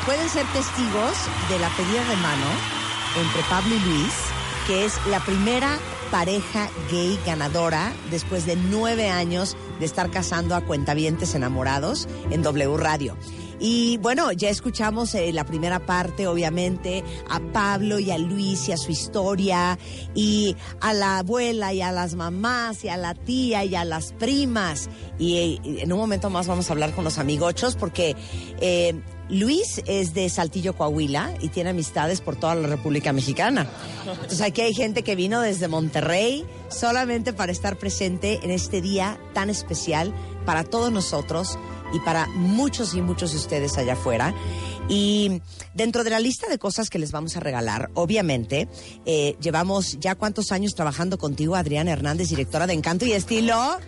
[0.07, 1.13] pueden ser testigos
[1.51, 2.47] de la pedida de mano
[3.21, 4.13] entre Pablo y Luis,
[4.65, 5.77] que es la primera
[6.11, 12.77] pareja gay ganadora después de nueve años de estar casando a cuentavientes enamorados en W
[12.77, 13.17] Radio.
[13.59, 18.73] Y bueno, ya escuchamos eh, la primera parte, obviamente, a Pablo y a Luis y
[18.73, 19.79] a su historia,
[20.13, 24.11] y a la abuela y a las mamás y a la tía y a las
[24.11, 24.89] primas.
[25.17, 28.17] Y, eh, en un momento más vamos a hablar con los amigochos porque
[28.59, 29.01] eh,
[29.33, 33.67] Luis es de Saltillo, Coahuila, y tiene amistades por toda la República Mexicana.
[34.05, 39.19] Entonces aquí hay gente que vino desde Monterrey solamente para estar presente en este día
[39.33, 40.13] tan especial
[40.45, 41.57] para todos nosotros
[41.93, 44.35] y para muchos y muchos de ustedes allá afuera.
[44.87, 45.41] Y
[45.73, 48.67] dentro de la lista de cosas que les vamos a regalar, obviamente,
[49.07, 53.79] eh, llevamos ya cuántos años trabajando contigo, Adriana Hernández, directora de Encanto y Estilo.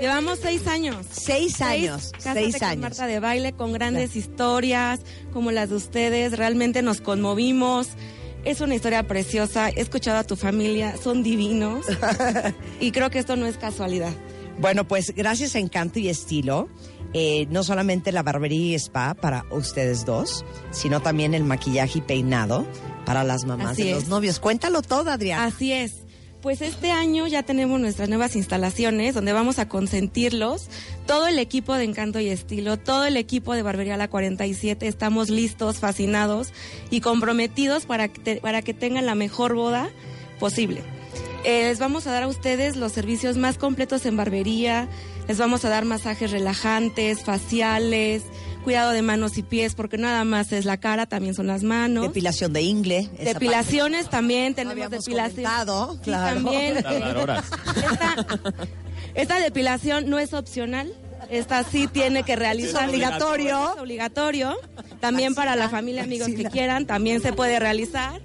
[0.00, 1.06] Llevamos seis años.
[1.10, 2.12] Seis años.
[2.18, 2.82] Seis con años.
[2.82, 5.00] Marta de baile con grandes historias
[5.32, 6.36] como las de ustedes.
[6.36, 7.88] Realmente nos conmovimos.
[8.44, 9.70] Es una historia preciosa.
[9.70, 10.96] He escuchado a tu familia.
[11.02, 11.86] Son divinos.
[12.80, 14.12] y creo que esto no es casualidad.
[14.58, 16.68] Bueno, pues gracias a Encanto y Estilo,
[17.12, 22.02] eh, no solamente la barbería y spa para ustedes dos, sino también el maquillaje y
[22.02, 22.66] peinado
[23.04, 23.96] para las mamás Así de es.
[23.96, 24.40] los novios.
[24.40, 25.44] Cuéntalo todo, Adriana.
[25.44, 26.05] Así es.
[26.46, 30.68] Pues este año ya tenemos nuestras nuevas instalaciones donde vamos a consentirlos.
[31.04, 35.28] Todo el equipo de Encanto y Estilo, todo el equipo de Barbería La 47, estamos
[35.28, 36.52] listos, fascinados
[36.88, 39.90] y comprometidos para que, para que tengan la mejor boda
[40.38, 40.84] posible.
[41.42, 44.88] Eh, les vamos a dar a ustedes los servicios más completos en barbería,
[45.26, 48.22] les vamos a dar masajes relajantes, faciales,
[48.66, 52.08] cuidado de manos y pies, porque nada más es la cara, también son las manos.
[52.08, 53.08] Depilación de ingle.
[53.16, 55.36] Depilaciones también, tenemos habíamos depilación.
[55.36, 56.34] Sí, claro.
[56.34, 56.76] también.
[56.78, 57.44] Esta,
[59.14, 60.92] esta depilación no es opcional.
[61.30, 62.88] Esta sí tiene que realizar.
[62.88, 63.74] Es obligatorio.
[63.76, 64.56] Es obligatorio.
[64.98, 68.20] También para la familia, amigos que quieran, también se puede realizar.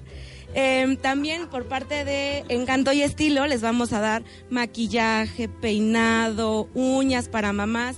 [0.56, 7.30] Eh, también por parte de Encanto y Estilo les vamos a dar maquillaje, peinado, uñas
[7.30, 7.98] para mamás,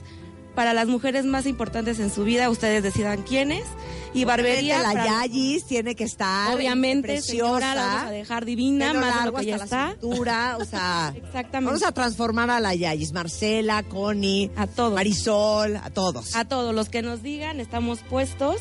[0.55, 3.63] para las mujeres más importantes en su vida, ustedes decidan quiénes.
[4.15, 4.77] Y barbería.
[4.79, 7.31] Obviamente la para- Yayis tiene que estar Obviamente, preciosa.
[7.31, 9.89] señora, la vamos a dejar divina, más de lo largo que ya está.
[9.99, 11.65] cintura, o sea, Exactamente.
[11.65, 14.93] vamos a transformar a la Yayis, Marcela, Connie, a todos.
[14.93, 16.35] Marisol, a todos.
[16.35, 18.57] A todos los que nos digan, estamos puestos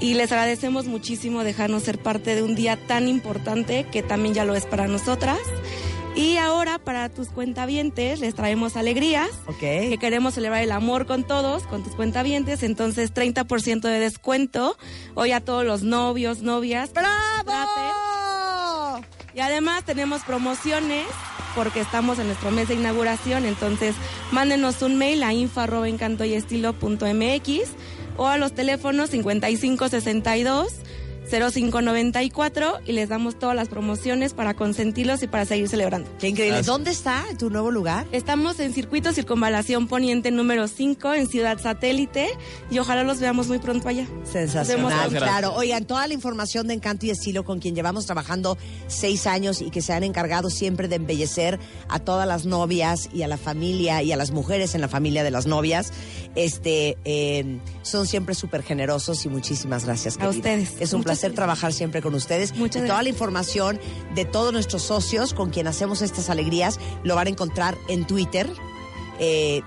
[0.00, 4.44] y les agradecemos muchísimo dejarnos ser parte de un día tan importante que también ya
[4.44, 5.38] lo es para nosotras.
[6.16, 11.62] Y ahora para tus cuentavientes les traemos alegrías, que queremos celebrar el amor con todos,
[11.64, 14.76] con tus cuentavientes, entonces 30% de descuento
[15.14, 16.92] hoy a todos los novios, novias.
[16.92, 17.10] ¡Bravo!
[19.34, 21.06] Y además tenemos promociones
[21.54, 23.94] porque estamos en nuestro mes de inauguración, entonces
[24.32, 27.70] mándenos un mail a info@encantoyestilo.mx
[28.16, 30.72] o a los teléfonos 5562
[31.30, 36.10] 0594 y les damos todas las promociones para consentirlos y para seguir celebrando.
[36.18, 36.62] Qué increíble.
[36.62, 38.06] ¿Dónde está tu nuevo lugar?
[38.12, 42.28] Estamos en Circuito Circunvalación Poniente número 5 en Ciudad Satélite
[42.70, 44.06] y ojalá los veamos muy pronto allá.
[44.24, 45.54] Sensacional, claro.
[45.54, 48.58] Oigan, toda la información de Encanto y Estilo con quien llevamos trabajando
[48.88, 51.58] seis años y que se han encargado siempre de embellecer
[51.88, 55.24] a todas las novias y a la familia y a las mujeres en la familia
[55.24, 55.92] de las novias,
[56.34, 60.16] este, eh, son siempre súper generosos y muchísimas gracias.
[60.16, 60.30] A querida.
[60.30, 60.80] ustedes.
[60.80, 62.54] Es un placer trabajar siempre con ustedes.
[62.54, 63.04] Muchas y toda gracias.
[63.04, 63.80] la información
[64.14, 68.48] de todos nuestros socios con quien hacemos estas alegrías lo van a encontrar en Twitter.
[69.18, 69.62] Eh,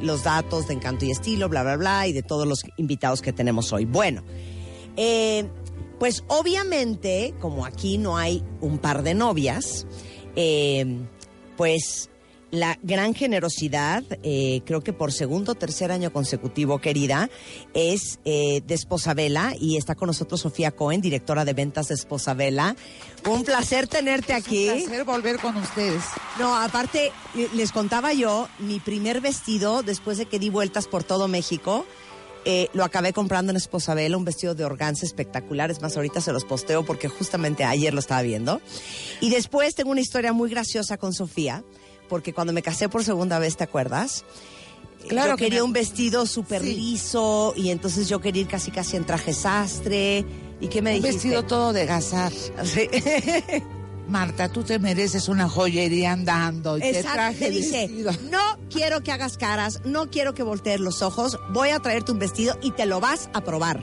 [0.00, 3.32] los datos de Encanto y Estilo, bla, bla, bla, y de todos los invitados que
[3.32, 3.84] tenemos hoy.
[3.84, 4.22] Bueno,
[4.96, 5.46] eh,
[5.98, 9.86] pues obviamente, como aquí no hay un par de novias,
[10.36, 11.00] eh,
[11.56, 12.08] pues
[12.50, 17.30] la gran generosidad, eh, creo que por segundo o tercer año consecutivo, querida,
[17.74, 22.76] es eh, de Esposabela y está con nosotros Sofía Cohen, directora de ventas de Esposabela.
[23.28, 24.68] Un placer tenerte aquí.
[24.68, 26.02] Un placer volver con ustedes.
[26.38, 31.04] No, aparte, eh, les contaba yo, mi primer vestido, después de que di vueltas por
[31.04, 31.86] todo México,
[32.46, 35.70] eh, lo acabé comprando en Esposabela, un vestido de organza espectacular.
[35.70, 38.60] Es más, ahorita se los posteo porque justamente ayer lo estaba viendo.
[39.20, 41.62] Y después tengo una historia muy graciosa con Sofía,
[42.10, 44.24] porque cuando me casé por segunda vez, ¿te acuerdas?
[45.08, 46.74] Claro yo que quería me- un vestido súper Sí.
[46.74, 50.26] liso y entonces yo quería ir casi casi en traje sastre.
[50.60, 51.12] ¿Y qué me Un dijiste?
[51.28, 52.30] vestido todo de gazar.
[54.08, 56.76] Marta, tú te mereces una joyería andando.
[56.76, 58.12] Y te Exacto, traje dice, vestido.
[58.30, 62.18] no quiero que hagas caras, no quiero que voltees los ojos, voy a traerte un
[62.18, 63.80] vestido y te lo vas a probar.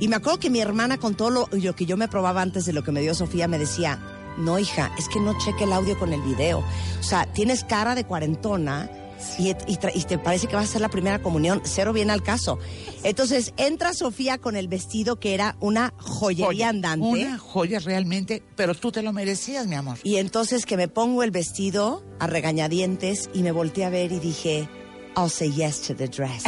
[0.00, 2.66] Y me acuerdo que mi hermana con todo lo, lo que yo me probaba antes
[2.66, 3.98] de lo que me dio Sofía me decía,
[4.38, 6.58] no hija, es que no cheque el audio con el video.
[7.00, 8.90] O sea, tienes cara de cuarentona
[9.38, 12.12] y, y tra- y te parece que va a ser la primera comunión, cero viene
[12.12, 12.58] al caso.
[13.04, 17.06] Entonces entra Sofía con el vestido que era una joyería Joya, andante.
[17.06, 19.98] Una joya realmente, pero tú te lo merecías, mi amor.
[20.02, 24.18] Y entonces que me pongo el vestido a regañadientes y me volteé a ver y
[24.18, 24.68] dije,
[25.16, 26.42] I'll say yes to the dress.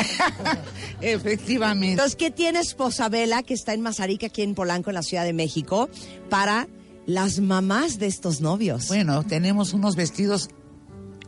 [1.01, 1.93] Efectivamente.
[1.93, 5.33] Entonces, ¿qué tiene Esposabela, que está en Mazarica, aquí en Polanco, en la Ciudad de
[5.33, 5.89] México,
[6.29, 6.67] para
[7.07, 8.89] las mamás de estos novios?
[8.89, 10.51] Bueno, tenemos unos vestidos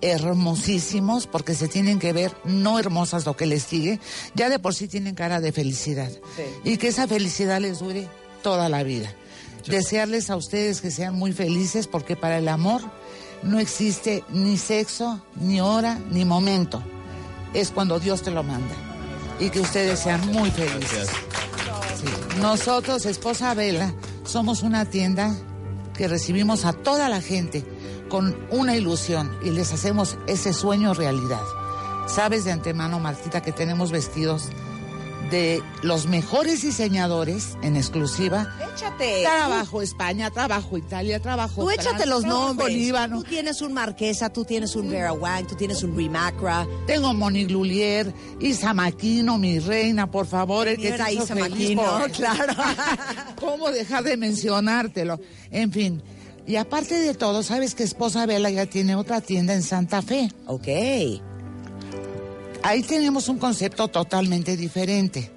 [0.01, 4.01] hermosísimos porque se tienen que ver no hermosas lo que les sigue,
[4.35, 6.11] ya de por sí tienen cara de felicidad
[6.64, 8.09] y que esa felicidad les dure
[8.43, 9.12] toda la vida.
[9.66, 12.81] Desearles a ustedes que sean muy felices porque para el amor
[13.43, 16.83] no existe ni sexo, ni hora, ni momento.
[17.55, 18.74] Es cuando Dios te lo manda
[19.41, 21.09] y que ustedes sean muy felices.
[22.01, 23.93] Sí, Nosotros, Esposa Vela,
[24.24, 25.35] somos una tienda
[25.99, 27.64] que recibimos a toda la gente
[28.09, 31.42] con una ilusión y les hacemos ese sueño realidad.
[32.07, 34.49] Sabes de antemano, Martita, que tenemos vestidos
[35.31, 38.55] de los mejores diseñadores en exclusiva.
[38.74, 39.22] Échate.
[39.22, 42.72] Trabajo España, trabajo Italia, trabajo Tú échate los nombres.
[42.72, 43.18] Líbano.
[43.18, 46.66] Tú tienes un Marquesa, tú tienes un Vera Wang, tú tienes un Rimacra.
[46.87, 50.68] Tengo Monique Lulier, Isa Maquino, mi reina, por favor.
[50.68, 51.83] El que te hizo Isa Maquino,
[52.14, 52.55] claro.
[53.41, 55.20] ¿Cómo dejar de mencionártelo?
[55.51, 56.03] En fin.
[56.47, 60.33] Y aparte de todo, sabes que Esposa Vela ya tiene otra tienda en Santa Fe.
[60.47, 60.68] Ok.
[62.62, 65.30] Ahí tenemos un concepto totalmente diferente.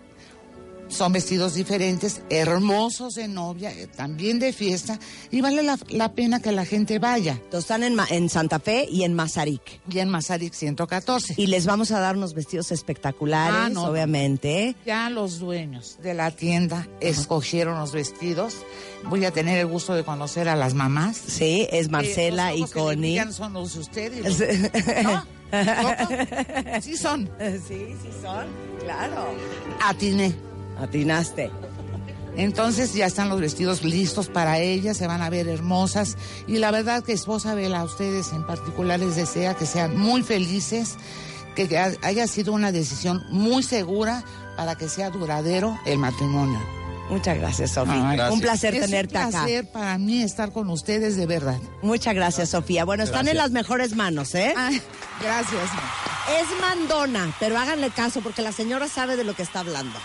[0.90, 5.00] Son vestidos diferentes, hermosos de novia, eh, también de fiesta,
[5.30, 7.32] y vale la, la pena que la gente vaya.
[7.42, 9.80] Entonces están en, Santa Fe y en Mazarik.
[9.90, 11.36] Y en Mazarik 114.
[11.38, 14.76] Y les vamos a dar unos vestidos espectaculares, Ah, no, obviamente.
[14.86, 18.56] Ya los dueños de la tienda escogieron los vestidos.
[19.06, 21.16] Voy a tener el gusto de conocer a las mamás.
[21.16, 23.32] Sí, es Marcela Eh, los y ojos Connie.
[23.32, 25.26] son los de usted y los- ¿No?
[25.52, 26.82] ¿Cómo?
[26.82, 27.30] Sí son.
[27.68, 28.48] Sí, sí son,
[28.80, 29.34] claro.
[29.84, 30.34] Atiné.
[30.80, 31.52] Atinaste.
[32.38, 36.18] Entonces ya están los vestidos listos para ellas, se van a ver hermosas.
[36.48, 40.24] Y la verdad que esposa Vela, a ustedes en particular les desea que sean muy
[40.24, 40.96] felices,
[41.56, 44.24] que ha- haya sido una decisión muy segura
[44.56, 46.60] para que sea duradero el matrimonio.
[47.12, 48.30] Muchas gracias, Sofía.
[48.32, 49.30] Un placer es tenerte un acá.
[49.32, 51.58] placer para mí estar con ustedes de verdad.
[51.82, 52.86] Muchas gracias, Sofía.
[52.86, 54.54] Bueno, están en las mejores manos, ¿eh?
[55.22, 55.70] gracias.
[56.40, 60.00] Es mandona, pero háganle caso porque la señora sabe de lo que está hablando.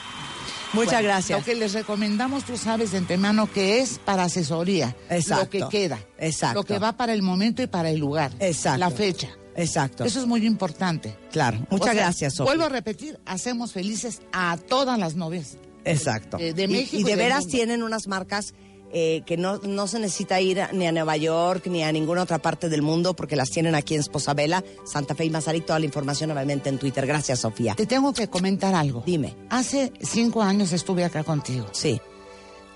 [0.72, 1.38] Muchas Bueno, gracias.
[1.38, 4.96] Lo que les recomendamos, tú sabes de antemano que es para asesoría.
[5.08, 5.58] Exacto.
[5.58, 6.00] Lo que queda.
[6.18, 6.60] Exacto.
[6.60, 8.32] Lo que va para el momento y para el lugar.
[8.40, 8.80] Exacto.
[8.80, 9.28] La fecha.
[9.54, 10.04] Exacto.
[10.04, 11.16] Eso es muy importante.
[11.30, 11.58] Claro.
[11.70, 12.50] Muchas O sea, gracias, Sofía.
[12.50, 15.56] Vuelvo a repetir, hacemos felices a todas las novias.
[15.92, 16.36] Exacto.
[16.38, 17.50] De- de Y- México y, y de veras mundo.
[17.56, 18.54] tienen unas marcas
[18.92, 22.38] eh, que no, no se necesita ir ni a Nueva York ni a ninguna otra
[22.38, 25.66] parte del mundo porque las tienen aquí en Esposabela, Santa Fe y Mazarik.
[25.66, 27.04] Toda la información obviamente en Twitter.
[27.06, 27.74] Gracias, Sofía.
[27.74, 29.02] Te tengo que comentar algo.
[29.04, 29.34] Dime.
[29.50, 31.66] Hace cinco años estuve acá contigo.
[31.72, 32.00] Sí.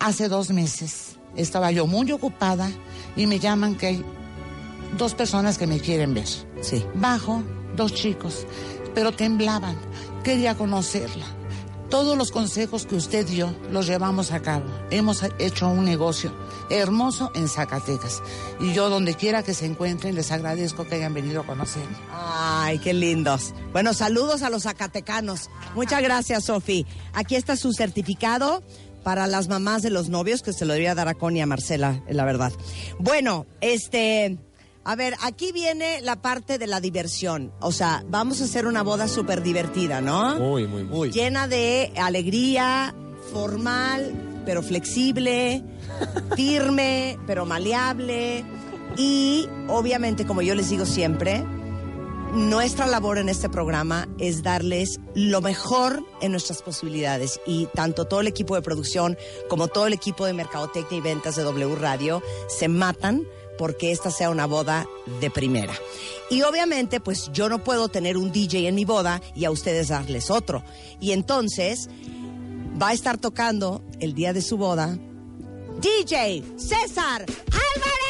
[0.01, 2.71] Hace dos meses estaba yo muy ocupada
[3.17, 4.05] y me llaman que hay
[4.99, 6.27] dos personas que me quieren ver.
[6.61, 6.85] Sí.
[6.97, 7.43] Bajo,
[7.77, 8.47] dos chicos,
[8.95, 9.77] pero temblaban.
[10.25, 11.25] Quería conocerla.
[11.91, 14.65] Todos los consejos que usted dio los llevamos a cabo.
[14.91, 16.33] Hemos hecho un negocio
[16.71, 18.23] hermoso en Zacatecas.
[18.61, 21.97] Y yo, donde quiera que se encuentren, les agradezco que hayan venido a conocerme.
[22.13, 23.53] Ay, qué lindos.
[23.73, 25.51] Bueno, saludos a los zacatecanos.
[25.75, 26.87] Muchas gracias, Sofi.
[27.13, 28.63] Aquí está su certificado
[29.03, 31.47] para las mamás de los novios, que se lo debería dar a Connie y a
[31.47, 32.53] Marcela, la verdad.
[33.01, 34.39] Bueno, este...
[34.83, 37.53] A ver, aquí viene la parte de la diversión.
[37.61, 40.37] O sea, vamos a hacer una boda súper divertida, ¿no?
[40.37, 41.11] Muy, muy, muy.
[41.11, 42.95] Llena de alegría,
[43.31, 45.63] formal, pero flexible,
[46.37, 48.45] firme, pero maleable.
[48.97, 51.45] Y obviamente, como yo les digo siempre,
[52.33, 57.39] nuestra labor en este programa es darles lo mejor en nuestras posibilidades.
[57.45, 59.19] Y tanto todo el equipo de producción
[59.49, 63.27] como todo el equipo de mercadotecnia y ventas de W Radio se matan
[63.61, 64.89] porque esta sea una boda
[65.21, 65.75] de primera.
[66.31, 69.89] Y obviamente, pues yo no puedo tener un DJ en mi boda y a ustedes
[69.89, 70.65] darles otro.
[70.99, 71.91] Y entonces
[72.81, 74.97] va a estar tocando el día de su boda
[75.79, 78.01] DJ César Álvarez.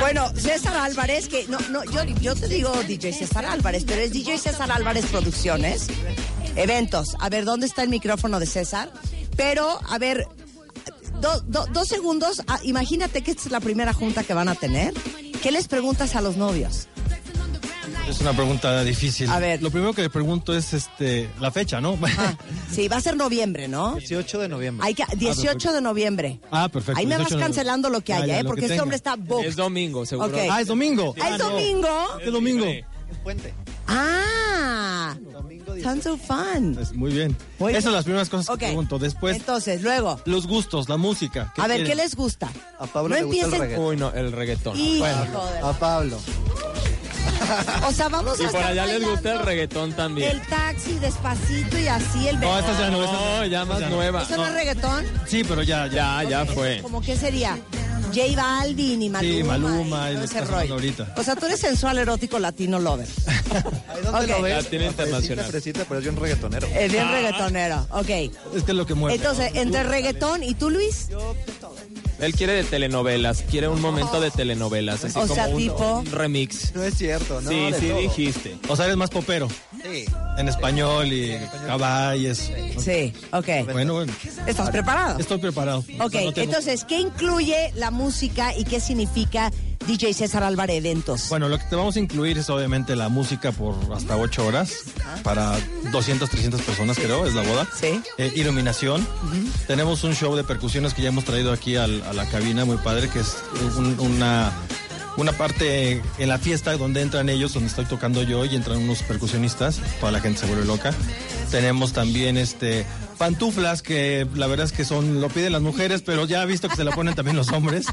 [0.00, 4.12] Bueno, César Álvarez, que no, no, yo, yo te digo DJ César Álvarez, pero es
[4.12, 5.86] DJ César Álvarez Producciones,
[6.56, 7.14] eventos.
[7.20, 8.90] A ver, ¿dónde está el micrófono de César?
[9.38, 10.26] Pero, a ver,
[11.22, 12.42] do- do- dos segundos.
[12.46, 14.92] Ah, imagínate que esta es la primera junta que van a tener.
[15.42, 16.88] ¿Qué les preguntas a los novios?
[18.08, 19.28] Es una pregunta difícil.
[19.30, 19.62] A ver.
[19.62, 21.96] Lo primero que le pregunto es este la fecha, ¿no?
[22.72, 23.94] Sí, va a ser noviembre, ¿no?
[23.96, 24.86] 18 de noviembre.
[24.86, 26.40] Hay que, 18 de noviembre.
[26.50, 26.98] Ah, perfecto.
[26.98, 28.44] Ahí me vas 18 de cancelando lo que Ya, haya, ya, ¿eh?
[28.44, 28.82] Porque que este tenga.
[28.82, 29.46] hombre está booked.
[29.46, 30.36] Es domingo, seguro.
[30.50, 31.14] Ah, es domingo.
[31.20, 31.88] ¿Ah, es domingo?
[32.24, 32.66] ¿Qué domingo?
[33.28, 33.52] Puente.
[33.86, 35.14] Ah,
[35.82, 36.78] sounds so fun.
[36.80, 37.36] Es muy bien.
[37.58, 37.82] Muy Esas bien.
[37.82, 38.58] son las primeras cosas Ok.
[38.60, 38.98] que pregunto.
[38.98, 41.52] Después, Entonces, luego, los gustos, la música.
[41.58, 42.48] a ver, ¿qué les gusta?
[42.78, 43.84] A Pablo No le gusta el empiecen- reggaetón.
[43.84, 44.76] Uy, no, el reggaetón.
[44.80, 45.42] Hijo Bueno.
[45.68, 46.18] A Pablo.
[47.86, 50.30] O sea, vamos a Y por allá les gusta el reggaetón también.
[50.30, 53.90] El taxi despacito y así el No, esta ya no, esta No, ya más ya
[53.90, 54.22] nueva.
[54.22, 55.04] ¿Eso no es reggaetón?
[55.26, 56.22] Sí, pero ya, ya.
[56.22, 56.80] Ya, ya fue.
[56.82, 57.58] ¿Cómo qué sería?
[58.08, 59.34] J Balvin y Maluma.
[59.36, 60.74] Sí, Maluma y todo ese rollo.
[60.74, 61.14] ahorita.
[61.16, 63.06] O sea, tú eres sensual, erótico, latino, lover.
[63.88, 64.28] Ahí donde Ok.
[64.28, 64.64] lo ves.
[64.64, 65.44] Ya tiene fresita, internacional.
[65.46, 66.66] fresita, pero es bien reggaetonero.
[66.68, 67.86] Es bien reggaetonero.
[67.90, 68.08] Ok.
[68.08, 69.16] Es que es lo que mueve.
[69.16, 71.08] Entonces, entre reggaetón y tú, Luis.
[72.20, 75.98] Él quiere de telenovelas, quiere un momento de telenovelas, así O como sea, un, tipo-
[76.00, 76.74] un remix.
[76.74, 77.48] No es cierto, ¿no?
[77.50, 77.98] sí, de sí todo.
[78.00, 78.56] dijiste.
[78.68, 79.48] O sea, eres más popero.
[80.36, 82.50] En español y caballos.
[82.78, 83.46] Sí, ok.
[83.72, 84.12] Bueno, bueno.
[84.46, 85.18] ¿Estás preparado?
[85.18, 85.78] Estoy preparado.
[85.78, 89.50] Ok, No tengo- entonces, ¿qué incluye la música y qué significa
[89.88, 91.28] DJ César Álvarez Eventos?
[91.30, 94.70] Bueno, lo que te vamos a incluir es obviamente la música por hasta 8 horas
[95.24, 95.58] para
[95.90, 97.66] 200, 300 personas, creo, es la boda.
[97.74, 98.00] Sí.
[98.18, 99.04] Eh, iluminación.
[99.66, 102.76] Tenemos un show de percusiones que ya hemos traído aquí al- a la cabina, muy
[102.76, 103.36] padre, que es
[103.76, 104.52] un- una,
[105.16, 109.02] una parte en la fiesta donde entran ellos, donde estoy tocando yo y entran unos
[109.02, 109.80] percusionistas.
[110.00, 110.92] Toda la gente se vuelve loca.
[111.50, 112.84] Tenemos también este
[113.18, 116.68] pantuflas que la verdad es que son lo piden las mujeres, pero ya he visto
[116.68, 117.86] que se la ponen también los hombres.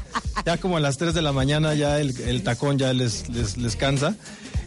[0.44, 3.56] Ya como a las 3 de la mañana ya el, el tacón ya les, les,
[3.56, 4.14] les cansa.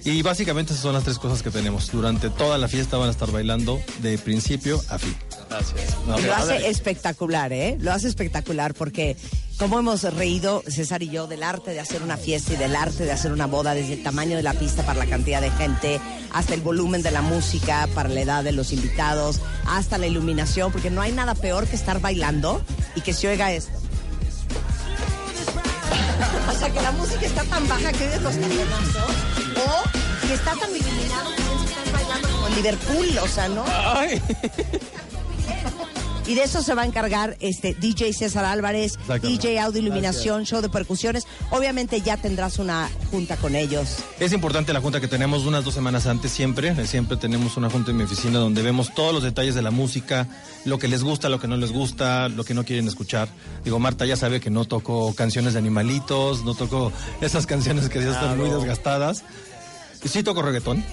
[0.06, 1.92] Y básicamente esas son las tres cosas que tenemos.
[1.92, 5.16] Durante toda la fiesta van a estar bailando de principio a fin.
[5.50, 5.98] Gracias.
[6.06, 7.78] Lo hace espectacular, ¿eh?
[7.80, 9.18] Lo hace espectacular porque
[9.60, 13.04] como hemos reído César y yo del arte de hacer una fiesta y del arte
[13.04, 16.00] de hacer una boda, desde el tamaño de la pista para la cantidad de gente,
[16.32, 20.72] hasta el volumen de la música, para la edad de los invitados, hasta la iluminación,
[20.72, 22.62] porque no hay nada peor que estar bailando
[22.96, 23.78] y que se oiga esto.
[26.50, 29.12] O sea, que la música está tan baja que oyes los taconazos,
[29.58, 33.66] o que está tan iluminado que estás bailando como en Liverpool, o sea, ¿no?
[36.28, 39.00] Y de eso se va a encargar este DJ César Álvarez.
[39.24, 41.26] DJ Audio Iluminación, show de percusiones.
[41.50, 43.96] Obviamente ya tendrás una junta con ellos.
[44.20, 46.68] Es importante la junta que tenemos unas dos semanas antes siempre.
[46.78, 49.72] eh, Siempre tenemos una junta en mi oficina donde vemos todos los detalles de la
[49.72, 50.28] música,
[50.66, 53.28] lo que les gusta, lo que no les gusta, lo que no quieren escuchar.
[53.64, 56.92] Digo, Marta ya sabe que no toco canciones de animalitos, no toco
[57.22, 59.24] esas canciones que ya están muy desgastadas.
[60.04, 60.86] Y sí toco reggaetón,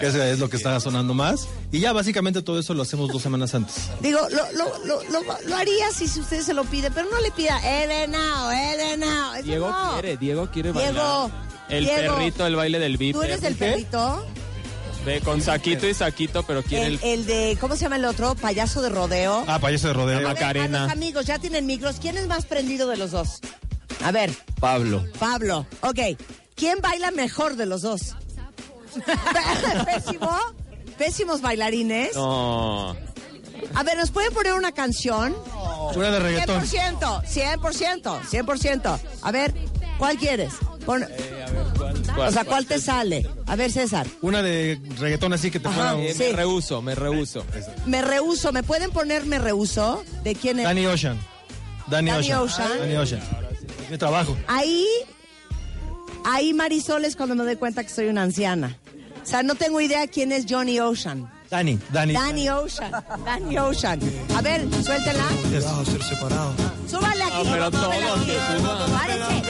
[0.00, 1.48] que ese es lo que está sonando más.
[1.72, 3.88] Y ya básicamente todo eso lo hacemos dos semanas antes.
[4.00, 7.20] Digo, lo, lo, lo, lo, lo haría si si usted se lo pide, pero no
[7.20, 9.32] le pida Elena, Elena.
[9.36, 9.92] Eso Diego no.
[9.94, 11.30] quiere, Diego quiere Diego, bailar.
[11.68, 13.20] El Diego, perrito, el baile del viper.
[13.20, 14.24] ¿Tú eres el perrito?
[15.04, 17.20] Ve, con saquito y saquito, pero quiere El, el...
[17.20, 18.34] el de, ¿cómo se llama el otro?
[18.34, 19.44] Payaso de rodeo.
[19.46, 20.20] Ah, payaso de rodeo.
[20.20, 20.82] La a Macarena.
[20.84, 21.96] los amigos, ya tienen micros.
[22.00, 23.40] ¿Quién es más prendido de los dos?
[24.04, 24.30] A ver,
[24.60, 25.04] Pablo.
[25.18, 25.66] Pablo.
[25.82, 25.98] Ok.
[26.56, 28.16] ¿Quién baila mejor de los dos?
[29.84, 30.30] Pésimo.
[30.96, 32.14] Pésimos bailarines.
[32.14, 32.96] No.
[33.74, 35.36] A ver, ¿nos pueden poner una canción?
[35.94, 36.62] Una de reggaetón.
[36.64, 38.98] 100%, 100%, 100%.
[39.22, 39.54] A ver,
[39.98, 40.52] ¿cuál quieres?
[40.84, 41.06] Pon-
[42.16, 43.28] o sea, ¿cuál te sale?
[43.46, 44.06] A ver, César.
[44.22, 46.24] Una de reggaetón así que te Ajá, ponga un- Eh, sí.
[46.30, 47.44] Me rehuso, me rehuso.
[47.86, 48.52] Me rehuso.
[48.52, 50.02] ¿Me pueden poner me rehuso?
[50.24, 50.64] ¿De quién es?
[50.64, 51.18] Danny Ocean.
[51.88, 52.38] Danny, Danny Ocean.
[52.40, 52.78] Ocean.
[52.80, 53.20] Danny Ocean.
[53.90, 54.36] Mi trabajo.
[54.46, 54.86] Ahí,
[56.24, 58.76] ahí Marisol es cuando me doy cuenta que soy una anciana.
[59.22, 61.30] O sea, no tengo idea quién es Johnny Ocean.
[61.50, 62.12] Danny, Danny.
[62.12, 62.92] Danny Ocean.
[63.24, 64.00] Danny Ocean.
[64.36, 65.24] A ver, suéltela.
[65.84, 66.52] ser separado.
[66.88, 67.32] Súbale aquí.
[67.44, 68.30] No, pero todos aquí.
[68.30, 68.90] se suban.
[68.92, 69.42] Párense,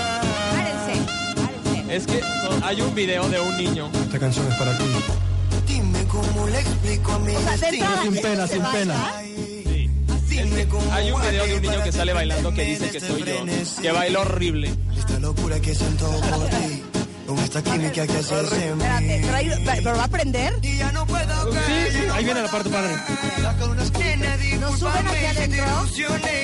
[1.37, 1.97] párense.
[1.97, 2.21] Es que
[2.63, 3.91] hay un video de un niño.
[4.05, 4.85] Esta canción es para ti.
[5.67, 7.57] Dime cómo le explico a mi O sea,
[8.03, 9.23] Sin pena, ¿se sin pena.
[10.93, 13.83] Hay un video de un niño que sale bailando que dice que soy yo.
[13.83, 14.71] Que baila horrible.
[14.97, 16.83] Esta locura que siento por ti.
[17.27, 18.85] Con esta química que haces en mí.
[18.85, 20.55] Espérate, pero, ahí- ¿pero va a aprender?
[20.63, 21.93] Y ya no puedo caer.
[21.93, 22.95] Sí, sí, ahí viene la parte padre.
[23.29, 23.53] Nena,
[24.61, 25.87] ¿Nos suben adentro?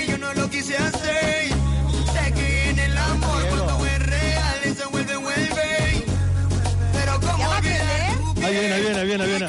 [0.09, 1.49] yo no lo quise hacer.
[2.13, 6.05] Sé que en el amor cuando es real se vuelve, vuelve.
[6.93, 9.49] Pero ¿Ya como viene, ahí viene, ahí viene, ahí viene.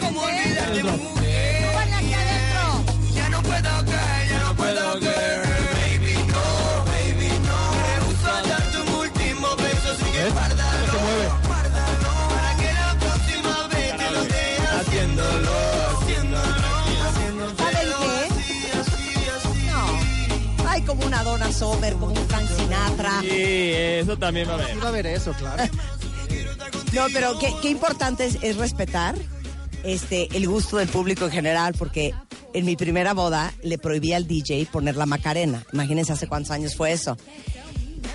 [21.57, 23.21] Summer, como un Frank Sinatra.
[23.21, 24.75] Sí, eso también va a ver.
[24.75, 25.63] Iba a ver eso, claro.
[26.93, 29.15] No, pero qué, qué importante es, es respetar
[29.83, 32.13] este, el gusto del público en general, porque
[32.53, 35.63] en mi primera boda le prohibí al DJ poner la Macarena.
[35.73, 37.17] Imagínense hace cuántos años fue eso.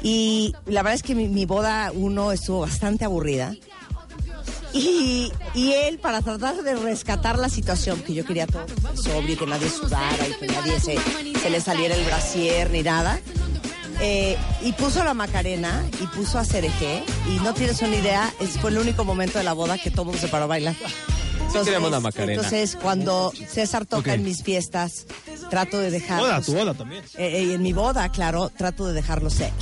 [0.03, 3.55] Y la verdad es que mi, mi boda uno estuvo bastante aburrida.
[4.73, 9.47] Y, y él, para tratar de rescatar la situación, que yo quería todo sobrio, que
[9.47, 10.97] nadie sudara y que nadie se,
[11.41, 13.21] se le saliera el brasier ni nada,
[14.01, 18.59] eh, y puso la Macarena y puso a Cereje, y no tienes una idea, es,
[18.59, 20.77] fue el único momento de la boda que todo el mundo se paró a bailar.
[21.91, 22.35] la Macarena.
[22.35, 25.07] Entonces, cuando César toca en mis fiestas,
[25.51, 26.21] trato de dejar...
[26.21, 27.05] Boda, tu boda también.
[27.19, 29.53] Eh, eh, en mi boda, claro, trato de dejarlo ser.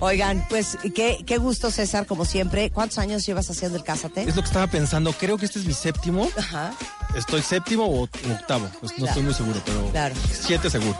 [0.00, 2.70] Oigan, pues qué, qué gusto, César, como siempre.
[2.70, 4.22] ¿Cuántos años llevas haciendo el Cásate?
[4.22, 5.12] Es lo que estaba pensando.
[5.12, 6.28] Creo que este es mi séptimo.
[6.36, 6.72] Ajá.
[7.16, 8.68] Estoy séptimo o octavo.
[8.80, 9.06] Pues no Claro.
[9.08, 10.14] estoy muy seguro, pero Claro.
[10.32, 10.96] siete seguro.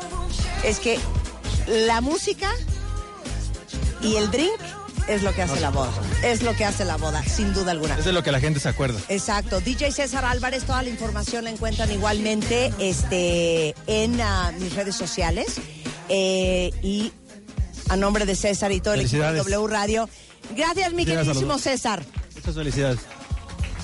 [0.64, 0.98] Es que
[1.86, 2.50] la música
[4.02, 4.58] y el drink
[5.06, 5.92] es lo que hace la boda.
[6.24, 7.96] Es lo que hace la boda, sin duda alguna.
[7.96, 8.98] Es de lo que la gente se acuerda.
[9.08, 9.60] Exacto.
[9.60, 15.54] DJ César Álvarez, toda la información la encuentran igualmente este, en ah, mis redes sociales.
[16.10, 17.12] Eh, y
[17.88, 19.38] a nombre de César y todo el equipo de.
[19.38, 20.08] W Radio.
[20.56, 21.58] Gracias, mi queridísimo.
[21.58, 22.04] César.
[22.34, 23.00] Muchas felicidades.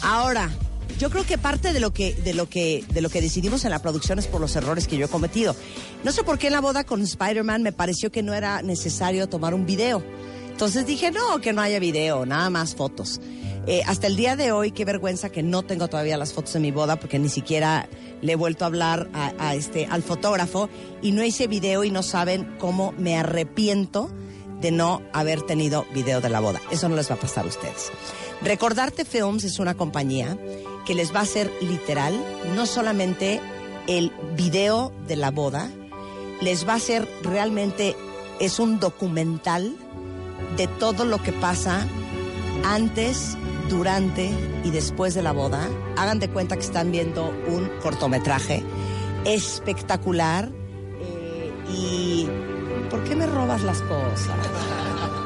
[0.03, 0.51] Ahora,
[0.99, 3.71] yo creo que parte de lo que, de lo que, de lo que decidimos en
[3.71, 5.57] la producción es por los errores que yo he cometido.
[6.05, 9.29] No sé por qué en la boda con Spider-Man me pareció que no era necesario
[9.29, 10.05] tomar un video.
[10.55, 13.21] Entonces dije, no, que no haya video, nada más fotos.
[13.67, 16.61] Eh, hasta el día de hoy, qué vergüenza que no tengo todavía las fotos de
[16.61, 17.89] mi boda porque ni siquiera
[18.23, 20.69] le he vuelto a hablar a, este, al fotógrafo
[21.03, 24.13] y no hice video y no saben cómo me arrepiento
[24.61, 26.61] de no haber tenido video de la boda.
[26.71, 27.91] Eso no les va a pasar a ustedes.
[28.41, 30.39] Recordarte Films es una compañía
[30.87, 32.15] que les va a hacer literal,
[32.55, 33.41] no solamente
[33.89, 35.69] el video de la boda,
[36.41, 37.97] les va a hacer realmente,
[38.39, 39.77] es un documental
[40.57, 41.87] de todo lo que pasa
[42.65, 43.37] antes,
[43.69, 44.31] durante
[44.65, 45.69] y después de la boda.
[45.97, 48.63] Hagan de cuenta que están viendo un cortometraje
[49.25, 50.51] espectacular
[51.01, 52.29] eh, y...
[52.91, 54.39] ¿Por qué me robas las cosas?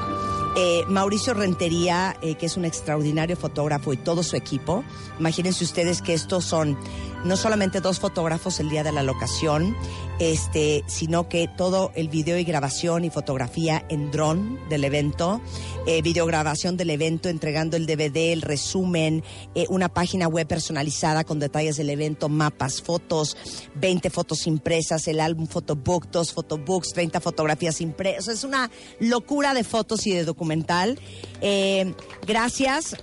[0.61, 4.83] Eh, Mauricio Rentería, eh, que es un extraordinario fotógrafo y todo su equipo.
[5.21, 6.77] Imagínense ustedes que estos son
[7.25, 9.77] no solamente dos fotógrafos el día de la locación,
[10.19, 15.41] este, sino que todo el video y grabación y fotografía en dron del evento,
[15.87, 19.23] eh, videograbación del evento, entregando el DVD, el resumen,
[19.55, 23.37] eh, una página web personalizada con detalles del evento, mapas, fotos,
[23.77, 28.29] 20 fotos impresas, el álbum photobook, dos photobooks, 30 fotografías impresas.
[28.29, 30.99] Es una locura de fotos y de documental.
[31.41, 31.95] Eh,
[32.27, 32.97] gracias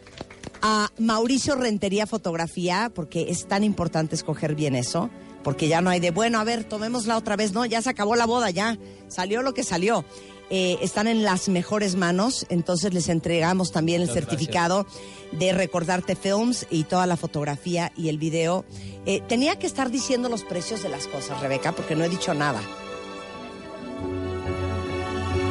[0.68, 5.11] a Mauricio Rentería Fotografía, porque es tan importante escoger bien eso,
[5.43, 8.16] porque ya no hay de, bueno, a ver, tomémosla otra vez, no, ya se acabó
[8.16, 8.76] la boda, ya
[9.07, 10.05] salió lo que salió.
[10.49, 14.88] Eh, están en las mejores manos, entonces les entregamos también el Muchas certificado
[15.34, 18.66] de Recordarte Films y toda la fotografía y el video.
[19.05, 22.34] Eh, tenía que estar diciendo los precios de las cosas, Rebeca, porque no he dicho
[22.34, 22.59] nada.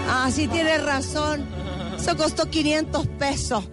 [0.08, 1.46] Ah, sí, tienes razón.
[1.96, 3.64] Eso costó 500 pesos.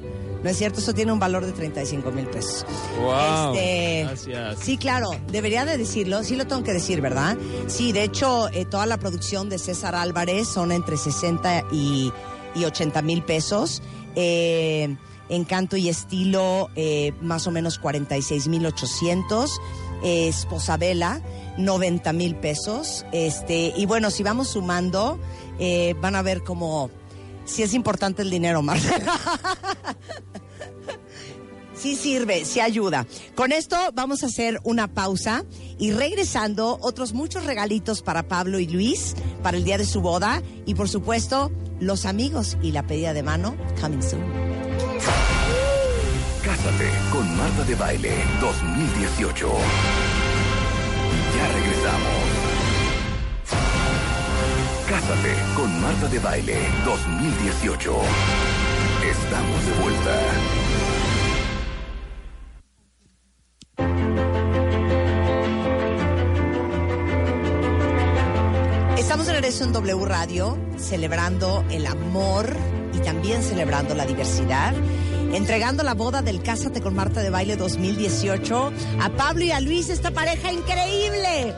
[0.43, 2.65] No es cierto, eso tiene un valor de 35 mil pesos.
[2.99, 3.53] Wow.
[3.53, 4.59] Este, Gracias.
[4.59, 7.37] Sí, claro, debería de decirlo, sí lo tengo que decir, ¿verdad?
[7.67, 12.11] Sí, de hecho, eh, toda la producción de César Álvarez son entre 60 y,
[12.55, 13.81] y 80 mil pesos.
[14.15, 14.95] Eh,
[15.31, 19.49] Encanto y estilo, eh, más o menos 46 mil 800.
[20.03, 21.21] Eh, Esposabela,
[21.57, 23.05] 90 mil pesos.
[23.13, 25.17] Este, y bueno, si vamos sumando,
[25.57, 26.91] eh, van a ver como
[27.45, 28.95] si es importante el dinero, Marta.
[31.81, 33.07] Sí sirve, sí ayuda.
[33.33, 35.45] Con esto vamos a hacer una pausa
[35.79, 40.43] y regresando otros muchos regalitos para Pablo y Luis para el día de su boda
[40.67, 44.21] y por supuesto los amigos y la pedida de mano coming soon.
[46.43, 49.49] Cásate con Marta de Baile 2018.
[51.35, 52.40] Ya regresamos.
[54.91, 57.95] Cásate con Marta de Baile 2018.
[59.09, 60.19] Estamos de vuelta.
[68.97, 72.53] Estamos de regreso en W Radio celebrando el amor
[72.93, 74.73] y también celebrando la diversidad.
[75.31, 79.87] Entregando la boda del Cásate con Marta de Baile 2018 a Pablo y a Luis,
[79.87, 81.55] esta pareja increíble.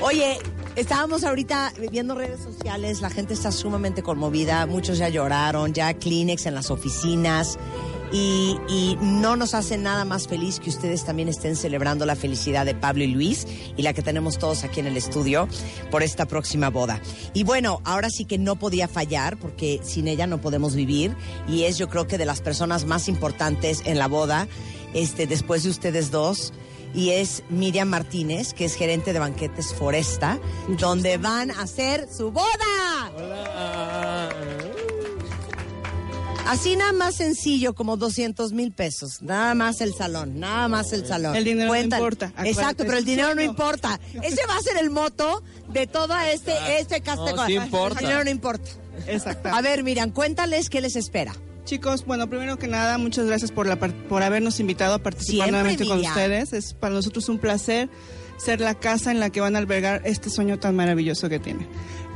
[0.00, 0.38] Oye,
[0.76, 6.46] estábamos ahorita viendo redes sociales, la gente está sumamente conmovida, muchos ya lloraron, ya Kleenex
[6.46, 7.58] en las oficinas.
[8.14, 12.74] Y, no nos hace nada más feliz que ustedes también estén celebrando la felicidad de
[12.74, 15.48] Pablo y Luis y la que tenemos todos aquí en el estudio
[15.90, 17.00] por esta próxima boda.
[17.32, 21.16] Y bueno, ahora sí que no podía fallar porque sin ella no podemos vivir
[21.48, 24.46] y es yo creo que de las personas más importantes en la boda,
[24.92, 26.52] este, después de ustedes dos
[26.94, 30.38] y es Miriam Martínez, que es gerente de banquetes Foresta,
[30.78, 33.10] donde van a hacer su boda.
[36.46, 39.22] Así nada más sencillo, como 200 mil pesos.
[39.22, 41.36] Nada más el salón, nada más el salón.
[41.36, 44.00] El dinero no importa, acuérdate, Exacto, pero el dinero no importa.
[44.22, 45.42] Ese va a ser el moto
[45.72, 48.00] de todo este, este cast- No, sí importa.
[48.00, 48.70] El dinero no importa.
[49.06, 49.48] Exacto.
[49.50, 51.32] A ver, Miriam, cuéntales qué les espera.
[51.64, 55.50] Chicos, bueno, primero que nada, muchas gracias por, la, por habernos invitado a participar Siempre,
[55.52, 56.52] nuevamente con ustedes.
[56.52, 57.88] Es para nosotros un placer
[58.36, 61.66] ser la casa en la que van a albergar este sueño tan maravilloso que tiene.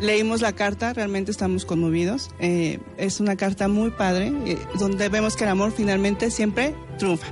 [0.00, 2.30] Leímos la carta, realmente estamos conmovidos.
[2.40, 7.28] Eh, es una carta muy padre, eh, donde vemos que el amor finalmente siempre triunfa.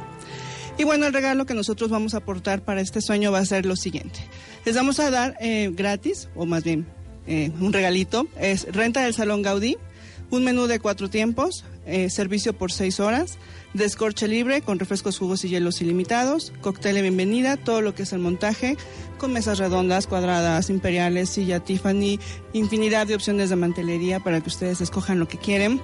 [0.78, 3.66] Y bueno, el regalo que nosotros vamos a aportar para este sueño va a ser
[3.66, 4.20] lo siguiente.
[4.64, 6.86] Les vamos a dar eh, gratis, o más bien
[7.26, 9.78] un regalito, es renta del Salón Gaudí
[10.28, 13.38] Un menú de cuatro tiempos, eh, servicio por seis horas,
[13.74, 18.12] descorche libre con refrescos, jugos y hielos ilimitados, cóctel de bienvenida, todo lo que es
[18.12, 18.76] el montaje,
[19.18, 22.18] con mesas redondas, cuadradas, imperiales, silla Tiffany,
[22.52, 25.80] infinidad de opciones de mantelería para que ustedes escojan lo que quieren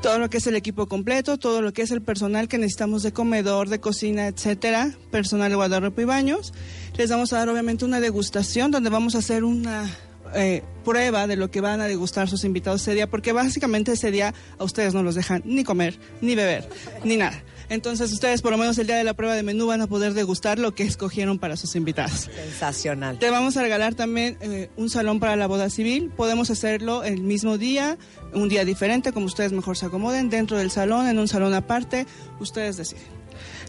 [0.00, 3.02] todo lo que es el equipo completo, todo lo que es el personal que necesitamos
[3.02, 6.52] de comedor, de cocina, etcétera, personal de guardarropa y baños.
[6.96, 9.90] Les vamos a dar obviamente una degustación donde vamos a hacer una
[10.34, 14.10] eh, prueba de lo que van a degustar sus invitados ese día, porque básicamente ese
[14.10, 16.68] día a ustedes no los dejan ni comer, ni beber,
[17.04, 17.42] ni nada.
[17.68, 20.12] Entonces ustedes por lo menos el día de la prueba de menú van a poder
[20.12, 22.28] degustar lo que escogieron para sus invitados.
[22.34, 23.18] Sensacional.
[23.20, 26.10] Te vamos a regalar también eh, un salón para la boda civil.
[26.16, 27.96] Podemos hacerlo el mismo día,
[28.34, 32.06] un día diferente, como ustedes mejor se acomoden, dentro del salón, en un salón aparte,
[32.40, 33.20] ustedes deciden.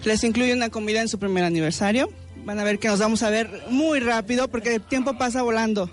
[0.04, 2.10] Les incluye una comida en su primer aniversario.
[2.44, 5.92] Van a ver que nos vamos a ver muy rápido porque el tiempo pasa volando.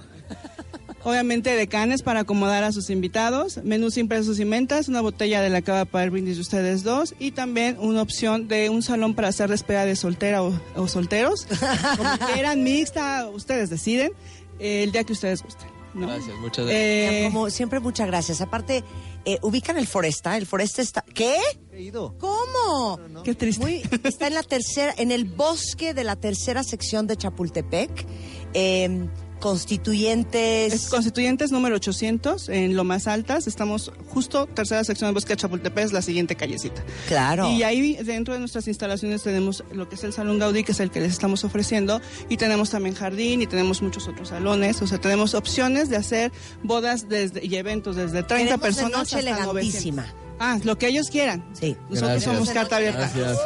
[1.05, 5.63] Obviamente decanes para acomodar a sus invitados, menús impresos y mentas, una botella de la
[5.63, 9.29] cava para el brindis de ustedes dos y también una opción de un salón para
[9.29, 11.47] hacer despedida de soltera o, solteros.
[11.97, 14.13] Como quieran, mixta, ustedes deciden
[14.59, 15.69] eh, el día que ustedes gusten.
[15.95, 16.07] ¿no?
[16.09, 17.33] Gracias, muchas Eh, gracias.
[17.33, 18.41] como siempre, muchas gracias.
[18.41, 18.85] Aparte,
[19.25, 20.37] eh, ubican el Foresta.
[20.37, 21.03] El Foresta está.
[21.15, 21.37] ¿Qué?
[22.19, 22.99] ¿Cómo?
[23.25, 23.63] Qué triste.
[23.63, 28.05] Muy- está en la tercera, en el bosque de la tercera sección de Chapultepec.
[28.53, 29.09] Eh,
[29.39, 30.73] constituyentes.
[30.73, 33.47] Es Constituyentes número 800 en Lomas Altas.
[33.47, 36.83] Estamos justo tercera sección del bosque de Chapultepec, es la siguiente callecita.
[37.07, 37.51] Claro.
[37.51, 40.81] Y ahí dentro de nuestras instalaciones tenemos lo que es el Salón Gaudí, que es
[40.81, 44.83] el que les estamos ofreciendo, y tenemos también jardín y tenemos muchos otros salones.
[44.83, 46.33] O sea, tenemos opciones de hacer
[46.63, 50.03] bodas desde, y eventos desde 30 Queremos de personas noche hasta elegantísima.
[50.03, 50.29] 900.
[50.41, 51.45] Ah, lo que ellos quieran.
[51.53, 51.77] Sí.
[51.89, 52.25] Nosotros Gracias.
[52.33, 53.11] somos carta abierta.
[53.15, 53.39] Gracias.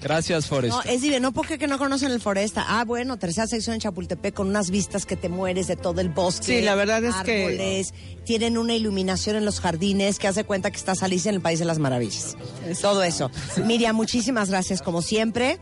[0.00, 0.74] Gracias, Forrest.
[0.74, 1.30] No, es divino.
[1.30, 2.64] No creer que no conocen el Foresta.
[2.68, 6.08] Ah, bueno, tercera sección en Chapultepec con unas vistas que te mueres de todo el
[6.08, 6.58] bosque.
[6.58, 7.94] Sí, la verdad es que- árboles,
[8.28, 11.58] Tienen una iluminación en los jardines que hace cuenta que estás Alicia en el País
[11.60, 12.36] de las Maravillas.
[12.82, 13.30] Todo eso.
[13.64, 15.58] Miriam, muchísimas gracias como siempre.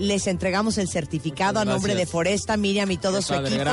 [0.00, 2.10] Les entregamos el certificado a nombre de gracias.
[2.10, 3.64] Foresta, Miriam y todo su equipo.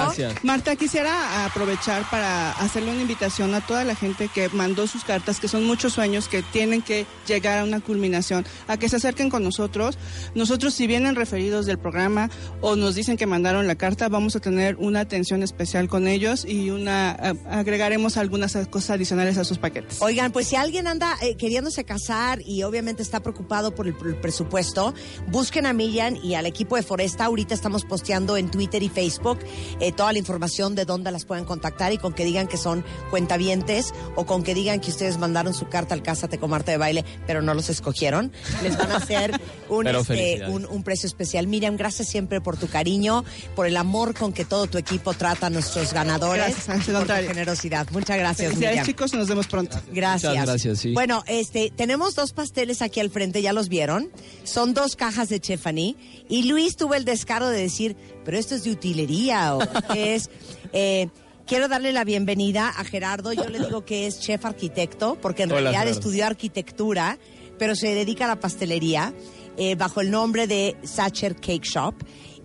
[0.44, 5.40] Marta, quisiera aprovechar para hacerle una invitación a toda la gente que mandó sus cartas,
[5.40, 9.32] que son muchos sueños que tienen que llegar a una culminación, a que se acerquen
[9.32, 9.98] con nosotros.
[10.34, 12.30] Nosotros, si vienen referidos del programa
[12.62, 16.46] o nos dicen que mandaron la carta, vamos a tener una atención especial con ellos
[16.46, 20.02] y una a- agregaremos algunas cosas adicionales a sus paquetes.
[20.02, 24.08] Oigan, pues si alguien anda eh, queriéndose casar y obviamente está preocupado por el, por
[24.08, 24.94] el presupuesto,
[25.28, 27.26] busquen a Miriam y al equipo de Foresta.
[27.26, 29.40] Ahorita estamos posteando en Twitter y Facebook
[29.80, 32.84] eh, toda la información de dónde las pueden contactar y con que digan que son
[33.10, 36.78] cuentavientes o con que digan que ustedes mandaron su carta al Cásate con Marta de
[36.78, 38.32] Baile, pero no los escogieron.
[38.62, 40.56] Les van a hacer un, Pero este, felicidades.
[40.56, 41.48] un, un precio especial.
[41.48, 43.24] Miriam, gracias siempre por tu cariño,
[43.56, 47.14] por el amor con que todo tu equipo trata a nuestros ganadores, Gracias, por tu
[47.14, 47.88] generosidad.
[47.92, 48.86] Muchas gracias, Felicidades, Miriam.
[48.86, 49.80] chicos, nos vemos pronto.
[49.92, 50.32] Gracias.
[50.32, 50.94] Muchas gracias, sí.
[50.94, 54.10] Bueno, este, tenemos dos pasteles aquí al frente, ya los vieron.
[54.44, 55.96] Son dos cajas de Chefany.
[56.30, 59.62] Y Luis tuvo el descaro de decir, pero esto es de utilería o
[59.96, 60.30] es.
[60.78, 61.08] Eh,
[61.48, 63.32] quiero darle la bienvenida a Gerardo.
[63.32, 66.00] Yo le digo que es chef arquitecto, porque en Hola, realidad Gerardo.
[66.00, 67.18] estudió arquitectura,
[67.58, 69.14] pero se dedica a la pastelería
[69.58, 71.96] eh, bajo el nombre de Sacher Cake Shop.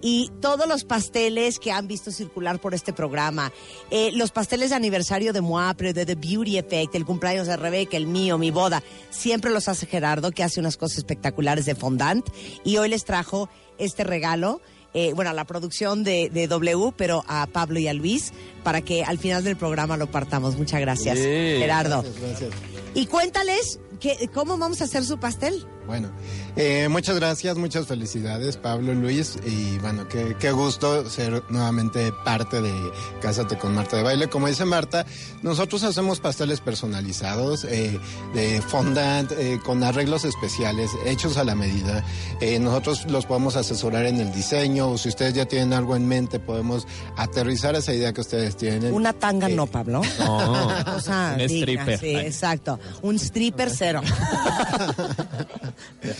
[0.02, 3.52] Y todos los pasteles que han visto circular por este programa,
[3.90, 7.98] eh, los pasteles de aniversario de Moapre, de The Beauty Effect, el cumpleaños de Rebeca,
[7.98, 12.26] el mío, mi boda, siempre los hace Gerardo, que hace unas cosas espectaculares de fondant.
[12.64, 14.62] Y hoy les trajo este regalo,
[14.94, 18.32] eh, bueno, a la producción de, de W, pero a Pablo y a Luis,
[18.64, 20.56] para que al final del programa lo partamos.
[20.56, 22.00] Muchas gracias, Sí, Gerardo.
[22.00, 22.50] gracias, gracias.
[22.94, 25.66] Y cuéntales que, cómo vamos a hacer su pastel.
[25.90, 26.08] Bueno,
[26.54, 32.62] eh, muchas gracias, muchas felicidades, Pablo, Luis, y bueno, qué, qué gusto ser nuevamente parte
[32.62, 32.72] de
[33.20, 34.28] Cásate con Marta de Baile.
[34.28, 35.04] Como dice Marta,
[35.42, 37.98] nosotros hacemos pasteles personalizados, eh,
[38.34, 42.04] de fondant, eh, con arreglos especiales, hechos a la medida.
[42.40, 46.06] Eh, nosotros los podemos asesorar en el diseño, o si ustedes ya tienen algo en
[46.06, 46.86] mente, podemos
[47.16, 48.94] aterrizar esa idea que ustedes tienen.
[48.94, 50.02] Una tanga no, Pablo.
[50.20, 51.98] No, Una cosa un digna, stripper.
[51.98, 52.78] Sí, exacto.
[53.02, 54.02] Un stripper cero.
[56.02, 56.14] De.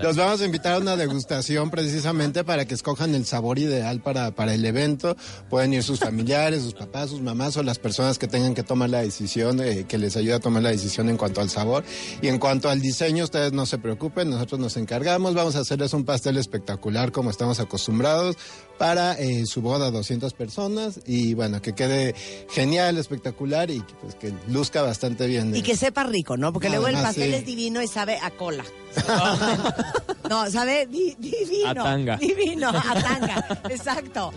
[0.00, 4.30] Los vamos a invitar a una degustación precisamente para que escojan el sabor ideal para,
[4.30, 5.16] para el evento.
[5.50, 8.90] Pueden ir sus familiares, sus papás, sus mamás o las personas que tengan que tomar
[8.90, 11.84] la decisión, eh, que les ayude a tomar la decisión en cuanto al sabor.
[12.22, 15.34] Y en cuanto al diseño, ustedes no se preocupen, nosotros nos encargamos.
[15.34, 18.36] Vamos a hacerles un pastel espectacular como estamos acostumbrados
[18.78, 22.14] para eh, su boda 200 personas y bueno, que quede
[22.50, 25.54] genial, espectacular y pues, que luzca bastante bien.
[25.54, 26.52] Y que sepa rico, ¿no?
[26.52, 27.34] Porque luego el pastel sí.
[27.34, 28.64] es divino y sabe a cola.
[30.28, 31.70] No, sabe Di- divino.
[31.70, 32.16] A tanga.
[32.18, 33.62] Divino, a tanga.
[33.70, 34.30] Exacto.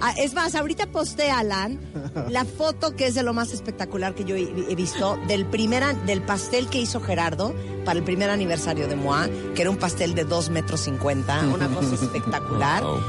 [0.00, 1.80] Ah, es más, ahorita posté, Alan,
[2.28, 6.20] la foto que es de lo más espectacular que yo he, visto del, primer, del
[6.22, 7.54] pastel que hizo Gerardo
[7.84, 11.68] para el primer aniversario de Moa, que era un pastel de 2 metros 50, una
[11.68, 12.82] cosa espectacular.
[12.82, 13.00] Wow.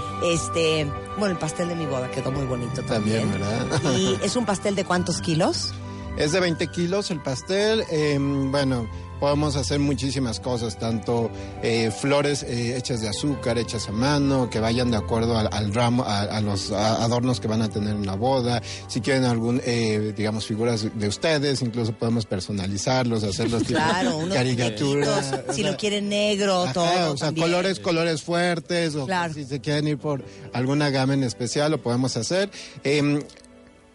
[1.17, 3.29] Bueno, el pastel de mi boda quedó muy bonito también.
[3.31, 3.93] También, ¿verdad?
[3.97, 5.73] ¿Y es un pastel de cuántos kilos?
[6.17, 7.83] Es de 20 kilos el pastel.
[7.89, 8.87] eh, bueno,
[9.21, 11.29] podemos hacer muchísimas cosas, tanto
[11.61, 15.71] eh, flores eh, hechas de azúcar, hechas a mano, que vayan de acuerdo al, al
[15.73, 18.61] ramo, a, a los a- adornos que van a tener en la boda.
[18.87, 24.35] Si quieren algún, eh, digamos, figuras de ustedes, incluso podemos personalizarlos, hacerlos tipo Claro, unos
[24.35, 25.05] caricatura.
[25.21, 27.13] muñequitos, si lo quieren negro, Ajá, todo.
[27.13, 27.45] o sea, también.
[27.47, 29.33] colores, colores fuertes, o Claro.
[29.35, 32.49] si se quieren ir por alguna gama en especial, lo podemos hacer.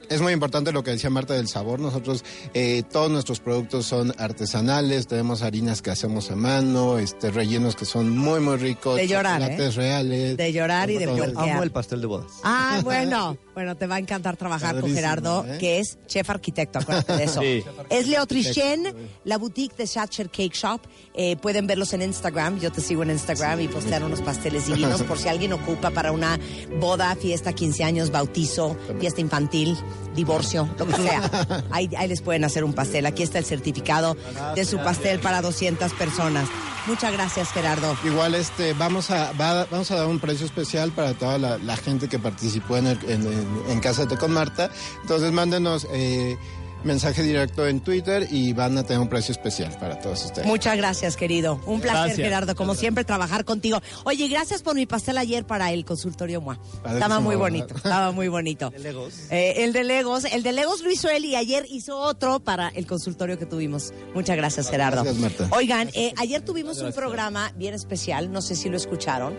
[0.08, 1.80] Es muy importante lo que decía Marta del sabor.
[1.80, 2.24] Nosotros,
[2.54, 7.84] eh, todos nuestros productos son artesanales, tenemos harinas que hacemos a mano, este, rellenos que
[7.84, 8.96] son muy, muy ricos.
[8.96, 9.78] De llorar, chocolates ¿eh?
[9.78, 10.36] reales.
[10.36, 11.50] De llorar y de voltear.
[11.50, 12.32] Amo el pastel de bodas.
[12.44, 13.36] Ah, bueno.
[13.56, 15.56] Bueno, te va a encantar trabajar con Gerardo, ¿eh?
[15.58, 17.40] que es chef arquitecto, acuérdate de eso.
[17.40, 17.64] Sí.
[17.88, 20.82] Es Leo Trichen, la boutique de Satcher Cake Shop.
[21.14, 22.60] Eh, pueden verlos en Instagram.
[22.60, 26.12] Yo te sigo en Instagram y postear unos pasteles divinos por si alguien ocupa para
[26.12, 26.38] una
[26.78, 29.74] boda, fiesta, 15 años, bautizo, fiesta infantil,
[30.14, 31.64] divorcio, lo que sea.
[31.70, 33.04] Ahí, ahí les pueden hacer un pastel.
[33.06, 34.16] Aquí está el certificado
[34.54, 36.48] de su pastel para 200 personas.
[36.86, 37.96] Muchas gracias, Gerardo.
[38.04, 41.76] Igual este vamos a va- vamos a dar un precio especial para toda la, la
[41.76, 44.70] gente que participó en, el, en, en- en Cásate con Marta.
[45.02, 46.38] Entonces mándenos eh,
[46.86, 50.46] mensaje directo en Twitter y van a tener un precio especial para todos ustedes.
[50.46, 51.60] Muchas gracias, querido.
[51.66, 52.18] Un placer, Gracias.
[52.18, 53.82] Gerardo, como siempre, trabajar contigo.
[54.04, 56.58] Oye, gracias por mi pastel ayer para el consultorio MUA.
[56.92, 58.72] Estaba muy bonito, estaba muy bonito.
[58.76, 59.14] ¿El de Legos?
[59.30, 60.24] el de Legos.
[60.24, 63.92] El de Legos lo hizo él y ayer hizo otro para el consultorio que tuvimos.
[64.14, 65.02] Muchas gracias, Gerardo.
[65.02, 65.56] Gracias, Marta.
[65.56, 69.36] Oigan, eh, ayer tuvimos un programa bien especial, no sé si lo escucharon,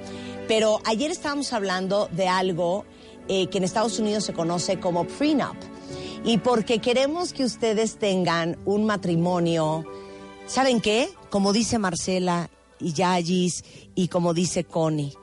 [0.48, 2.86] pero ayer estábamos hablando de algo
[3.28, 5.56] eh, que en Estados Unidos se conoce como prenup.
[6.28, 9.86] Y porque queremos que ustedes tengan un matrimonio,
[10.46, 11.10] ¿saben qué?
[11.30, 12.50] Como dice Marcela
[12.82, 13.64] y Yayis
[13.96, 15.14] y como dice Connie,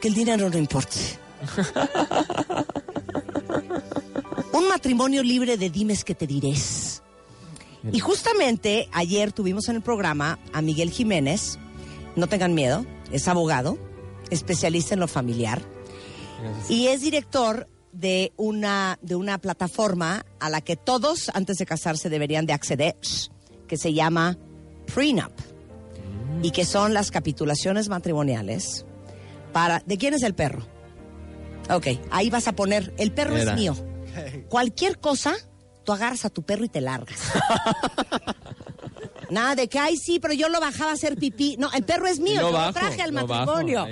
[0.00, 0.98] que el dinero no importe.
[4.52, 7.04] un matrimonio libre de dimes que te dirés.
[7.92, 11.60] Y justamente ayer tuvimos en el programa a Miguel Jiménez,
[12.16, 13.78] no tengan miedo, es abogado,
[14.28, 15.62] especialista en lo familiar
[16.68, 22.08] y es director de una, de una plataforma a la que todos antes de casarse
[22.08, 22.96] deberían de acceder,
[23.66, 24.36] que se llama
[24.92, 25.32] Prenup
[26.42, 28.84] y que son las capitulaciones matrimoniales
[29.52, 29.80] para...
[29.80, 30.66] ¿De quién es el perro?
[31.70, 33.52] Ok, ahí vas a poner, el perro Era.
[33.52, 33.76] es mío.
[34.48, 35.34] Cualquier cosa,
[35.84, 37.18] tú agarras a tu perro y te largas.
[39.30, 41.56] Nada de que, ay, sí, pero yo lo bajaba a hacer pipí.
[41.56, 43.86] No, el perro es mío, Lo yo bajo, lo traje al lo matrimonio.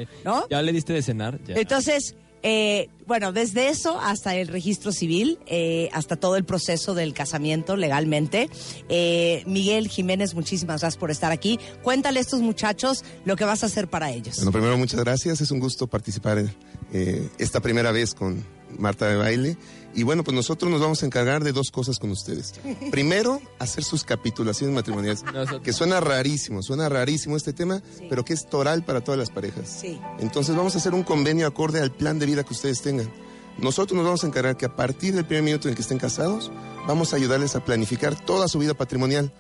[0.51, 1.39] ¿Ya le diste de cenar?
[1.45, 1.55] Ya.
[1.55, 7.15] Entonces, eh, bueno, desde eso hasta el registro civil, eh, hasta todo el proceso del
[7.15, 8.51] casamiento legalmente.
[8.89, 11.59] Eh, Miguel Jiménez, muchísimas gracias por estar aquí.
[11.83, 14.37] Cuéntale a estos muchachos lo que vas a hacer para ellos.
[14.37, 16.45] Bueno, primero muchas gracias, es un gusto participar
[16.93, 18.45] eh, esta primera vez con
[18.77, 19.57] Marta de Baile.
[19.95, 22.55] Y bueno, pues nosotros nos vamos a encargar de dos cosas con ustedes.
[22.91, 25.25] Primero, hacer sus capitulaciones matrimoniales,
[25.63, 29.69] que suena rarísimo, suena rarísimo este tema, pero que es toral para todas las parejas.
[29.81, 29.99] Sí.
[30.19, 33.11] Entonces vamos a hacer un convenio acorde al plan de vida que ustedes tengan.
[33.59, 36.53] Nosotros nos vamos a encargar que a partir del primer minuto en que estén casados,
[36.87, 39.33] vamos a ayudarles a planificar toda su vida patrimonial.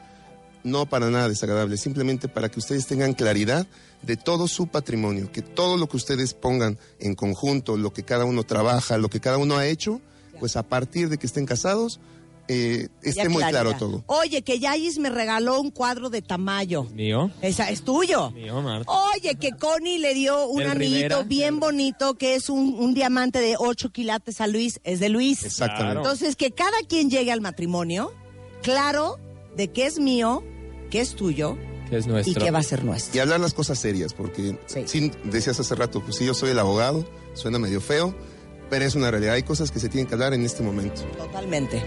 [0.64, 3.66] No para nada desagradable, simplemente para que ustedes tengan claridad
[4.02, 8.24] de todo su patrimonio, que todo lo que ustedes pongan en conjunto, lo que cada
[8.24, 10.00] uno trabaja, lo que cada uno ha hecho,
[10.38, 12.00] pues a partir de que estén casados,
[12.50, 14.02] eh, esté Ya muy claro todo.
[14.06, 16.84] Oye, que Yayis me regaló un cuadro de Tamayo.
[16.84, 17.30] ¿Mío?
[17.42, 18.30] Esa es tuyo.
[18.30, 18.90] Mío, Marta.
[18.90, 21.22] Oye, que Connie le dio un El anillito Rivera.
[21.24, 24.80] bien bonito que es un, un diamante de 8 quilates a Luis.
[24.82, 25.44] Es de Luis.
[25.44, 25.98] Exactamente.
[25.98, 28.14] Entonces, que cada quien llegue al matrimonio
[28.62, 29.18] claro
[29.56, 30.42] de que es mío,
[30.90, 31.56] que es tuyo
[31.90, 32.32] Que es nuestro.
[32.32, 33.16] y que va a ser nuestro.
[33.16, 35.10] Y hablar las cosas serias, porque sí.
[35.24, 38.14] decías hace rato, pues sí, yo soy el abogado, suena medio feo,
[38.70, 39.34] pero es una realidad.
[39.34, 41.02] Hay cosas que se tienen que hablar en este momento.
[41.16, 41.82] Totalmente.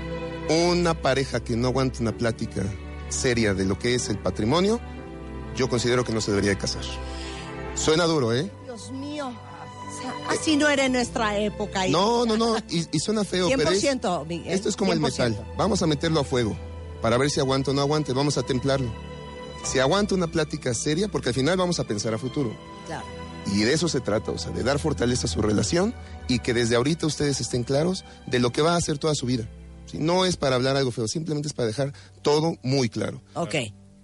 [0.69, 2.63] Una pareja que no aguanta una plática
[3.09, 4.79] seria de lo que es el patrimonio,
[5.55, 6.83] yo considero que no se debería de casar.
[7.75, 8.49] Suena duro, ¿eh?
[8.65, 9.27] Dios mío.
[9.29, 11.87] O sea, así no era en nuestra época.
[11.89, 14.99] No, no, no, y, y suena feo, pero es- 100%, Miguel, esto es como el
[14.99, 15.03] 100%.
[15.03, 15.53] metal.
[15.57, 16.55] Vamos a meterlo a fuego
[17.01, 18.91] para ver si aguanta o no aguante, vamos a templarlo.
[19.63, 22.55] Si aguanta una plática seria, porque al final vamos a pensar a futuro.
[22.87, 23.05] Claro.
[23.53, 25.93] Y de eso se trata, o sea, de dar fortaleza a su relación
[26.27, 29.25] y que desde ahorita ustedes estén claros de lo que va a hacer toda su
[29.25, 29.47] vida.
[29.85, 29.97] ¿sí?
[29.99, 33.21] No es para hablar algo feo, simplemente es para dejar todo muy claro.
[33.33, 33.55] Ok.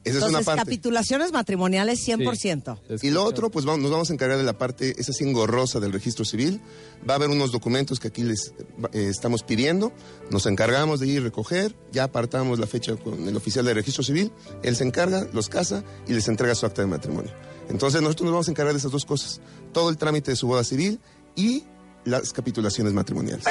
[0.09, 0.63] Esa es una parte.
[0.63, 3.01] capitulaciones matrimoniales 100%.
[3.01, 5.79] Y lo otro, pues vamos, nos vamos a encargar de la parte, esa sí engorrosa
[5.79, 6.61] del registro civil.
[7.07, 8.53] Va a haber unos documentos que aquí les
[8.93, 9.91] eh, estamos pidiendo.
[10.29, 11.75] Nos encargamos de ir a recoger.
[11.91, 14.31] Ya apartamos la fecha con el oficial de registro civil.
[14.63, 17.31] Él se encarga, los casa y les entrega su acta de matrimonio.
[17.69, 19.41] Entonces nosotros nos vamos a encargar de esas dos cosas.
[19.73, 20.99] Todo el trámite de su boda civil
[21.35, 21.63] y
[22.05, 23.45] las capitulaciones matrimoniales.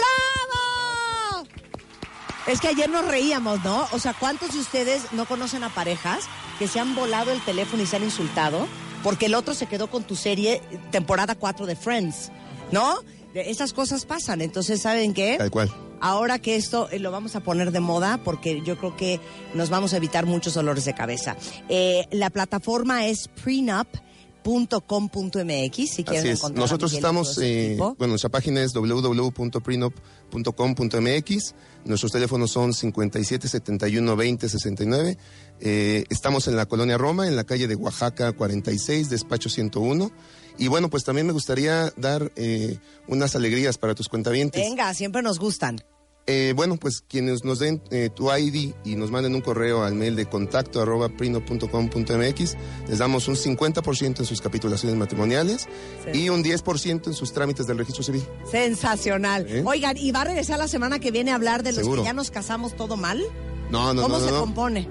[2.47, 3.89] Es que ayer nos reíamos, ¿no?
[3.91, 6.25] O sea, ¿cuántos de ustedes no conocen a parejas
[6.59, 8.67] que se han volado el teléfono y se han insultado
[9.03, 10.61] porque el otro se quedó con tu serie
[10.91, 12.31] temporada 4 de Friends,
[12.73, 12.97] ¿no?
[13.35, 14.41] Esas cosas pasan.
[14.41, 15.37] Entonces, ¿saben qué?
[15.39, 15.71] Tal cual.
[16.01, 19.21] Ahora que esto eh, lo vamos a poner de moda porque yo creo que
[19.55, 21.37] nos vamos a evitar muchos dolores de cabeza.
[21.69, 26.39] Eh, la plataforma es prenup.com.mx si quieren Así es.
[26.39, 31.55] encontrar Nosotros estamos, eh, bueno, nuestra página es www.prenup.com.mx.
[31.85, 35.19] Nuestros teléfonos son 57 71 20 69.
[35.61, 40.11] Eh, estamos en la colonia Roma, en la calle de Oaxaca 46, despacho 101.
[40.59, 42.79] Y bueno, pues también me gustaría dar eh,
[43.09, 44.63] unas alegrías para tus cuentavientes.
[44.63, 45.81] Venga, siempre nos gustan.
[46.29, 49.95] Eh, bueno, pues quienes nos den eh, tu ID y nos manden un correo al
[49.95, 52.57] mail de contacto arroba prino.com.mx,
[52.89, 55.69] les damos un 50% en sus capitulaciones matrimoniales
[56.13, 56.23] Sí.
[56.25, 58.25] y un 10% en sus trámites del registro civil.
[58.51, 59.47] Sensacional.
[59.49, 59.63] ¿Eh?
[59.65, 62.03] Oigan, ¿y va a regresar la semana que viene a hablar de los Seguro.
[62.03, 63.23] que ya nos casamos todo mal?
[63.71, 64.41] No, no, ¿Cómo no, no, se no.
[64.41, 64.89] compone?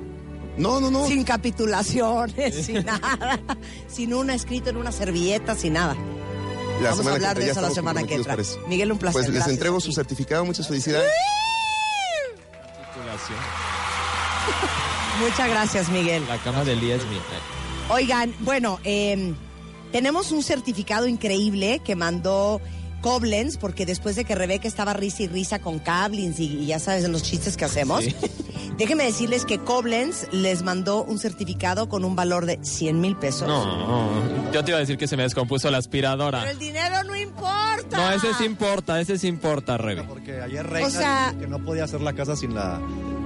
[0.57, 1.07] No, no, no.
[1.07, 3.39] Sin capitulaciones, sin nada.
[3.87, 5.95] Sin un escrito en una servilleta, sin nada.
[6.81, 8.37] La Vamos a hablar de eso la semana que entra.
[8.67, 9.13] Miguel, un placer.
[9.13, 9.53] Pues les gracias.
[9.53, 11.09] entrego su certificado, muchas felicidades.
[15.21, 16.25] Muchas gracias, Miguel.
[16.27, 17.21] La cama del día es mía.
[17.89, 19.33] Oigan, bueno, eh,
[19.91, 22.59] tenemos un certificado increíble que mandó
[23.01, 26.79] Koblenz, porque después de que Rebeca estaba risa y risa con Kablins y, y ya
[26.79, 28.03] sabes de los chistes que hacemos,
[28.77, 33.47] déjenme decirles que Koblenz les mandó un certificado con un valor de 100 mil pesos.
[33.47, 34.07] No,
[34.51, 36.39] yo te iba a decir que se me descompuso la aspiradora.
[36.39, 37.97] Pero el dinero no importa.
[37.97, 40.03] No, ese sí importa, ese sí importa, Rebe.
[40.03, 42.79] Porque ayer Reina O sea- dijo que no podía hacer la casa sin la...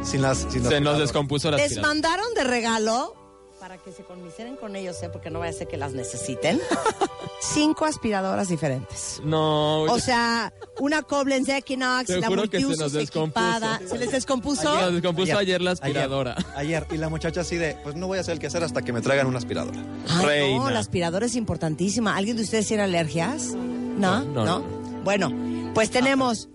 [0.03, 1.93] Sin las, sin Se nos descompuso la Les aspiradora.
[1.93, 3.15] mandaron de regalo,
[3.59, 5.09] para que se conmiseren con ellos, ¿eh?
[5.09, 6.59] porque no vaya a ser que las necesiten,
[7.41, 9.21] cinco aspiradoras diferentes.
[9.23, 9.81] No.
[9.83, 13.59] O sea, una Koblenz Equinox, Te la juro que se nos descompuso.
[13.87, 14.61] ¿Se les descompuso?
[14.61, 16.35] Se nos descompuso ayer la aspiradora.
[16.55, 18.93] Ayer, y la muchacha así de, pues no voy a hacer el quehacer hasta que
[18.93, 19.83] me traigan una aspiradora.
[20.07, 22.15] Ay, no, la aspiradora es importantísima.
[22.15, 23.53] ¿Alguien de ustedes tiene alergias?
[23.53, 24.23] ¿No?
[24.23, 24.45] No, ¿No?
[24.45, 24.63] no,
[25.03, 25.33] Bueno,
[25.73, 26.49] pues tenemos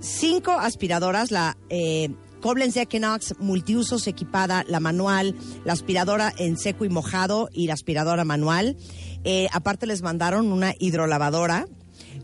[0.00, 2.10] cinco aspiradoras, la eh,
[2.42, 8.24] Koblenz Equinox multiusos equipada, la manual, la aspiradora en seco y mojado y la aspiradora
[8.24, 8.76] manual.
[9.24, 11.66] Eh, aparte les mandaron una hidrolavadora,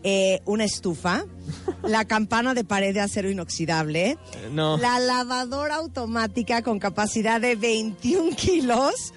[0.02, 1.24] eh, una estufa,
[1.82, 4.18] la campana de pared de acero inoxidable,
[4.52, 4.76] No.
[4.76, 9.14] la lavadora automática con capacidad de 21 kilos,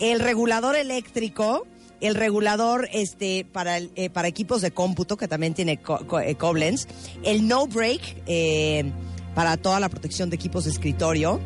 [0.00, 1.66] el regulador eléctrico,
[2.02, 6.20] el regulador este para el- eh, para equipos de cómputo que también tiene Co- Co-
[6.20, 6.86] eh, Koblenz,
[7.22, 8.90] el no break eh,
[9.34, 11.40] para toda la protección de equipos de escritorio.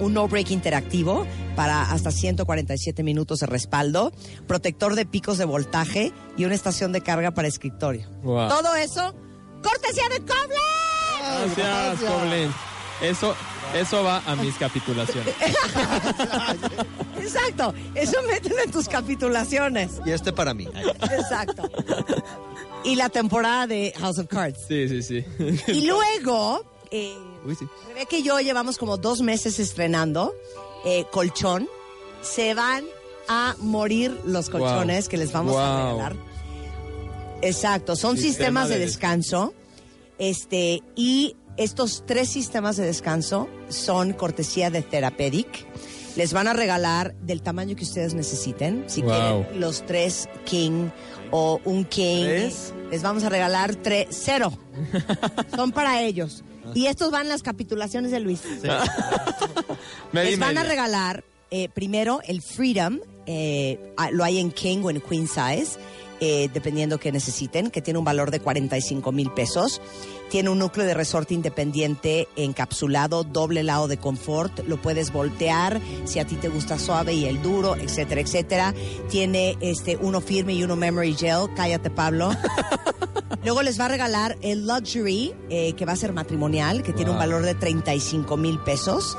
[0.00, 1.26] Un no break interactivo
[1.56, 4.12] para hasta 147 minutos de respaldo,
[4.46, 8.08] protector de picos de voltaje y una estación de carga para escritorio.
[8.22, 8.48] Wow.
[8.48, 9.12] Todo eso,
[9.60, 11.56] cortesía de Koblenz.
[11.56, 12.54] Gracias, Koblenz.
[13.02, 13.34] Eso,
[13.74, 15.34] eso va a mis capitulaciones.
[17.20, 20.00] Exacto, eso mételo en tus capitulaciones.
[20.04, 20.68] Y este para mí.
[21.10, 21.70] Exacto.
[22.84, 24.60] Y la temporada de House of Cards.
[24.66, 25.24] Sí, sí, sí.
[25.68, 27.66] Y luego, eh, Uy, sí.
[27.88, 30.34] Rebeca y yo llevamos como dos meses estrenando
[30.84, 31.68] eh, colchón.
[32.22, 32.84] Se van
[33.28, 34.60] a morir los Wow.
[34.60, 36.16] colchones que les vamos a regalar.
[37.42, 39.54] Exacto, son Sistema sistemas de, de descanso.
[40.18, 45.66] Este, y estos tres sistemas de descanso son cortesía de Therapedic.
[46.16, 48.84] Les van a regalar del tamaño que ustedes necesiten.
[48.88, 49.10] Si Wow.
[49.12, 50.88] quieren los tres King
[51.30, 52.74] o un King, ¿Tres?
[52.90, 54.52] les vamos a regalar tres, cero.
[55.54, 56.42] son para ellos.
[56.74, 58.42] Y estos van las capitulaciones de Luis.
[60.12, 65.00] Les van a regalar eh, primero el Freedom, eh, lo hay en King o en
[65.00, 65.78] Queen Size,
[66.20, 69.80] eh, dependiendo que necesiten, que tiene un valor de 45 mil pesos.
[70.30, 76.18] Tiene un núcleo de resorte independiente encapsulado, doble lado de confort, lo puedes voltear si
[76.18, 78.74] a ti te gusta suave y el duro, etcétera, etcétera.
[79.08, 82.30] Tiene este uno firme y uno memory gel, cállate Pablo.
[83.44, 87.10] Luego les va a regalar el Luxury, eh, que va a ser matrimonial, que tiene
[87.10, 89.16] un valor de 35 mil pesos.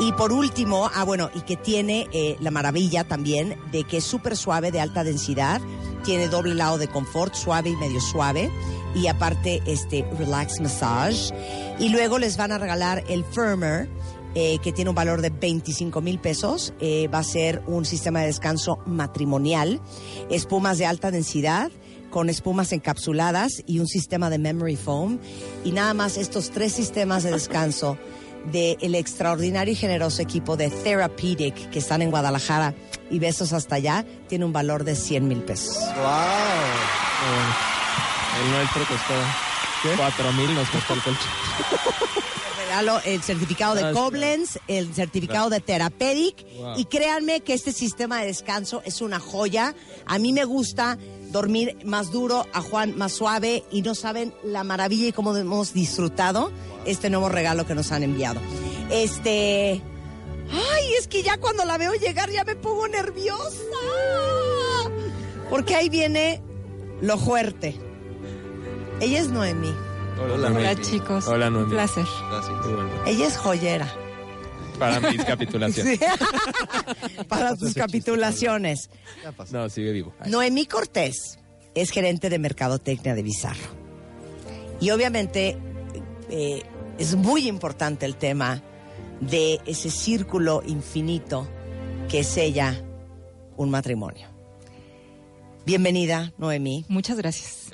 [0.00, 4.04] Y por último, ah bueno, y que tiene eh, la maravilla también de que es
[4.04, 5.60] súper suave, de alta densidad,
[6.04, 8.50] tiene doble lado de confort, suave y medio suave,
[8.94, 11.32] y aparte este relax massage.
[11.78, 13.88] Y luego les van a regalar el firmer,
[14.34, 16.74] eh, que tiene un valor de 25 mil pesos.
[16.80, 19.80] Eh, va a ser un sistema de descanso matrimonial,
[20.28, 21.70] espumas de alta densidad
[22.10, 25.18] con espumas encapsuladas y un sistema de memory foam.
[25.64, 27.96] Y nada más estos tres sistemas de descanso
[28.52, 32.74] del extraordinario y generoso equipo de Therapeutic que están en Guadalajara
[33.10, 35.78] y besos hasta allá, tiene un valor de 100 mil pesos.
[38.42, 39.14] El nuestro costó
[39.96, 41.28] cuatro mil, nos costó el colchón.
[42.58, 44.02] regalo el certificado de Gracias.
[44.02, 46.78] Koblenz, el certificado de Therapeutic Wow.
[46.78, 49.74] y créanme que este sistema de descanso es una joya.
[50.06, 50.98] A mí me gusta
[51.34, 55.74] dormir más duro, a Juan más suave y no saben la maravilla y cómo hemos
[55.74, 56.52] disfrutado
[56.86, 58.40] este nuevo regalo que nos han enviado.
[58.88, 59.82] Este,
[60.52, 63.58] ay, es que ya cuando la veo llegar ya me pongo nerviosa.
[65.50, 66.40] Porque ahí viene
[67.00, 67.80] lo fuerte.
[69.00, 69.74] Ella es Noemí.
[70.32, 71.26] Hola, Hola, chicos.
[71.26, 71.64] Hola, Noemí.
[71.64, 72.06] Un placer.
[73.06, 73.92] Ella es joyera.
[74.78, 75.98] Para mis capitulaciones.
[75.98, 76.06] Sí.
[77.28, 78.90] Para sus capitulaciones.
[79.50, 80.14] No, sigue vivo.
[80.26, 81.38] Noemí Cortés
[81.74, 83.84] es gerente de Mercadotecnia de Bizarro.
[84.80, 85.56] Y obviamente
[86.30, 86.62] eh,
[86.98, 88.62] es muy importante el tema
[89.20, 91.48] de ese círculo infinito
[92.08, 92.82] que es ella
[93.56, 94.28] un matrimonio.
[95.64, 96.84] Bienvenida, Noemí.
[96.88, 97.70] Muchas gracias.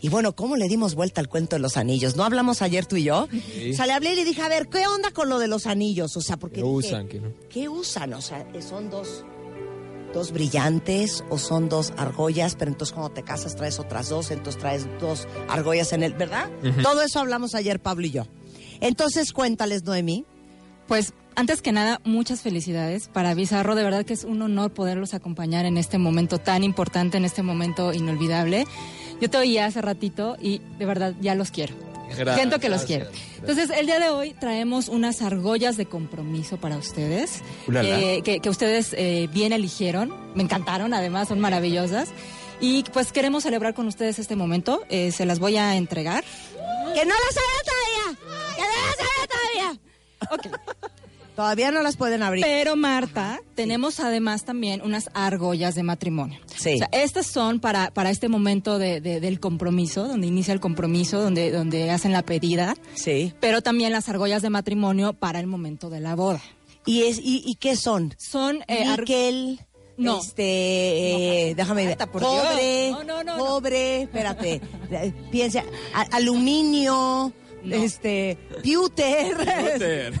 [0.00, 2.16] Y bueno, ¿cómo le dimos vuelta al cuento de los anillos?
[2.16, 3.28] ¿No hablamos ayer tú y yo?
[3.30, 3.72] Sí.
[3.72, 5.66] O sea, le hablé y le dije, a ver, ¿qué onda con lo de los
[5.66, 6.16] anillos?
[6.16, 7.08] O sea, porque ¿Qué dije, usan?
[7.08, 7.32] ¿Qué no?
[7.48, 8.14] ¿Qué usan?
[8.14, 9.24] O sea, ¿son dos,
[10.14, 12.56] dos brillantes o son dos argollas?
[12.56, 16.50] Pero entonces cuando te casas traes otras dos, entonces traes dos argollas en el, ¿verdad?
[16.82, 18.26] Todo eso hablamos ayer, Pablo y yo.
[18.80, 20.24] Entonces, cuéntales, Noemí.
[20.88, 23.74] Pues antes que nada, muchas felicidades para Bizarro.
[23.74, 27.42] De verdad que es un honor poderlos acompañar en este momento tan importante, en este
[27.42, 28.66] momento inolvidable.
[29.20, 31.74] Yo te oía hace ratito y de verdad ya los quiero.
[32.08, 32.36] Gracias.
[32.36, 33.06] Siento que los quiero.
[33.38, 37.42] Entonces, el día de hoy traemos unas argollas de compromiso para ustedes,
[37.72, 40.12] eh, que, que ustedes eh, bien eligieron.
[40.34, 42.08] Me encantaron, además, son maravillosas.
[42.60, 44.82] Y pues queremos celebrar con ustedes este momento.
[44.90, 46.24] Eh, se las voy a entregar.
[46.94, 48.18] ¡Que no las haga todavía!
[48.56, 50.90] ¡Que no las haga todavía!
[51.40, 52.44] Todavía no las pueden abrir.
[52.44, 56.38] Pero Marta, tenemos además también unas argollas de matrimonio.
[56.54, 56.74] Sí.
[56.74, 60.60] O sea, estas son para, para este momento de- de- del compromiso, donde inicia el
[60.60, 62.74] compromiso, donde, donde hacen la pedida.
[62.92, 63.32] Sí.
[63.40, 66.42] Pero también las argollas de matrimonio para el momento de la boda.
[66.84, 68.14] ¿Y, es, y, y qué son?
[68.18, 68.84] Son eh.
[69.96, 70.20] No.
[70.20, 71.96] Este, eh, déjame ver.
[72.10, 72.32] por Dios.
[72.92, 73.44] No, no, no, no.
[73.46, 74.60] cobre, espérate.
[75.30, 75.62] Piensa,
[75.94, 76.06] a-
[77.70, 80.12] este, pewter.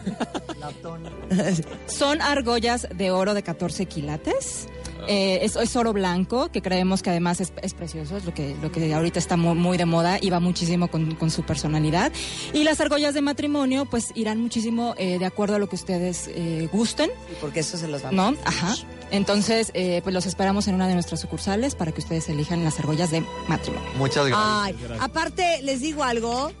[1.86, 4.68] Son argollas de oro de 14 quilates.
[5.08, 8.54] Eh, es, es oro blanco, que creemos que además es, es precioso, es lo que,
[8.60, 12.12] lo que ahorita está muy, muy de moda y va muchísimo con, con su personalidad.
[12.52, 16.28] Y las argollas de matrimonio, pues irán muchísimo eh, de acuerdo a lo que ustedes
[16.28, 17.10] eh, gusten.
[17.40, 18.14] Porque eso se los damos.
[18.14, 18.38] ¿No?
[18.44, 18.74] Ajá.
[19.10, 22.78] Entonces, eh, pues los esperamos en una de nuestras sucursales para que ustedes elijan las
[22.78, 23.88] argollas de matrimonio.
[23.96, 26.52] Muchas Ay, aparte, les digo algo.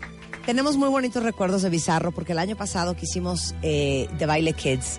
[0.46, 4.52] Tenemos muy bonitos recuerdos de Bizarro porque el año pasado que hicimos eh, The Baile
[4.52, 4.98] Kids,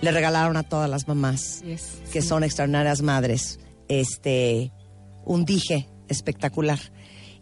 [0.00, 1.98] le regalaron a todas las mamás Yes.
[2.12, 3.58] que son extraordinarias madres
[3.88, 4.72] este
[5.24, 6.78] un dije espectacular.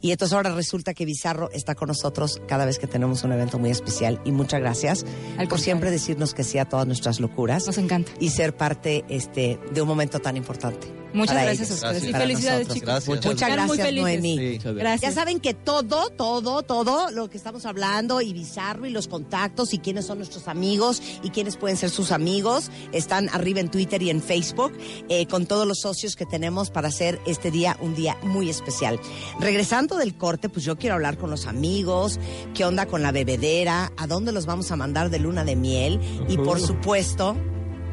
[0.00, 3.58] Y entonces ahora resulta que Bizarro está con nosotros cada vez que tenemos un evento
[3.58, 4.20] muy especial.
[4.24, 5.06] Y muchas gracias
[5.48, 7.66] por siempre decirnos que sí a todas nuestras locuras.
[7.66, 8.12] Nos encanta.
[8.20, 10.86] Y ser parte este, de un momento tan importante.
[11.16, 12.04] Muchas gracias a ellos, ustedes.
[12.04, 13.04] Y felicidades, nosotros.
[13.04, 13.24] chicos.
[13.26, 13.94] Muchas, gracias.
[13.94, 14.38] Noemí.
[14.38, 14.52] Sí.
[14.54, 15.14] Muchas gracias.
[15.14, 19.72] Ya saben que todo, todo, todo lo que estamos hablando y Bizarro y los contactos
[19.74, 24.02] y quiénes son nuestros amigos y quiénes pueden ser sus amigos están arriba en Twitter
[24.02, 24.72] y en Facebook
[25.08, 29.00] eh, con todos los socios que tenemos para hacer este día un día muy especial.
[29.40, 32.18] Regresando del corte, pues yo quiero hablar con los amigos,
[32.54, 36.00] qué onda con la bebedera, a dónde los vamos a mandar de luna de miel
[36.28, 37.36] y por supuesto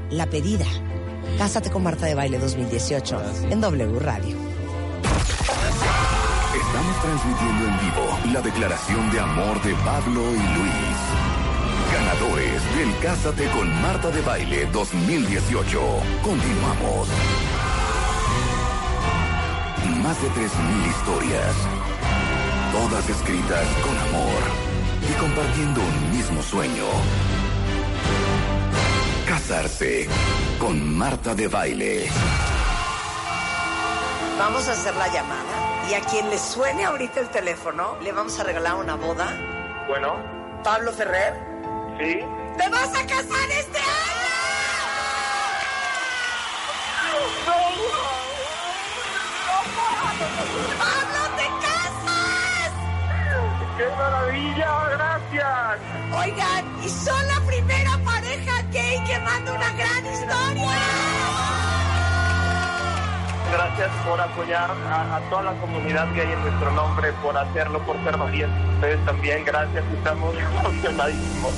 [0.10, 0.66] la pedida.
[1.38, 4.38] Cásate con Marta de Baile 2018 en W Radio.
[6.56, 10.98] Estamos transmitiendo en vivo la declaración de amor de Pablo y Luis.
[11.92, 15.82] Ganadores del Cásate con Marta de Baile 2018.
[16.24, 17.08] Continuamos.
[20.02, 21.56] Más de 3.000 historias.
[22.72, 24.74] Todas escritas con amor
[25.10, 26.86] y compartiendo un mismo sueño.
[29.44, 30.08] Casarse
[30.58, 32.08] con Marta de Baile.
[34.40, 38.40] Vamos a hacer la llamada y a quien le suene ahorita el teléfono le vamos
[38.40, 39.38] a regalar una boda.
[39.86, 40.16] Bueno,
[40.64, 41.34] Pablo Ferrer.
[42.00, 42.20] sí.
[42.58, 44.24] ¡Te vas a casar este año!
[47.46, 47.90] ¡Pablo,
[50.20, 50.93] te casas!
[53.78, 54.90] ¡Qué maravilla!
[54.92, 55.80] ¡Gracias!
[56.16, 60.70] Oigan, y son la primera pareja gay que manda una gran historia.
[63.52, 67.96] Gracias por apoyar a, a toda la comunidad gay en nuestro nombre, por hacerlo, por
[68.04, 68.74] ser valientes.
[68.76, 69.84] Ustedes también, gracias.
[69.98, 71.54] Estamos emocionadísimos.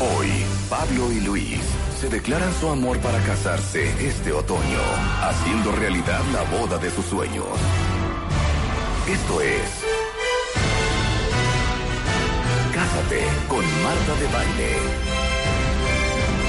[0.00, 1.60] Hoy, Pablo y Luis
[1.98, 4.78] se declaran su amor para casarse este otoño,
[5.22, 7.44] haciendo realidad la boda de sus sueños.
[9.08, 9.70] Esto es.
[12.74, 14.76] Cásate con Marta de Baile.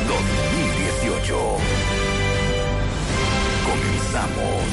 [0.09, 1.57] 2018.
[3.65, 4.63] Comenzamos.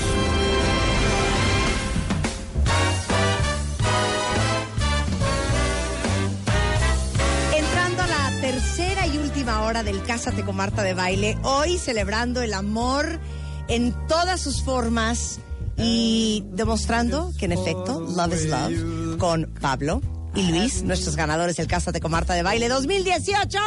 [7.56, 12.42] Entrando a la tercera y última hora del Cásate con Marta de Baile, hoy celebrando
[12.42, 13.20] el amor
[13.68, 15.38] en todas sus formas
[15.78, 20.00] y demostrando que en efecto, love is love, con Pablo
[20.34, 23.58] y Luis, nuestros ganadores del Cásate con Marta de Baile 2018.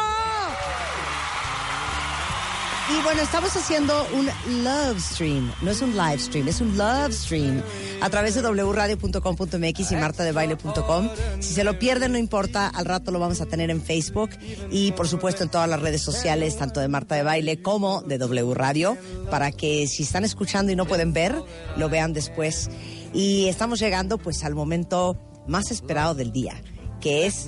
[2.91, 4.27] Y bueno, estamos haciendo un
[4.63, 7.61] love stream, no es un live stream, es un love stream
[8.01, 11.09] a través de wradio.com.mx y martadebaile.com.
[11.39, 14.31] Si se lo pierden, no importa, al rato lo vamos a tener en Facebook
[14.71, 18.17] y por supuesto en todas las redes sociales, tanto de Marta de Baile como de
[18.17, 18.97] W Radio,
[19.29, 21.35] para que si están escuchando y no pueden ver,
[21.77, 22.69] lo vean después.
[23.13, 25.15] Y estamos llegando pues al momento
[25.47, 26.59] más esperado del día,
[27.01, 27.47] que es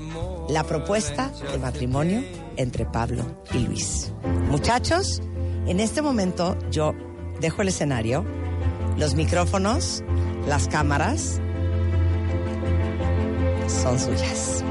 [0.49, 2.23] la propuesta de matrimonio
[2.57, 4.11] entre Pablo y Luis.
[4.49, 5.21] Muchachos,
[5.67, 6.93] en este momento yo
[7.39, 8.25] dejo el escenario,
[8.97, 10.03] los micrófonos,
[10.47, 11.39] las cámaras
[13.67, 14.63] son suyas.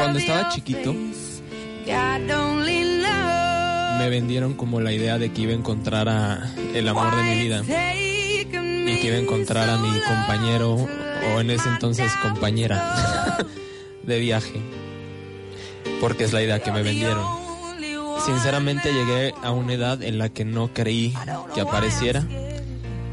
[0.00, 0.94] Cuando estaba chiquito,
[3.98, 7.38] me vendieron como la idea de que iba a encontrar a el amor de mi
[7.38, 13.36] vida y que iba a encontrar a mi compañero o en ese entonces compañera
[14.02, 14.58] de viaje
[16.00, 17.26] porque es la idea que me vendieron.
[18.24, 21.12] Sinceramente llegué a una edad en la que no creí
[21.54, 22.26] que apareciera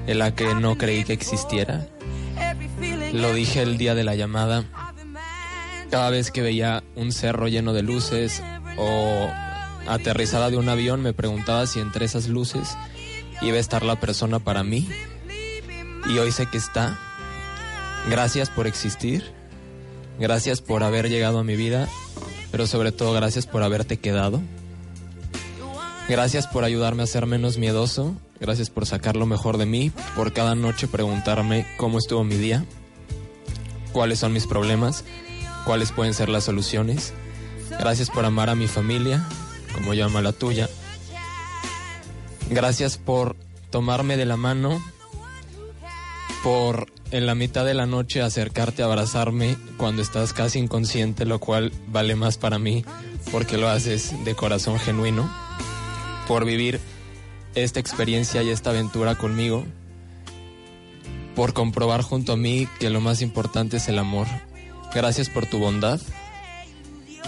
[0.07, 1.85] en la que no creí que existiera.
[3.11, 4.63] Lo dije el día de la llamada
[5.89, 8.41] cada vez que veía un cerro lleno de luces
[8.77, 9.29] o
[9.87, 12.77] aterrizada de un avión me preguntaba si entre esas luces
[13.41, 14.87] iba a estar la persona para mí
[16.09, 16.99] y hoy sé que está.
[18.09, 19.23] Gracias por existir,
[20.19, 21.87] gracias por haber llegado a mi vida,
[22.51, 24.41] pero sobre todo gracias por haberte quedado.
[26.07, 30.31] Gracias por ayudarme a ser menos miedoso, gracias por sacar lo mejor de mí, por
[30.31, 32.63] cada noche preguntarme cómo estuvo mi día,
[33.91, 35.03] cuáles son mis problemas,
[35.67, 37.13] cuáles pueden ser las soluciones.
[37.77, 39.27] Gracias por amar a mi familia,
[39.73, 40.69] como yo amo a la tuya.
[42.49, 43.35] Gracias por
[43.69, 44.81] tomarme de la mano,
[46.41, 51.39] por en la mitad de la noche acercarte a abrazarme cuando estás casi inconsciente, lo
[51.39, 52.85] cual vale más para mí
[53.29, 55.29] porque lo haces de corazón genuino,
[56.29, 56.79] por vivir
[57.55, 59.65] esta experiencia y esta aventura conmigo,
[61.35, 64.27] por comprobar junto a mí que lo más importante es el amor.
[64.97, 66.01] Gracias por tu bondad,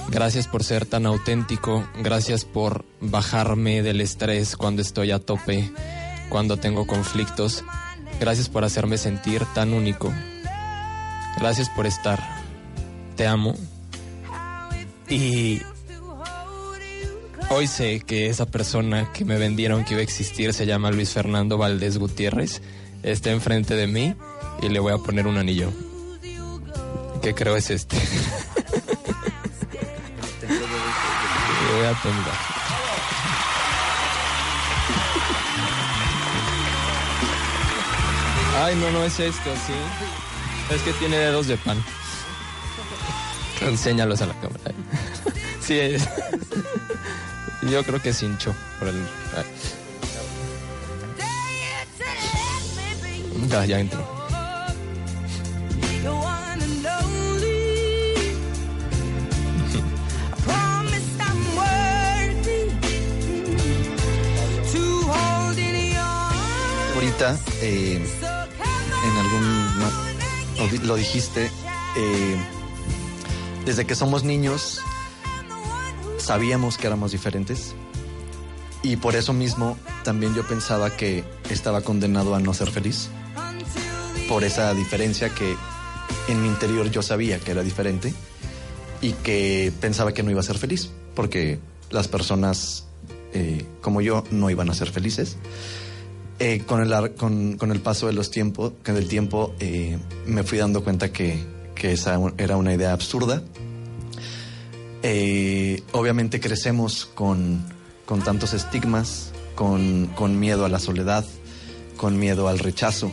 [0.09, 5.71] gracias por ser tan auténtico, gracias por bajarme del estrés cuando estoy a tope,
[6.29, 7.63] cuando tengo conflictos.
[8.19, 10.11] Gracias por hacerme sentir tan único.
[11.37, 12.19] Gracias por estar.
[13.15, 13.53] Te amo.
[15.07, 15.61] Y
[17.51, 21.11] hoy sé que esa persona que me vendieron que iba a existir se llama Luis
[21.11, 22.63] Fernando Valdés Gutiérrez.
[23.03, 24.15] Está enfrente de mí
[24.59, 25.71] y le voy a poner un anillo.
[27.21, 27.97] Que creo es este.
[31.75, 32.35] voy a temblar.
[38.63, 39.73] Ay, no, no es esto, sí.
[40.73, 41.83] Es que tiene dedos de pan.
[43.61, 44.71] Enséñalos a la cámara.
[45.61, 46.07] Sí, es.
[47.63, 48.91] Yo creo que es hincho por.
[53.49, 54.18] Ya, ya entró.
[66.99, 67.95] Ahorita, eh,
[69.05, 70.85] en algún.
[70.85, 71.49] lo dijiste,
[71.95, 72.37] eh,
[73.65, 74.81] desde que somos niños
[76.17, 77.73] sabíamos que éramos diferentes
[78.83, 83.07] y por eso mismo también yo pensaba que estaba condenado a no ser feliz.
[84.27, 85.55] Por esa diferencia que
[86.27, 88.13] en mi interior yo sabía que era diferente
[88.99, 91.59] y que pensaba que no iba a ser feliz, porque
[91.91, 92.87] las personas
[93.33, 95.37] eh, como yo no iban a ser felices.
[96.41, 100.43] Eh, con, el, con, con el paso de los tiempos, que del tiempo eh, me
[100.43, 101.43] fui dando cuenta que,
[101.75, 103.43] que esa era una idea absurda.
[105.03, 107.61] Eh, obviamente crecemos con,
[108.05, 111.25] con tantos estigmas, con, con miedo a la soledad,
[111.97, 113.11] con miedo al rechazo,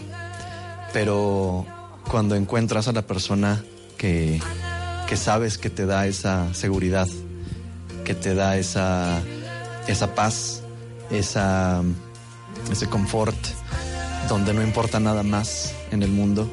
[0.93, 1.67] pero
[2.09, 3.65] cuando encuentras a la persona
[3.99, 4.41] que,
[5.09, 7.09] que sabes que te da esa seguridad,
[8.05, 9.21] que te da esa,
[9.89, 10.63] esa paz,
[11.11, 11.83] esa,
[12.71, 13.37] ese confort,
[14.29, 16.51] donde no importa nada más en el mundo,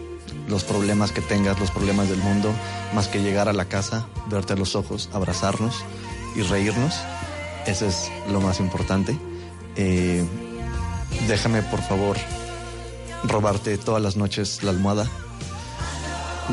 [0.47, 2.51] los problemas que tengas, los problemas del mundo,
[2.93, 5.83] más que llegar a la casa, verte a los ojos, abrazarnos
[6.35, 6.95] y reírnos.
[7.65, 9.17] Eso es lo más importante.
[9.75, 10.23] Eh,
[11.27, 12.17] déjame, por favor,
[13.23, 15.07] robarte todas las noches la almohada,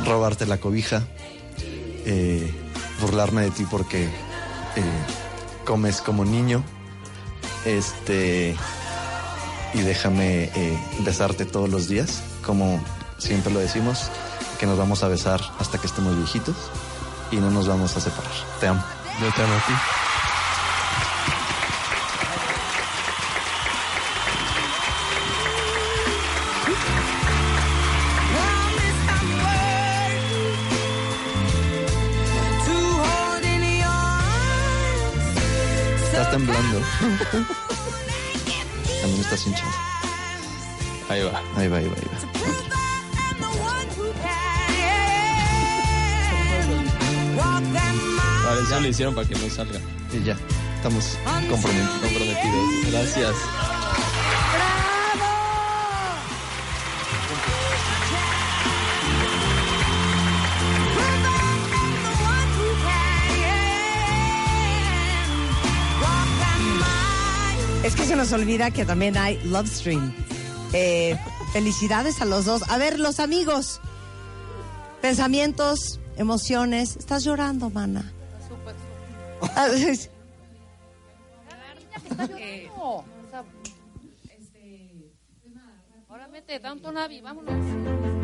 [0.06, 1.02] robarte la cobija,
[2.06, 2.52] eh,
[3.00, 4.10] burlarme de ti porque eh,
[5.64, 6.62] comes como niño,
[7.64, 8.56] este,
[9.74, 12.82] y déjame eh, besarte todos los días, como
[13.18, 14.10] siempre lo decimos,
[14.58, 16.56] que nos vamos a besar hasta que estemos viejitos
[17.30, 18.32] y no nos vamos a separar.
[18.60, 18.82] Te amo.
[19.20, 19.72] Yo te amo a ti.
[36.04, 36.80] Estás temblando.
[39.10, 39.70] También estás hinchado.
[41.08, 41.42] Ahí va.
[41.56, 42.18] Ahí va, ahí va, ahí va.
[48.44, 49.80] Vale, eso lo hicieron para que no salga.
[50.12, 50.36] Y ya,
[50.76, 51.18] estamos
[51.48, 52.00] comprometidos.
[52.00, 52.92] comprometidos.
[52.92, 53.69] Gracias.
[68.10, 70.12] Se nos olvida que también hay Love Stream.
[70.72, 71.16] Eh,
[71.52, 72.68] felicidades a los dos.
[72.68, 73.80] A ver, los amigos.
[75.00, 76.96] Pensamientos, emociones.
[76.96, 78.12] Estás llorando, mana.
[79.40, 79.46] O
[83.30, 83.44] sea,
[84.36, 85.12] este,
[86.08, 88.19] ahora mete tanto Navi, vámonos.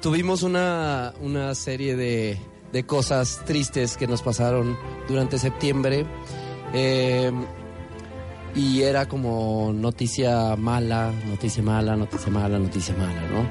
[0.00, 2.38] Tuvimos una, una serie de,
[2.72, 4.76] de cosas tristes que nos pasaron
[5.08, 6.06] durante septiembre.
[6.72, 7.32] eh,
[8.54, 13.48] y era como noticia mala, noticia mala, noticia mala, noticia mala, ¿no?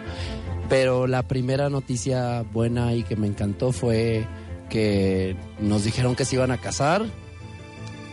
[0.69, 4.27] Pero la primera noticia buena y que me encantó fue
[4.69, 7.05] que nos dijeron que se iban a casar.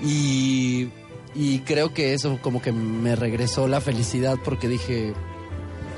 [0.04, 0.88] Y,
[1.34, 5.14] y creo que eso como que me regresó la felicidad porque dije,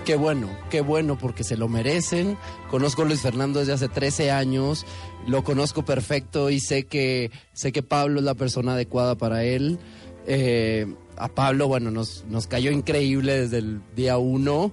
[0.06, 2.38] Qué bueno, qué bueno, porque se lo merecen.
[2.70, 4.86] Conozco a Luis Fernando desde hace 13 años,
[5.26, 9.80] lo conozco perfecto y sé que, sé que Pablo es la persona adecuada para él.
[10.28, 14.70] Eh, a Pablo, bueno, nos, nos cayó increíble desde el día uno.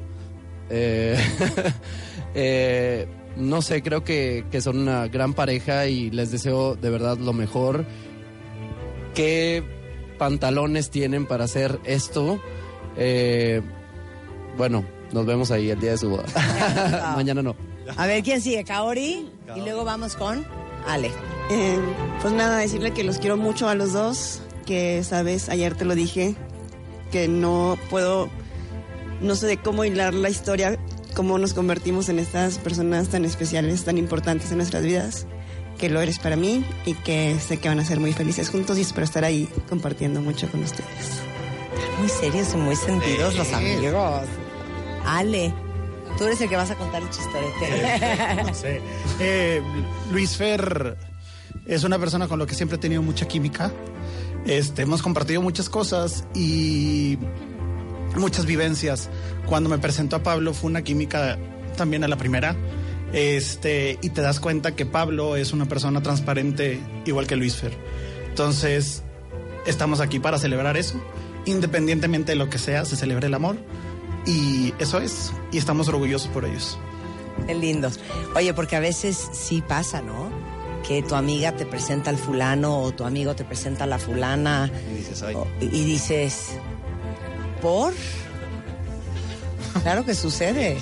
[0.69, 1.17] Eh,
[2.35, 7.17] eh, no sé, creo que, que son una gran pareja y les deseo de verdad
[7.17, 7.87] lo mejor.
[9.15, 9.63] ¿Qué
[10.19, 12.39] pantalones tienen para hacer esto?
[12.97, 13.61] Eh,
[14.57, 16.25] bueno, nos vemos ahí el día de su boda.
[17.15, 17.55] Mañana no.
[17.95, 18.63] A ver, ¿quién sigue?
[18.63, 19.29] Kaori.
[19.55, 20.45] Y luego vamos con
[20.87, 21.11] Ale.
[21.51, 21.79] Eh,
[22.21, 25.93] pues nada, decirle que los quiero mucho a los dos, que sabes, ayer te lo
[25.93, 26.35] dije,
[27.11, 28.29] que no puedo,
[29.21, 30.79] no sé de cómo hilar la historia,
[31.15, 35.27] cómo nos convertimos en estas personas tan especiales, tan importantes en nuestras vidas,
[35.77, 38.77] que lo eres para mí y que sé que van a ser muy felices juntos
[38.77, 41.21] y espero estar ahí compartiendo mucho con ustedes.
[41.99, 44.42] Muy serios y muy sentidos los amigos.
[45.05, 45.53] Ale,
[46.17, 48.43] tú eres el que vas a contar el chistorete.
[48.45, 48.81] no sé.
[49.19, 49.61] Eh,
[50.11, 50.97] Luis Fer
[51.65, 53.71] es una persona con la que siempre he tenido mucha química.
[54.45, 57.17] Este, hemos compartido muchas cosas y
[58.17, 59.09] muchas vivencias.
[59.45, 61.37] Cuando me presentó a Pablo fue una química
[61.75, 62.55] también a la primera.
[63.13, 67.73] Este, y te das cuenta que Pablo es una persona transparente igual que Luis Fer.
[68.29, 69.03] Entonces,
[69.67, 70.99] estamos aquí para celebrar eso.
[71.45, 73.57] Independientemente de lo que sea, se celebra el amor.
[74.25, 76.77] Y eso es, y estamos orgullosos por ellos.
[77.47, 77.89] Qué lindo.
[78.35, 80.29] Oye, porque a veces sí pasa, ¿no?
[80.87, 84.69] Que tu amiga te presenta al fulano o tu amigo te presenta a la fulana.
[84.91, 85.35] Y dices, ay.
[85.35, 86.49] o- y dices,
[87.61, 87.93] ¿por?
[89.81, 90.77] Claro que sucede.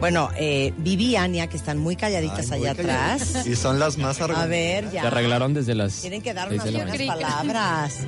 [0.00, 3.28] Bueno, eh, Vivi y Ania, que están muy calladitas Ay, muy allá calladitas.
[3.28, 3.46] atrás.
[3.46, 5.02] Y son las más A ver, ya.
[5.02, 6.00] Se arreglaron desde las.
[6.00, 7.98] Tienen que dar unas buenas palabras.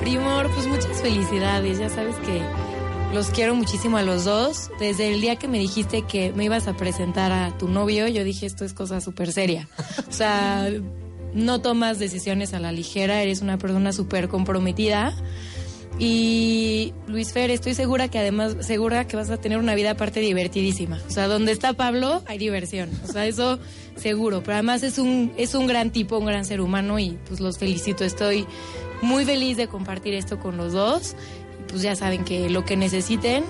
[0.00, 1.78] Primor, pues muchas felicidades.
[1.78, 2.40] Ya sabes que
[3.14, 4.70] los quiero muchísimo a los dos.
[4.80, 8.24] Desde el día que me dijiste que me ibas a presentar a tu novio, yo
[8.24, 9.68] dije esto es cosa súper seria.
[10.08, 10.68] O sea,
[11.32, 15.14] no tomas decisiones a la ligera, eres una persona súper comprometida.
[15.96, 20.18] Y Luis Fer, estoy segura que además, segura que vas a tener una vida aparte
[20.18, 21.00] divertidísima.
[21.06, 22.90] O sea, donde está Pablo hay diversión.
[23.08, 23.60] O sea, eso
[23.94, 24.42] seguro.
[24.42, 27.58] Pero además es un, es un gran tipo, un gran ser humano y pues los
[27.58, 28.02] felicito.
[28.02, 28.44] Estoy
[29.02, 31.14] muy feliz de compartir esto con los dos.
[31.74, 33.42] Pues ya saben que lo que necesiten,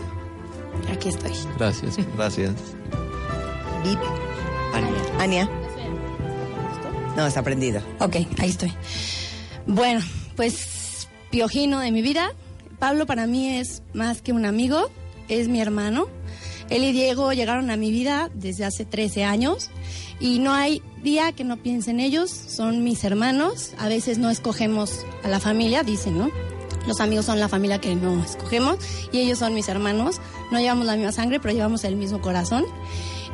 [0.90, 1.32] aquí estoy.
[1.59, 1.98] Gracias.
[2.16, 2.55] Gracias.
[3.84, 3.98] Vip.
[4.72, 5.18] Ania.
[5.18, 5.51] Ania.
[7.18, 7.82] No, está prendido.
[8.01, 8.72] Ok, ahí estoy.
[9.66, 10.01] Bueno,
[10.36, 12.32] pues Piojino de mi vida.
[12.78, 14.90] Pablo para mí es más que un amigo,
[15.28, 16.06] es mi hermano.
[16.70, 19.68] Él y Diego llegaron a mi vida desde hace 13 años
[20.18, 23.72] y no hay día que no piense en ellos, son mis hermanos.
[23.76, 26.30] A veces no escogemos a la familia, dicen, ¿no?
[26.86, 28.78] Los amigos son la familia que no escogemos
[29.12, 30.16] y ellos son mis hermanos.
[30.51, 32.65] No llevamos la misma sangre, pero llevamos el mismo corazón.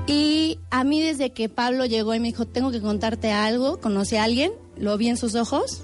[0.07, 4.17] Y a mí desde que Pablo llegó y me dijo, tengo que contarte algo, conocí
[4.17, 5.83] a alguien, lo vi en sus ojos,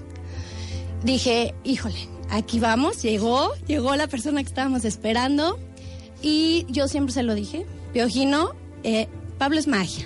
[1.03, 5.59] dije, híjole, aquí vamos, llegó, llegó la persona que estábamos esperando
[6.21, 8.51] y yo siempre se lo dije, Piojino,
[8.83, 9.07] eh,
[9.37, 10.05] Pablo es magia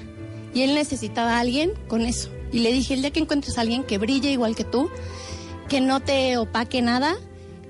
[0.54, 2.30] y él necesitaba a alguien con eso.
[2.52, 4.90] Y le dije, el día que encuentres a alguien que brille igual que tú,
[5.70, 7.16] que no te opaque nada.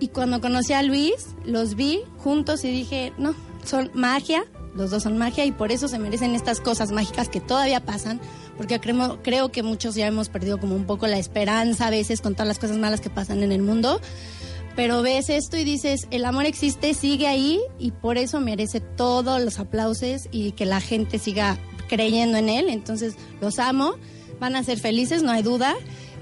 [0.02, 4.44] Y cuando conocí a Luis, los vi juntos y dije, no, son magia,
[4.76, 8.20] los dos son magia y por eso se merecen estas cosas mágicas que todavía pasan,
[8.58, 12.34] porque creo, que muchos ya hemos perdido como un poco la esperanza a veces con
[12.34, 14.02] todas las cosas malas que pasan en el mundo.
[14.76, 19.40] Pero ves esto y dices, el amor existe, sigue ahí y por eso merece todos
[19.40, 22.70] los aplausos y que la gente siga creyendo en él.
[22.70, 23.98] Entonces, los amo,
[24.40, 25.76] van a ser felices, no hay duda.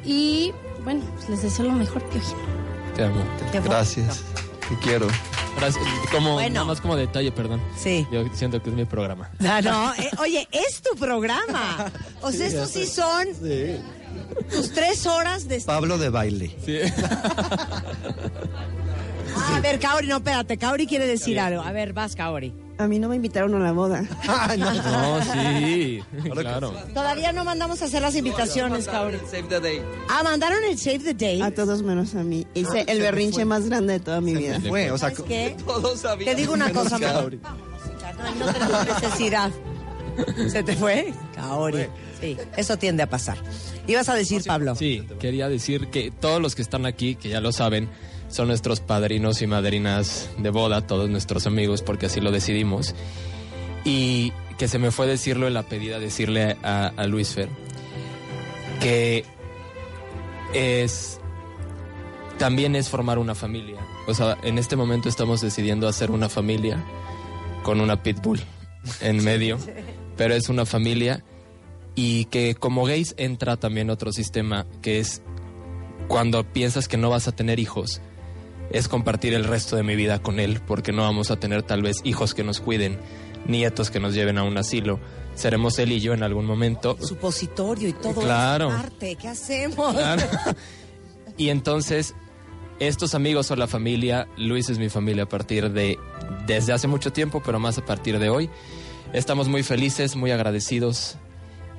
[0.04, 0.52] Y
[0.84, 2.59] bueno, pues les deseo lo mejor, Piojino.
[3.00, 3.24] Te amo.
[3.50, 4.24] Qué Gracias.
[4.68, 5.08] Te quiero.
[5.56, 5.82] Gracias.
[6.12, 6.56] Como, Bueno.
[6.56, 7.62] Nada más como detalle, perdón.
[7.82, 8.06] Sí.
[8.12, 9.30] Yo siento que es mi programa.
[9.40, 11.90] No, no, eh, oye, es tu programa.
[12.22, 13.28] O sea, Sí, estos sí son
[14.52, 15.62] tus tres horas de...
[15.62, 16.54] Pablo de baile.
[19.42, 21.62] Ah, a ver, Kaori, no, espérate, Kaori quiere decir algo.
[21.62, 22.52] A ver, vas, Kaori.
[22.80, 24.04] A mí no me invitaron a la boda.
[24.58, 26.02] No, sí.
[26.32, 26.72] claro.
[26.94, 29.18] Todavía no mandamos a hacer las invitaciones, Kaori.
[29.30, 29.82] Save the day.
[30.08, 31.44] Ah, mandaron el save the date.
[31.44, 32.48] A todos menos a mí.
[32.54, 34.60] Hice el berrinche más grande de toda mi vida.
[34.66, 35.58] Fue, o sea, ¿Sabes qué?
[35.66, 36.34] Todos sabían.
[36.34, 37.38] Te digo una cosa, Kaori.
[37.38, 39.52] no, no tenemos necesidad.
[40.48, 41.14] ¿Se te fue?
[41.36, 41.86] Kaori.
[42.22, 43.38] Sí, eso tiende a pasar.
[43.88, 44.76] Ibas a decir, Pablo.
[44.76, 47.90] Sí, quería decir que todos los que están aquí, que ya lo saben,
[48.30, 52.96] son nuestros padrinos y madrinas de boda, todos nuestros amigos, porque así lo decidimos.
[53.84, 57.50] Y que se me fue decirlo en la pedida, decirle a, a Luis Fer,
[58.80, 59.26] que
[60.54, 61.20] es
[62.38, 63.80] también es formar una familia.
[64.08, 66.84] O sea, en este momento estamos decidiendo hacer una familia
[67.64, 68.40] con una pitbull
[69.02, 69.60] en medio,
[70.18, 71.24] pero es una familia
[71.96, 75.22] y que como gays entra también otro sistema que es
[76.08, 78.02] cuando piensas que no vas a tener hijos,
[78.72, 81.82] es compartir el resto de mi vida con él, porque no vamos a tener tal
[81.82, 83.00] vez hijos que nos cuiden,
[83.46, 85.00] nietos que nos lleven a un asilo.
[85.36, 86.98] Seremos él y yo en algún momento.
[87.02, 88.72] Supositorio y todo Claro.
[89.00, 89.94] ¿Qué hacemos?
[89.94, 90.24] Claro.
[91.38, 92.16] Y entonces,
[92.82, 95.98] estos amigos son la familia, Luis es mi familia a partir de,
[96.46, 98.50] desde hace mucho tiempo, pero más a partir de hoy.
[99.14, 101.16] Estamos muy felices, muy agradecidos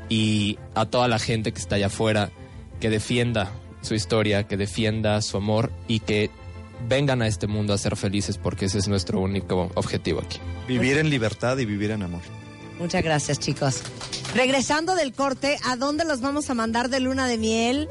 [0.08, 2.30] y a toda la gente que está allá afuera,
[2.80, 3.52] que defienda
[3.82, 6.30] su historia, que defienda su amor y que
[6.88, 10.38] vengan a este mundo a ser felices porque ese es nuestro único objetivo aquí.
[10.66, 12.22] Vivir en libertad y vivir en amor.
[12.78, 13.82] Muchas gracias, chicos.
[14.34, 17.88] Regresando del corte, ¿a dónde los vamos a mandar de luna de miel?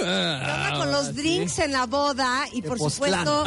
[0.00, 2.46] ¿Qué onda con los drinks en la boda?
[2.52, 3.44] Y por supuesto,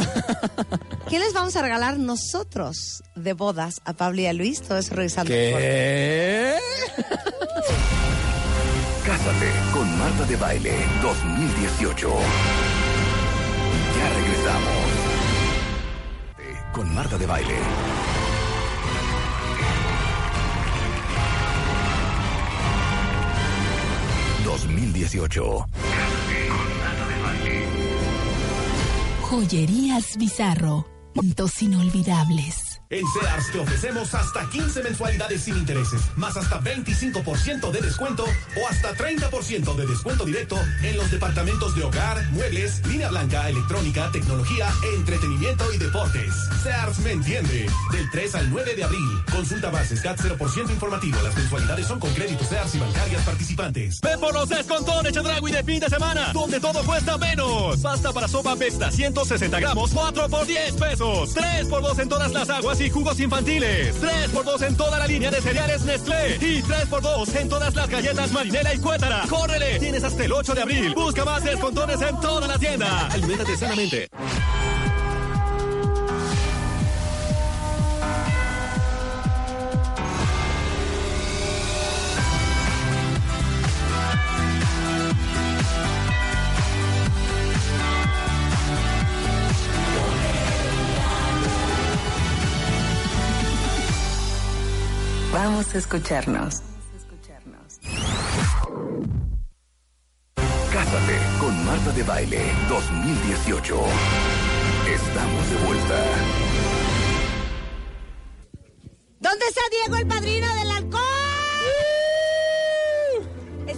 [1.10, 4.62] ¿qué les vamos a regalar nosotros de bodas a Pablo y a Luis?
[4.62, 5.34] Todo eso regresando.
[5.34, 5.68] del corte.
[5.68, 6.58] ¿Qué?
[9.06, 12.10] Cásate con Marta de Baile 2018.
[14.10, 14.84] Regresamos.
[16.74, 17.58] Con Marta de Baile.
[24.46, 25.66] ...2018.
[29.22, 30.86] Joyerías Bizarro.
[31.16, 32.63] Momentos inolvidables.
[32.90, 38.68] En Sears te ofrecemos hasta 15 mensualidades sin intereses, más hasta 25% de descuento o
[38.68, 44.70] hasta 30% de descuento directo en los departamentos de hogar, muebles, línea blanca, electrónica, tecnología,
[44.98, 46.34] entretenimiento y deportes.
[46.62, 47.68] Sears me entiende.
[47.92, 49.24] Del 3 al 9 de abril.
[49.32, 51.22] Consulta bases CAT 0% informativo.
[51.22, 54.02] Las mensualidades son con créditos Sears y bancarias participantes.
[54.02, 57.80] Ven por los descontones Chedragui de fin de semana, donde todo cuesta menos.
[57.82, 61.34] Pasta para sopa Pesta 160 gramos, 4 por 10 pesos.
[61.34, 63.94] 3 por 2 en todas las aguas y jugos infantiles.
[64.00, 66.38] 3 por 2 en toda la línea de cereales Nestlé.
[66.40, 69.24] Y 3 por 2 en todas las galletas Marinela y Cuétara.
[69.30, 69.80] ¡Córrele!
[69.80, 70.94] Tienes hasta el 8 de abril.
[70.96, 73.08] Busca más descontones en toda la tienda.
[73.08, 74.10] Aliméntate sanamente.
[95.64, 96.62] Vamos a escucharnos.
[100.74, 103.78] Cásate con Marta de Baile 2018.
[104.94, 106.04] Estamos de vuelta.
[109.22, 111.23] ¿Dónde está Diego, el padrino del alcohol?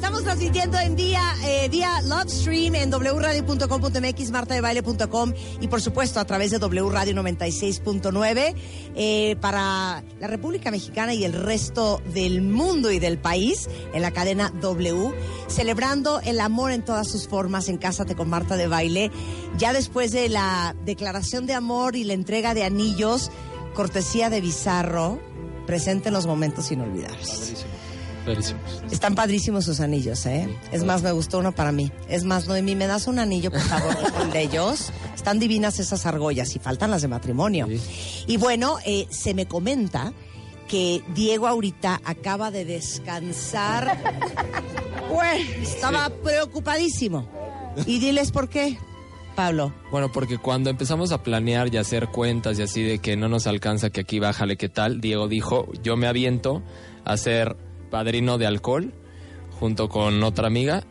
[0.06, 6.52] Estamos transmitiendo en día, eh, vía Lovestream en wradio.com.mx, martadebaile.com y por supuesto a través
[6.52, 8.54] de W Radio 96.9
[8.96, 14.12] eh, para la República Mexicana y el resto del mundo y del país en la
[14.12, 15.12] cadena W,
[15.48, 19.10] celebrando el amor en todas sus formas en Cásate con Marta de Baile.
[19.58, 23.32] Ya después de la declaración de amor y la entrega de anillos,
[23.74, 25.20] cortesía de Bizarro,
[25.66, 27.66] presente en los momentos inolvidables.
[28.92, 30.50] Están padrísimos sus anillos, ¿eh?
[30.72, 31.92] Es más, me gustó uno para mí.
[32.10, 34.92] Es más, Noemí, ¿me das un anillo, por favor, el de ellos?
[35.14, 37.68] Están divinas esas argollas y faltan las de matrimonio.
[38.28, 40.14] Y bueno, eh, se me comenta
[40.68, 43.98] que Diego ahorita acaba de descansar.
[45.08, 47.30] Bueno, estaba preocupadísimo.
[47.86, 48.78] Y diles por qué.
[49.36, 49.74] Pablo.
[49.92, 53.48] Bueno, porque cuando empezamos a planear y hacer cuentas y así de que no nos
[53.48, 55.02] alcanza, que aquí bájale, ¿qué tal?
[55.02, 56.64] Diego dijo, yo me aviento
[57.06, 57.56] a hacer
[57.96, 58.92] padrino de alcohol
[59.58, 60.84] junto con otra amiga.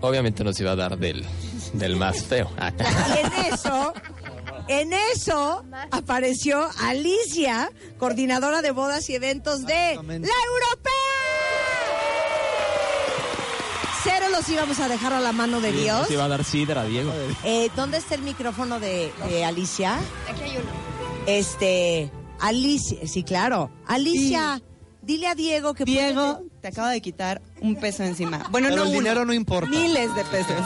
[0.00, 1.26] Obviamente nos iba a dar del,
[1.74, 2.50] del más feo.
[2.58, 3.92] Y en eso,
[4.66, 10.32] en eso apareció Alicia, coordinadora de bodas y eventos de La Europea.
[14.02, 16.00] Cero los íbamos a dejar a la mano de Dios.
[16.00, 17.12] Nos iba a dar sidra, Diego.
[17.44, 19.98] Eh, ¿Dónde está el micrófono de, de Alicia?
[20.30, 20.70] Aquí hay uno.
[21.26, 22.10] Este,
[22.40, 23.70] Alicia, sí, claro.
[23.86, 24.62] Alicia,
[25.02, 25.84] dile a Diego que...
[25.84, 28.46] Diego, te acabo de quitar un peso encima.
[28.50, 29.68] Bueno, Pero no el uno, dinero no importa.
[29.70, 30.56] Miles de pesos.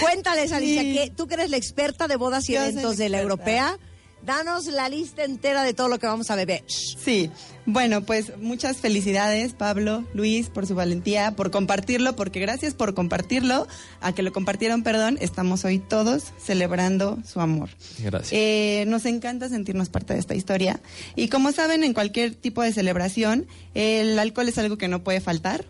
[0.00, 0.94] Cuéntales, Alicia, Sí.
[0.94, 3.22] que tú que eres la experta de bodas y Yo eventos de la experta.
[3.22, 3.78] Europea,
[4.24, 6.64] danos la lista entera de todo lo que vamos a beber.
[6.68, 7.30] Sí,
[7.66, 13.66] bueno, pues muchas felicidades, Pablo, Luis, por su valentía, por compartirlo, porque gracias por compartirlo,
[14.00, 17.70] a que lo compartieron, perdón, estamos hoy todos celebrando su amor.
[18.00, 18.32] Gracias.
[18.32, 20.80] Eh, nos encanta sentirnos parte de esta historia.
[21.16, 25.20] Y como saben, en cualquier tipo de celebración, el alcohol es algo que no puede
[25.20, 25.64] faltar.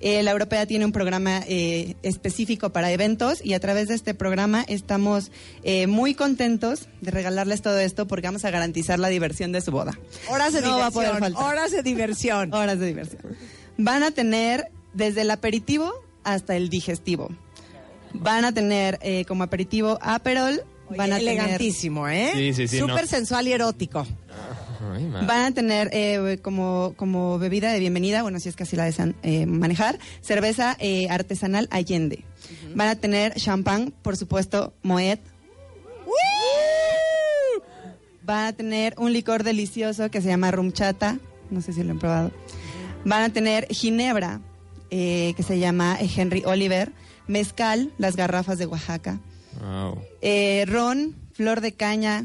[0.00, 4.14] Eh, la Europea tiene un programa eh, específico para eventos y a través de este
[4.14, 5.30] programa estamos
[5.62, 9.70] eh, muy contentos de regalarles todo esto porque vamos a garantizar la diversión de su
[9.70, 9.98] boda.
[10.28, 11.52] Horas de No va a poder diversión, faltar.
[11.52, 12.54] horas de diversión.
[12.54, 13.22] Horas de diversión.
[13.78, 15.92] Van a tener desde el aperitivo
[16.24, 17.30] hasta el digestivo.
[18.14, 20.62] Van a tener eh, como aperitivo Aperol.
[20.90, 22.32] Van a tener- elegantísimo, ¿eh?
[22.34, 23.06] Sí, sí, sí, Súper no.
[23.06, 24.06] sensual y erótico.
[24.92, 25.08] Ay.
[25.10, 28.84] Van a tener eh, como, como bebida de bienvenida, bueno, si es que así la
[28.84, 32.24] desean eh, manejar, cerveza eh, artesanal Allende.
[32.74, 35.20] Van a tener champán, por supuesto, Moet.
[38.24, 41.18] Van a tener un licor delicioso que se llama rumchata,
[41.50, 42.30] no sé si lo han probado.
[43.04, 44.40] Van a tener ginebra,
[44.90, 46.92] eh, que se llama eh, Henry Oliver.
[47.26, 49.20] Mezcal, las garrafas de Oaxaca.
[49.60, 50.02] Wow.
[50.20, 52.24] Eh, ron, flor de caña.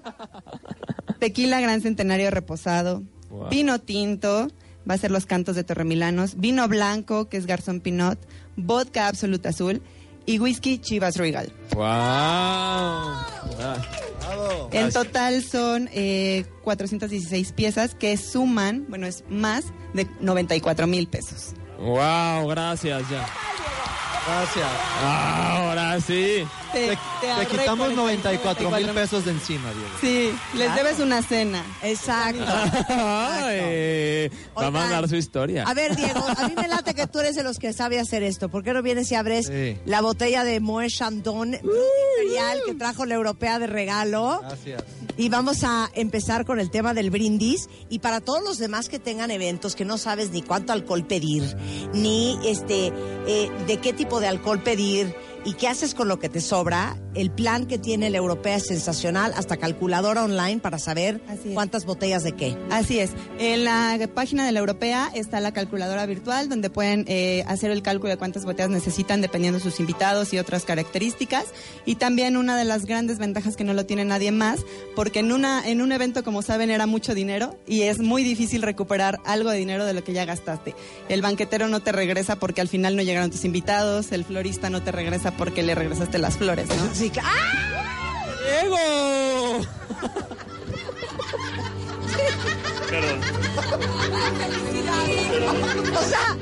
[1.20, 3.02] Tequila Gran Centenario Reposado.
[3.30, 3.48] Wow.
[3.48, 4.48] Vino tinto,
[4.88, 6.36] va a ser los cantos de Torremilanos.
[6.38, 8.18] Vino blanco, que es Garzón Pinot.
[8.56, 9.82] Vodka Absoluta Azul.
[10.24, 11.52] Y whisky Chivas Regal.
[11.74, 11.84] Wow.
[11.84, 13.76] Ah.
[14.72, 21.54] En total son eh, 416 piezas que suman, bueno, es más de 94 mil pesos.
[21.78, 23.26] Wow, gracias ya.
[24.26, 24.68] Gracias.
[25.02, 26.44] Ahora sí.
[26.72, 29.88] Te, te quitamos 94 mil pesos de encima, Diego.
[30.00, 31.62] Sí, les debes una cena.
[31.82, 32.44] Exacto.
[32.88, 35.64] Ay, va a mandar su historia.
[35.66, 38.22] A ver, Diego, a mí me late que tú eres de los que sabe hacer
[38.22, 38.48] esto.
[38.48, 39.76] ¿Por qué no vienes y abres Sí.
[39.84, 41.76] la botella de Moët Chandon Brut
[42.20, 44.40] Imperial que trajo la europea de regalo?
[44.42, 44.82] Gracias.
[45.18, 47.68] Y vamos a empezar con el tema del brindis.
[47.90, 51.54] Y para todos los demás que tengan eventos que no sabes ni cuánto alcohol pedir,
[51.92, 52.92] ni este
[53.26, 55.14] eh, de qué tipo de alcohol pedir
[55.44, 58.66] y qué haces con lo que te sobra, el plan que tiene la europea es
[58.66, 61.20] sensacional, hasta calculadora online para saber
[61.52, 62.56] cuántas botellas de qué.
[62.70, 63.10] Así es.
[63.38, 67.82] En la página de la Europea está la calculadora virtual donde pueden eh, hacer el
[67.82, 71.46] cálculo de cuántas botellas necesitan dependiendo de sus invitados y otras características.
[71.84, 74.60] Y también una de las grandes ventajas que no lo tiene nadie más,
[74.94, 78.62] porque en, una, en un evento, como saben, era mucho dinero y es muy difícil
[78.62, 80.74] recuperar algo de dinero de lo que ya gastaste.
[81.08, 84.82] El banquetero no te regresa porque al final no llegaron tus invitados, el florista no
[84.82, 86.94] te regresa porque le regresaste las flores, ¿no?
[86.94, 87.52] Sí, ¡Ah!
[88.60, 89.62] ¡Diego!
[95.94, 96.36] O sea,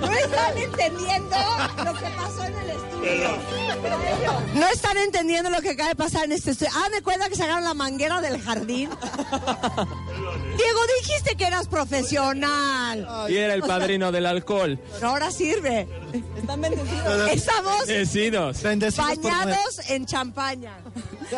[0.00, 1.36] no están entendiendo
[1.84, 2.87] lo que pasó en el estudio.
[4.54, 6.72] No están entendiendo lo que acaba de pasar en este estudio.
[6.74, 8.90] Ah, me cuenta que sacaron la manguera del jardín.
[10.56, 13.06] Diego, dijiste que eras profesional.
[13.28, 14.78] Y era el padrino del alcohol.
[14.94, 15.86] Pero ahora sirve.
[16.36, 17.30] Están bendecidos.
[17.30, 18.62] Estamos Bendecidos.
[18.96, 20.78] bañados en champaña.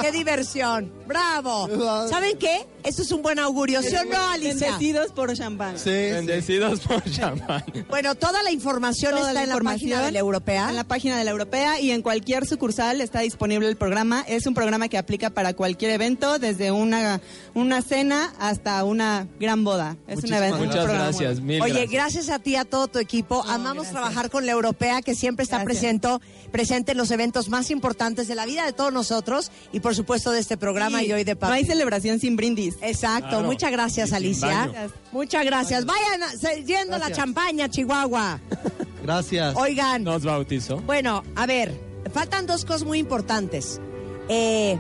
[0.01, 0.93] ¡Qué diversión!
[1.07, 1.69] ¡Bravo!
[2.09, 2.67] ¿Saben qué?
[2.85, 4.69] Eso es un buen augurio, ¿sí o no, Alicia?
[4.71, 5.75] Bendecidos por champán.
[5.85, 7.65] Bendecidos por champán.
[7.89, 10.71] Bueno, toda la información Toda está la en la página de la Europea.
[10.71, 11.50] En la página de la Europea
[11.81, 14.25] y en cualquier sucursal está disponible el programa.
[14.29, 17.21] Es un programa que aplica para cualquier evento, desde una,
[17.55, 19.97] una cena hasta una gran boda.
[20.07, 20.59] Es un evento.
[20.59, 21.91] Muchas gracias, mil Oye, gracias.
[21.91, 23.43] gracias a ti, a todo tu equipo.
[23.49, 25.81] Amamos trabajar con la Europea, que siempre está Gracias.
[25.81, 26.21] presento,
[26.53, 30.31] presente en los eventos más importantes de la vida de todos nosotros y, por supuesto,
[30.31, 31.73] de este programa Sí, y hoy de No hay Papi.
[31.73, 32.77] celebración sin brindis.
[32.83, 33.29] Exacto.
[33.29, 33.45] Claro.
[33.47, 34.67] Muchas gracias, Alicia.
[34.73, 34.93] baño.
[35.13, 35.85] Muchas gracias.
[35.85, 38.41] Vayan yendo la champaña, Chihuahua.
[39.03, 39.55] Gracias.
[39.57, 40.79] Oigan, Nos bautizó.
[40.79, 41.79] bueno, a ver,
[42.13, 43.81] faltan dos cosas muy importantes.
[44.29, 44.79] Eh,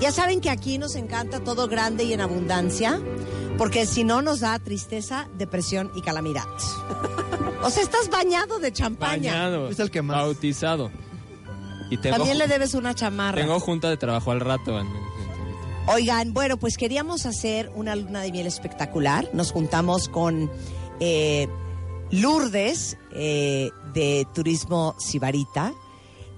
[0.00, 3.00] ya saben que aquí nos encanta todo grande y en abundancia,
[3.58, 6.44] porque si no nos da tristeza, depresión y calamidad.
[7.62, 9.32] O sea, estás bañado de champaña.
[9.32, 9.68] Bañado.
[9.70, 10.18] Es el que más.
[10.18, 10.90] Bautizado.
[11.90, 13.40] Y tengo, También le debes una chamarra.
[13.40, 14.80] tengo junta de trabajo al rato.
[15.88, 19.30] Oigan, bueno, pues queríamos hacer una luna de miel espectacular.
[19.32, 20.50] Nos juntamos con
[21.00, 21.48] eh,
[22.10, 25.72] Lourdes eh, de Turismo Sibarita.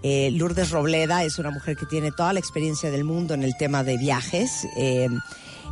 [0.03, 3.57] Eh, Lourdes Robleda es una mujer que tiene toda la experiencia del mundo en el
[3.57, 4.67] tema de viajes.
[4.77, 5.09] Eh,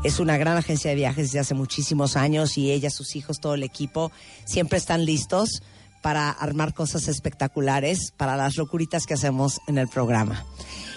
[0.04, 3.54] es una gran agencia de viajes desde hace muchísimos años y ella, sus hijos, todo
[3.54, 4.12] el equipo
[4.44, 5.62] siempre están listos
[6.02, 10.44] para armar cosas espectaculares para las locuritas que hacemos en el programa.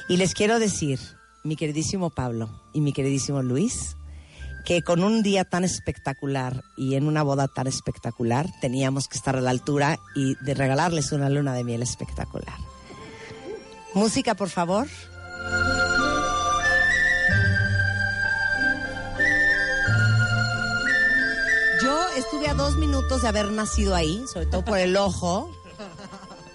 [0.10, 1.00] Y les quiero decir,
[1.44, 3.96] mi queridísimo Pablo y mi queridísimo Luis,
[4.70, 9.36] que con un día tan espectacular y en una boda tan espectacular teníamos que estar
[9.36, 12.54] a la altura y de regalarles una luna de miel espectacular.
[13.96, 14.88] Música, por favor.
[21.82, 25.52] Yo estuve a dos minutos de haber nacido ahí, sobre todo por el ojo,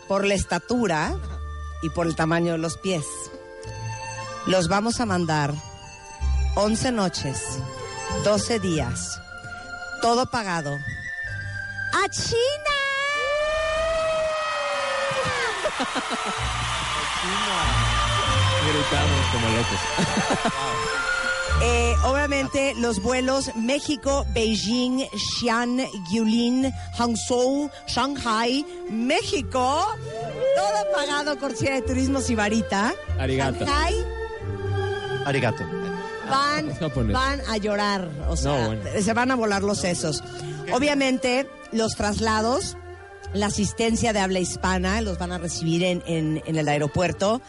[0.06, 1.16] por la estatura
[1.82, 3.06] y por el tamaño de los pies.
[4.46, 5.52] Los vamos a mandar
[6.54, 7.58] 11 noches,
[8.22, 9.20] 12 días,
[10.00, 10.78] todo pagado.
[11.92, 12.74] ¡A China!
[18.66, 19.80] Gritamos como locos.
[21.62, 25.06] Eh, obviamente los vuelos México, Beijing,
[25.38, 29.86] Xi'an, Yulin, Hangzhou, Shanghai, México,
[30.56, 32.92] todo pagado cortesía de Turismo Sibarita.
[33.18, 33.64] Arigato.
[33.64, 33.94] Shanghai
[35.24, 35.83] Arigato.
[36.30, 38.82] Van, van a llorar, o sea, No, bueno.
[39.02, 40.22] se van a volar los sesos.
[40.72, 42.76] Obviamente los traslados,
[43.32, 47.40] la asistencia de habla hispana, los van a recibir en, en- en el aeropuerto.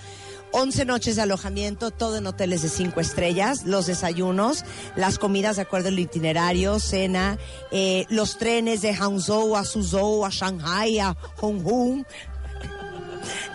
[0.51, 4.63] 11 noches de alojamiento, todo en hoteles de cinco estrellas, los desayunos,
[4.95, 7.37] las comidas de acuerdo al itinerario, cena,
[7.71, 12.05] eh, los trenes de Hangzhou a Suzhou, a Shanghai, a Hong Kong,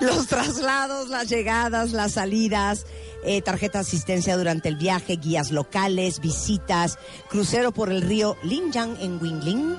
[0.01, 2.87] los traslados, las llegadas, las salidas,
[3.25, 6.99] eh, tarjeta de asistencia durante el viaje, guías locales, visitas,
[7.29, 9.77] crucero por el río Linjiang en Wingling,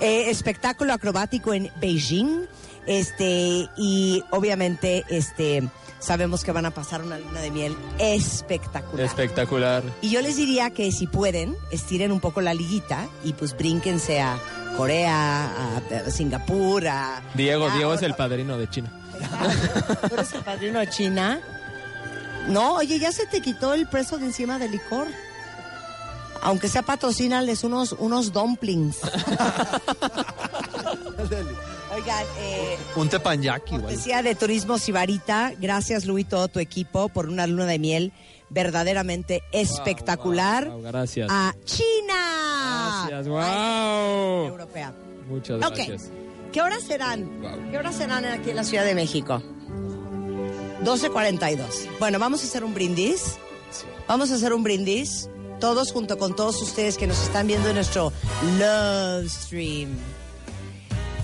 [0.00, 2.46] eh, espectáculo acrobático en Beijing,
[2.86, 5.62] este y obviamente este
[6.00, 9.06] sabemos que van a pasar una luna de miel espectacular.
[9.06, 9.84] Espectacular.
[10.00, 14.20] Y yo les diría que si pueden, estiren un poco la liguita y pues brínquense
[14.20, 14.36] a
[14.76, 15.76] Corea,
[16.06, 17.22] a, Singapur, a...
[17.34, 18.90] Diego, a- Diego es el padrino de China.
[20.08, 21.40] ¿Tú eres el padrino de China?
[22.48, 25.06] No, oye, ya se te quitó el preso de encima del licor.
[26.42, 28.98] Aunque sea patrocinales unos, unos dumplings.
[31.94, 33.78] Oigan, eh, Un tepanyaki.
[33.78, 38.12] Decía de Turismo Sibarita, gracias Luis y todo tu equipo por una luna de miel
[38.48, 41.28] verdaderamente espectacular Wow, gracias.
[41.30, 43.06] a China.
[43.08, 44.46] Gracias, wow.
[44.46, 44.92] Europea.
[45.28, 46.10] Muchas gracias.
[46.52, 47.30] ¿Qué horas serán?
[47.70, 49.42] ¿Qué horas serán aquí en la Ciudad de México?
[50.84, 51.98] 12.42.
[51.98, 53.36] Bueno, vamos a hacer un brindis.
[54.08, 55.28] Vamos a hacer un brindis.
[55.60, 58.12] Todos junto con todos ustedes que nos están viendo en nuestro
[58.58, 59.90] Love Stream.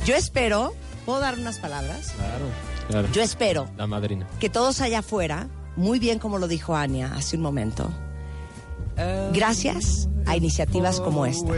[0.06, 0.74] Yo espero,
[1.04, 2.12] ¿puedo dar unas palabras?
[2.16, 2.44] Claro,
[2.88, 3.08] claro.
[3.12, 4.26] Yo espero La madrina.
[4.38, 7.90] que todos allá afuera, muy bien como lo dijo Ania hace un momento,
[9.34, 11.52] gracias a iniciativas como esta,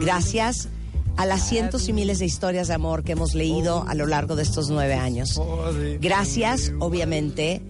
[0.00, 0.68] gracias
[1.16, 4.36] a las cientos y miles de historias de amor que hemos leído a lo largo
[4.36, 5.40] de estos nueve años,
[6.00, 7.62] gracias obviamente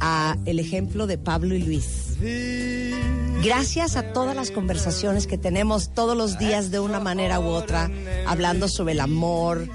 [0.00, 2.16] a el ejemplo de Pablo y Luis,
[3.42, 7.90] Gracias a todas las conversaciones que tenemos todos los días de una manera u otra,
[8.24, 9.66] hablando sobre el amor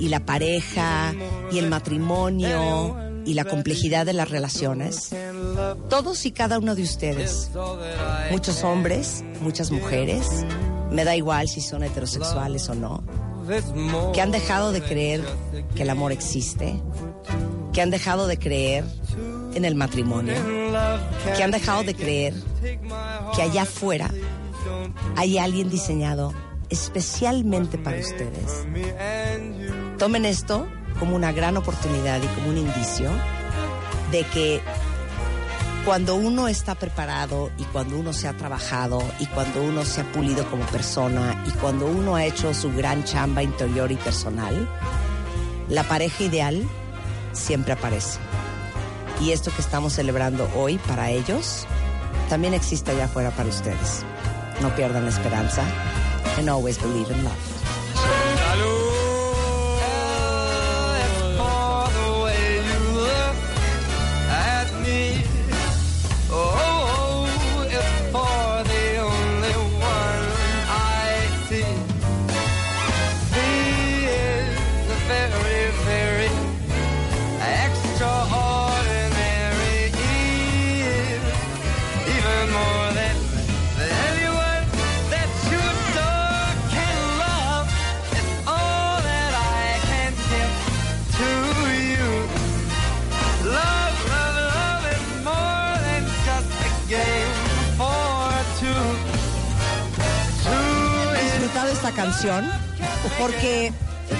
[0.00, 1.14] y la pareja
[1.52, 5.10] y el matrimonio y la complejidad de las relaciones.
[5.88, 7.50] Todos y cada uno de ustedes,
[8.32, 10.26] muchos hombres, muchas mujeres,
[10.92, 13.02] me da igual si son heterosexuales o no,
[14.12, 15.22] que han dejado de creer
[15.74, 16.74] que el amor existe,
[17.72, 18.84] que han dejado de creer
[19.54, 20.34] en el matrimonio,
[21.36, 22.34] que han dejado de creer
[23.34, 24.10] que allá afuera
[25.16, 26.32] hay alguien diseñado
[26.70, 28.66] especialmente para ustedes.
[29.98, 30.66] Tomen esto
[30.98, 33.10] como una gran oportunidad y como un indicio
[34.10, 34.60] de que
[35.84, 40.12] cuando uno está preparado y cuando uno se ha trabajado y cuando uno se ha
[40.12, 44.68] pulido como persona y cuando uno ha hecho su gran chamba interior y personal,
[45.68, 46.62] la pareja ideal
[47.32, 48.20] siempre aparece.
[49.20, 51.66] Y esto que estamos celebrando hoy para ellos
[52.28, 54.04] también existe allá afuera para ustedes.
[54.60, 55.64] No pierdan la esperanza
[56.38, 57.51] and always believe in love.
[101.92, 102.50] Canción
[103.18, 103.72] porque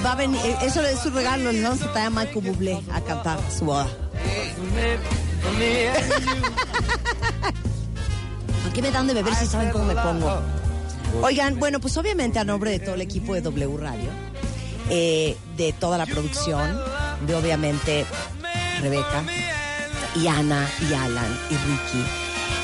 [0.05, 3.01] va a venir, eh, eso es su regalo, vamos a traer a Michael Bublé a
[3.01, 3.87] cantar su boda.
[8.63, 10.41] ¿Por qué me dan de beber si saben cómo me pongo?
[11.23, 14.09] Oigan, bueno, pues obviamente a nombre de todo el equipo de W Radio,
[14.89, 16.81] eh, de toda la producción,
[17.27, 18.07] de obviamente
[18.81, 19.23] Rebeca
[20.17, 22.05] y Ana y Alan y Ricky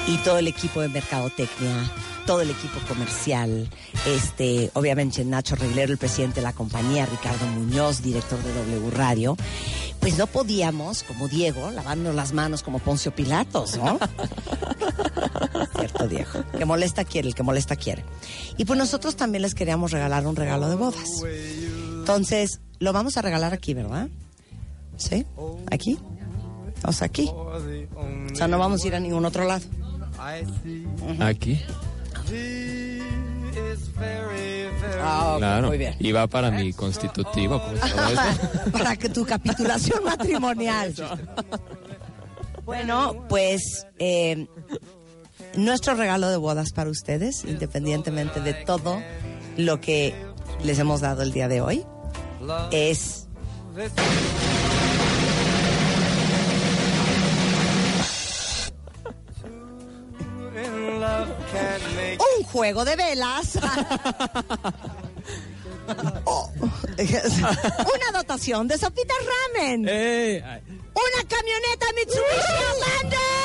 [0.08, 1.90] y todo el equipo de Mercadotecnia,
[2.28, 3.70] todo el equipo comercial,
[4.06, 9.34] este, obviamente Nacho Reglero, el presidente de la compañía, Ricardo Muñoz, director de W Radio,
[9.98, 13.98] pues no podíamos, como Diego, lavarnos las manos como Poncio Pilatos, ¿no?
[15.78, 16.44] Cierto, Diego.
[16.52, 18.04] Que molesta quiere, el que molesta quiere.
[18.58, 21.22] Y pues nosotros también les queríamos regalar un regalo de bodas.
[21.24, 24.06] Entonces, lo vamos a regalar aquí, ¿verdad?
[24.98, 25.24] ¿Sí?
[25.70, 25.98] ¿Aquí?
[26.84, 27.30] O sea, aquí.
[27.32, 29.64] O sea, no vamos a ir a ningún otro lado.
[31.20, 31.58] Aquí.
[35.00, 35.68] Ah, claro.
[35.68, 35.94] muy bien.
[35.98, 37.62] Y va para mi constitutivo.
[38.72, 40.94] Para que tu capitulación matrimonial.
[42.64, 44.46] Bueno, pues eh,
[45.56, 49.00] nuestro regalo de bodas para ustedes, independientemente de todo
[49.56, 50.14] lo que
[50.62, 51.86] les hemos dado el día de hoy,
[52.70, 53.26] es
[62.38, 63.58] un juego de velas.
[66.26, 66.50] Oh,
[66.98, 69.16] una dotación de sopitas
[69.54, 69.80] ramen.
[69.84, 73.38] Una camioneta Mitsubishi Outlander.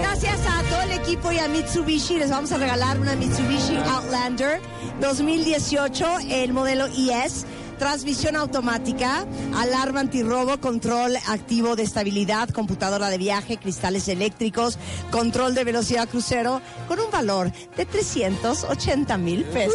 [0.00, 4.60] Gracias a todo el equipo y a Mitsubishi les vamos a regalar una Mitsubishi Outlander
[5.00, 7.44] 2018, el modelo ES.
[7.80, 9.26] Transmisión automática,
[9.56, 14.78] alarma antirrobo, control activo de estabilidad, computadora de viaje, cristales eléctricos,
[15.10, 19.74] control de velocidad crucero, con un valor de 380 mil pesos.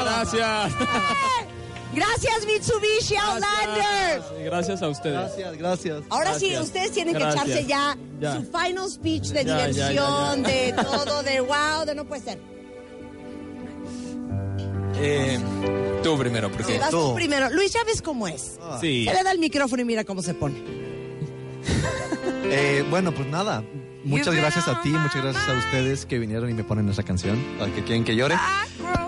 [0.00, 0.72] Gracias.
[1.94, 4.22] Gracias Mitsubishi Outlander.
[4.44, 5.14] Gracias a ustedes.
[5.18, 6.02] Gracias, gracias.
[6.10, 8.36] Ahora sí, ustedes tienen que echarse ya, Ya.
[8.36, 10.48] su final speech de Ya, ya, ya, diversión, ya.
[10.48, 12.57] de todo, de wow, de no puede ser.
[15.00, 15.38] Eh,
[16.02, 17.50] tú primero, porque Vas tú primero.
[17.50, 18.58] Luis, ya ves cómo es.
[18.80, 19.04] Sí.
[19.04, 20.56] Se le da el micrófono y mira cómo se pone.
[22.44, 23.62] Eh, bueno, pues nada.
[24.04, 27.44] Muchas gracias a ti, muchas gracias a ustedes que vinieron y me ponen esa canción,
[27.58, 28.36] para que quieren que llore.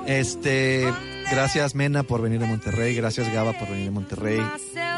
[0.07, 0.93] Este,
[1.31, 4.41] gracias Mena por venir de Monterrey, gracias Gaba por venir de Monterrey,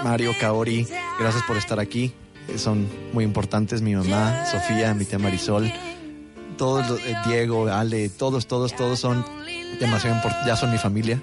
[0.02, 0.88] Mario Kaori,
[1.20, 2.12] gracias por estar aquí.
[2.56, 5.72] Son muy importantes mi mamá, Sofía, mi tía Marisol,
[6.56, 9.24] todos los- eh, Diego, Ale, todos, todos, todos son
[9.80, 11.20] demasiado importantes, ya son mi familia,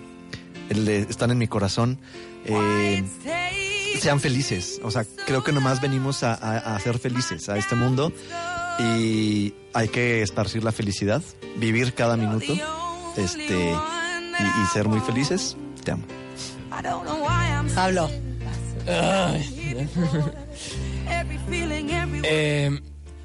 [0.69, 1.99] El, están en mi corazón.
[2.45, 3.03] Eh,
[3.99, 4.79] sean felices.
[4.83, 8.13] O sea, creo que nomás venimos a, a- a ser felices a este mundo
[8.79, 11.21] y hay que esparcir la felicidad,
[11.57, 12.53] vivir cada minuto,
[13.17, 15.57] este, y, y ser muy felices.
[15.83, 16.03] Te amo.
[17.75, 18.09] Pablo.
[22.23, 22.79] Eh,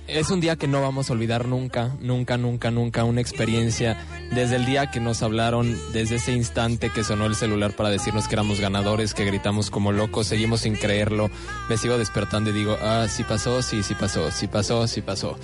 [0.06, 3.05] es un día que no vamos a olvidar nunca, nunca, nunca, nunca.
[3.05, 3.97] Una experiencia
[4.32, 8.28] desde el día que nos hablaron, desde ese instante que sonó el celular para decirnos
[8.28, 11.31] que éramos ganadores, que gritamos como locos, seguimos sin creerlo.
[11.68, 15.39] Me sigo despertando y digo, ah, sí pasó, sí, sí pasó, sí pasó, sí pasó.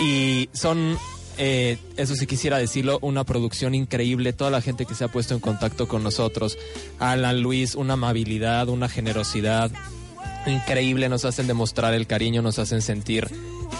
[0.00, 0.96] Y son,
[1.36, 4.32] eh, eso sí quisiera decirlo, una producción increíble.
[4.32, 6.56] Toda la gente que se ha puesto en contacto con nosotros.
[6.98, 9.70] Alan, Luis, una amabilidad, una generosidad
[10.46, 11.08] increíble.
[11.08, 13.28] Nos hacen demostrar el cariño, nos hacen sentir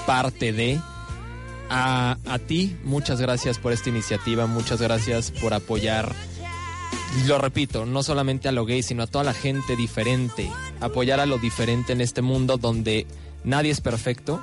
[0.06, 0.80] parte de.
[1.70, 6.14] A, a ti, muchas gracias por esta iniciativa, muchas gracias por apoyar.
[7.26, 10.50] Lo repito, no solamente a lo gay, sino a toda la gente diferente.
[10.80, 13.06] Apoyar a lo diferente en este mundo donde
[13.44, 14.40] nadie es perfecto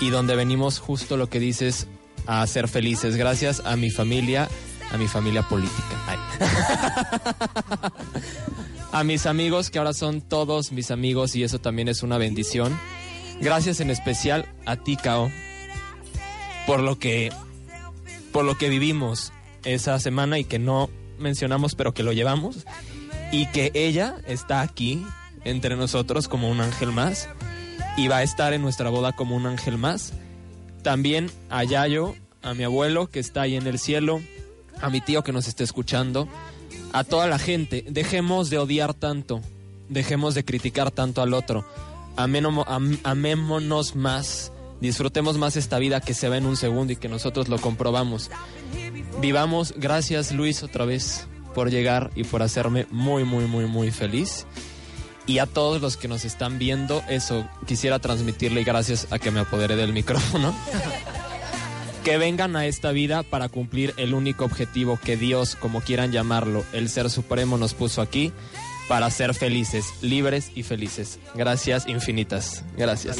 [0.00, 1.86] y donde venimos justo lo que dices
[2.26, 3.16] a ser felices.
[3.16, 4.48] Gracias a mi familia,
[4.96, 5.94] a mi familia política.
[8.92, 12.78] A mis amigos que ahora son todos mis amigos y eso también es una bendición.
[13.40, 15.30] Gracias en especial a ti, Kao,
[16.66, 17.30] por lo que
[18.32, 22.64] por lo que vivimos esa semana y que no mencionamos, pero que lo llevamos
[23.32, 25.04] y que ella está aquí
[25.44, 27.28] entre nosotros como un ángel más
[27.98, 30.14] y va a estar en nuestra boda como un ángel más.
[30.82, 34.22] También a Yayo, a mi abuelo que está ahí en el cielo,
[34.80, 36.28] a mi tío que nos está escuchando,
[36.92, 37.84] a toda la gente.
[37.88, 39.40] Dejemos de odiar tanto,
[39.88, 41.64] dejemos de criticar tanto al otro.
[42.16, 47.48] Amémonos más, disfrutemos más esta vida que se va en un segundo y que nosotros
[47.48, 48.30] lo comprobamos.
[49.20, 54.46] Vivamos, gracias Luis otra vez por llegar y por hacerme muy, muy, muy, muy feliz.
[55.26, 59.40] Y a todos los que nos están viendo, eso quisiera transmitirle gracias a que me
[59.40, 60.54] apoderé del micrófono.
[62.06, 66.64] que vengan a esta vida para cumplir el único objetivo que Dios, como quieran llamarlo,
[66.72, 68.32] el Ser Supremo nos puso aquí
[68.86, 71.18] para ser felices, libres y felices.
[71.34, 72.62] Gracias infinitas.
[72.76, 73.18] Gracias.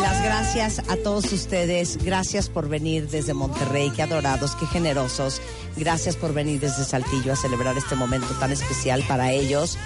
[0.00, 2.02] Las gracias a todos ustedes.
[2.02, 3.90] Gracias por venir desde Monterrey.
[3.94, 5.42] Qué adorados, qué generosos.
[5.76, 9.76] Gracias por venir desde Saltillo a celebrar este momento tan especial para ellos,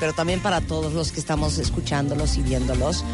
[0.00, 3.04] pero también para todos los que estamos escuchándolos y viéndolos.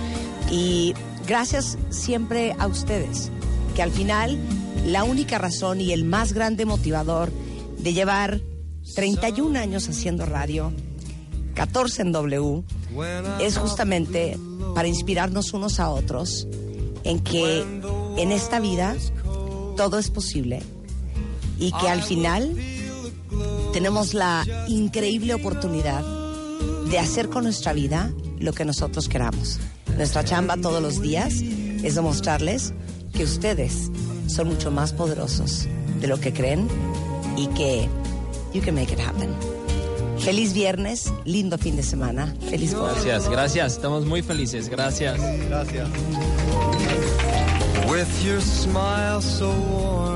[0.51, 0.95] Y
[1.27, 3.31] gracias siempre a ustedes,
[3.75, 4.39] que al final
[4.87, 7.31] la única razón y el más grande motivador
[7.79, 8.41] de llevar
[8.95, 10.73] 31 años haciendo radio,
[11.55, 12.63] 14 en W,
[13.41, 14.39] es justamente
[14.75, 16.47] para inspirarnos unos a otros
[17.05, 17.61] en que
[18.17, 18.97] en esta vida
[19.77, 20.63] todo es posible
[21.59, 22.57] y que al final
[23.73, 26.22] tenemos la increíble oportunidad
[26.93, 29.59] de hacer con nuestra vida lo que nosotros queramos.
[29.97, 32.75] Nuestra chamba todos los días es demostrarles
[33.15, 33.91] que ustedes
[34.27, 35.67] son mucho más poderosos
[36.03, 36.69] de lo que creen
[37.35, 37.89] y que
[38.53, 39.31] you can make it happen.
[40.19, 42.93] Feliz viernes, lindo fin de semana, feliz boda.
[42.93, 43.73] Gracias, gracias.
[43.73, 44.69] Estamos muy felices.
[44.69, 45.19] Gracias.
[45.49, 45.89] Gracias.
[47.89, 50.12] With your smile so warm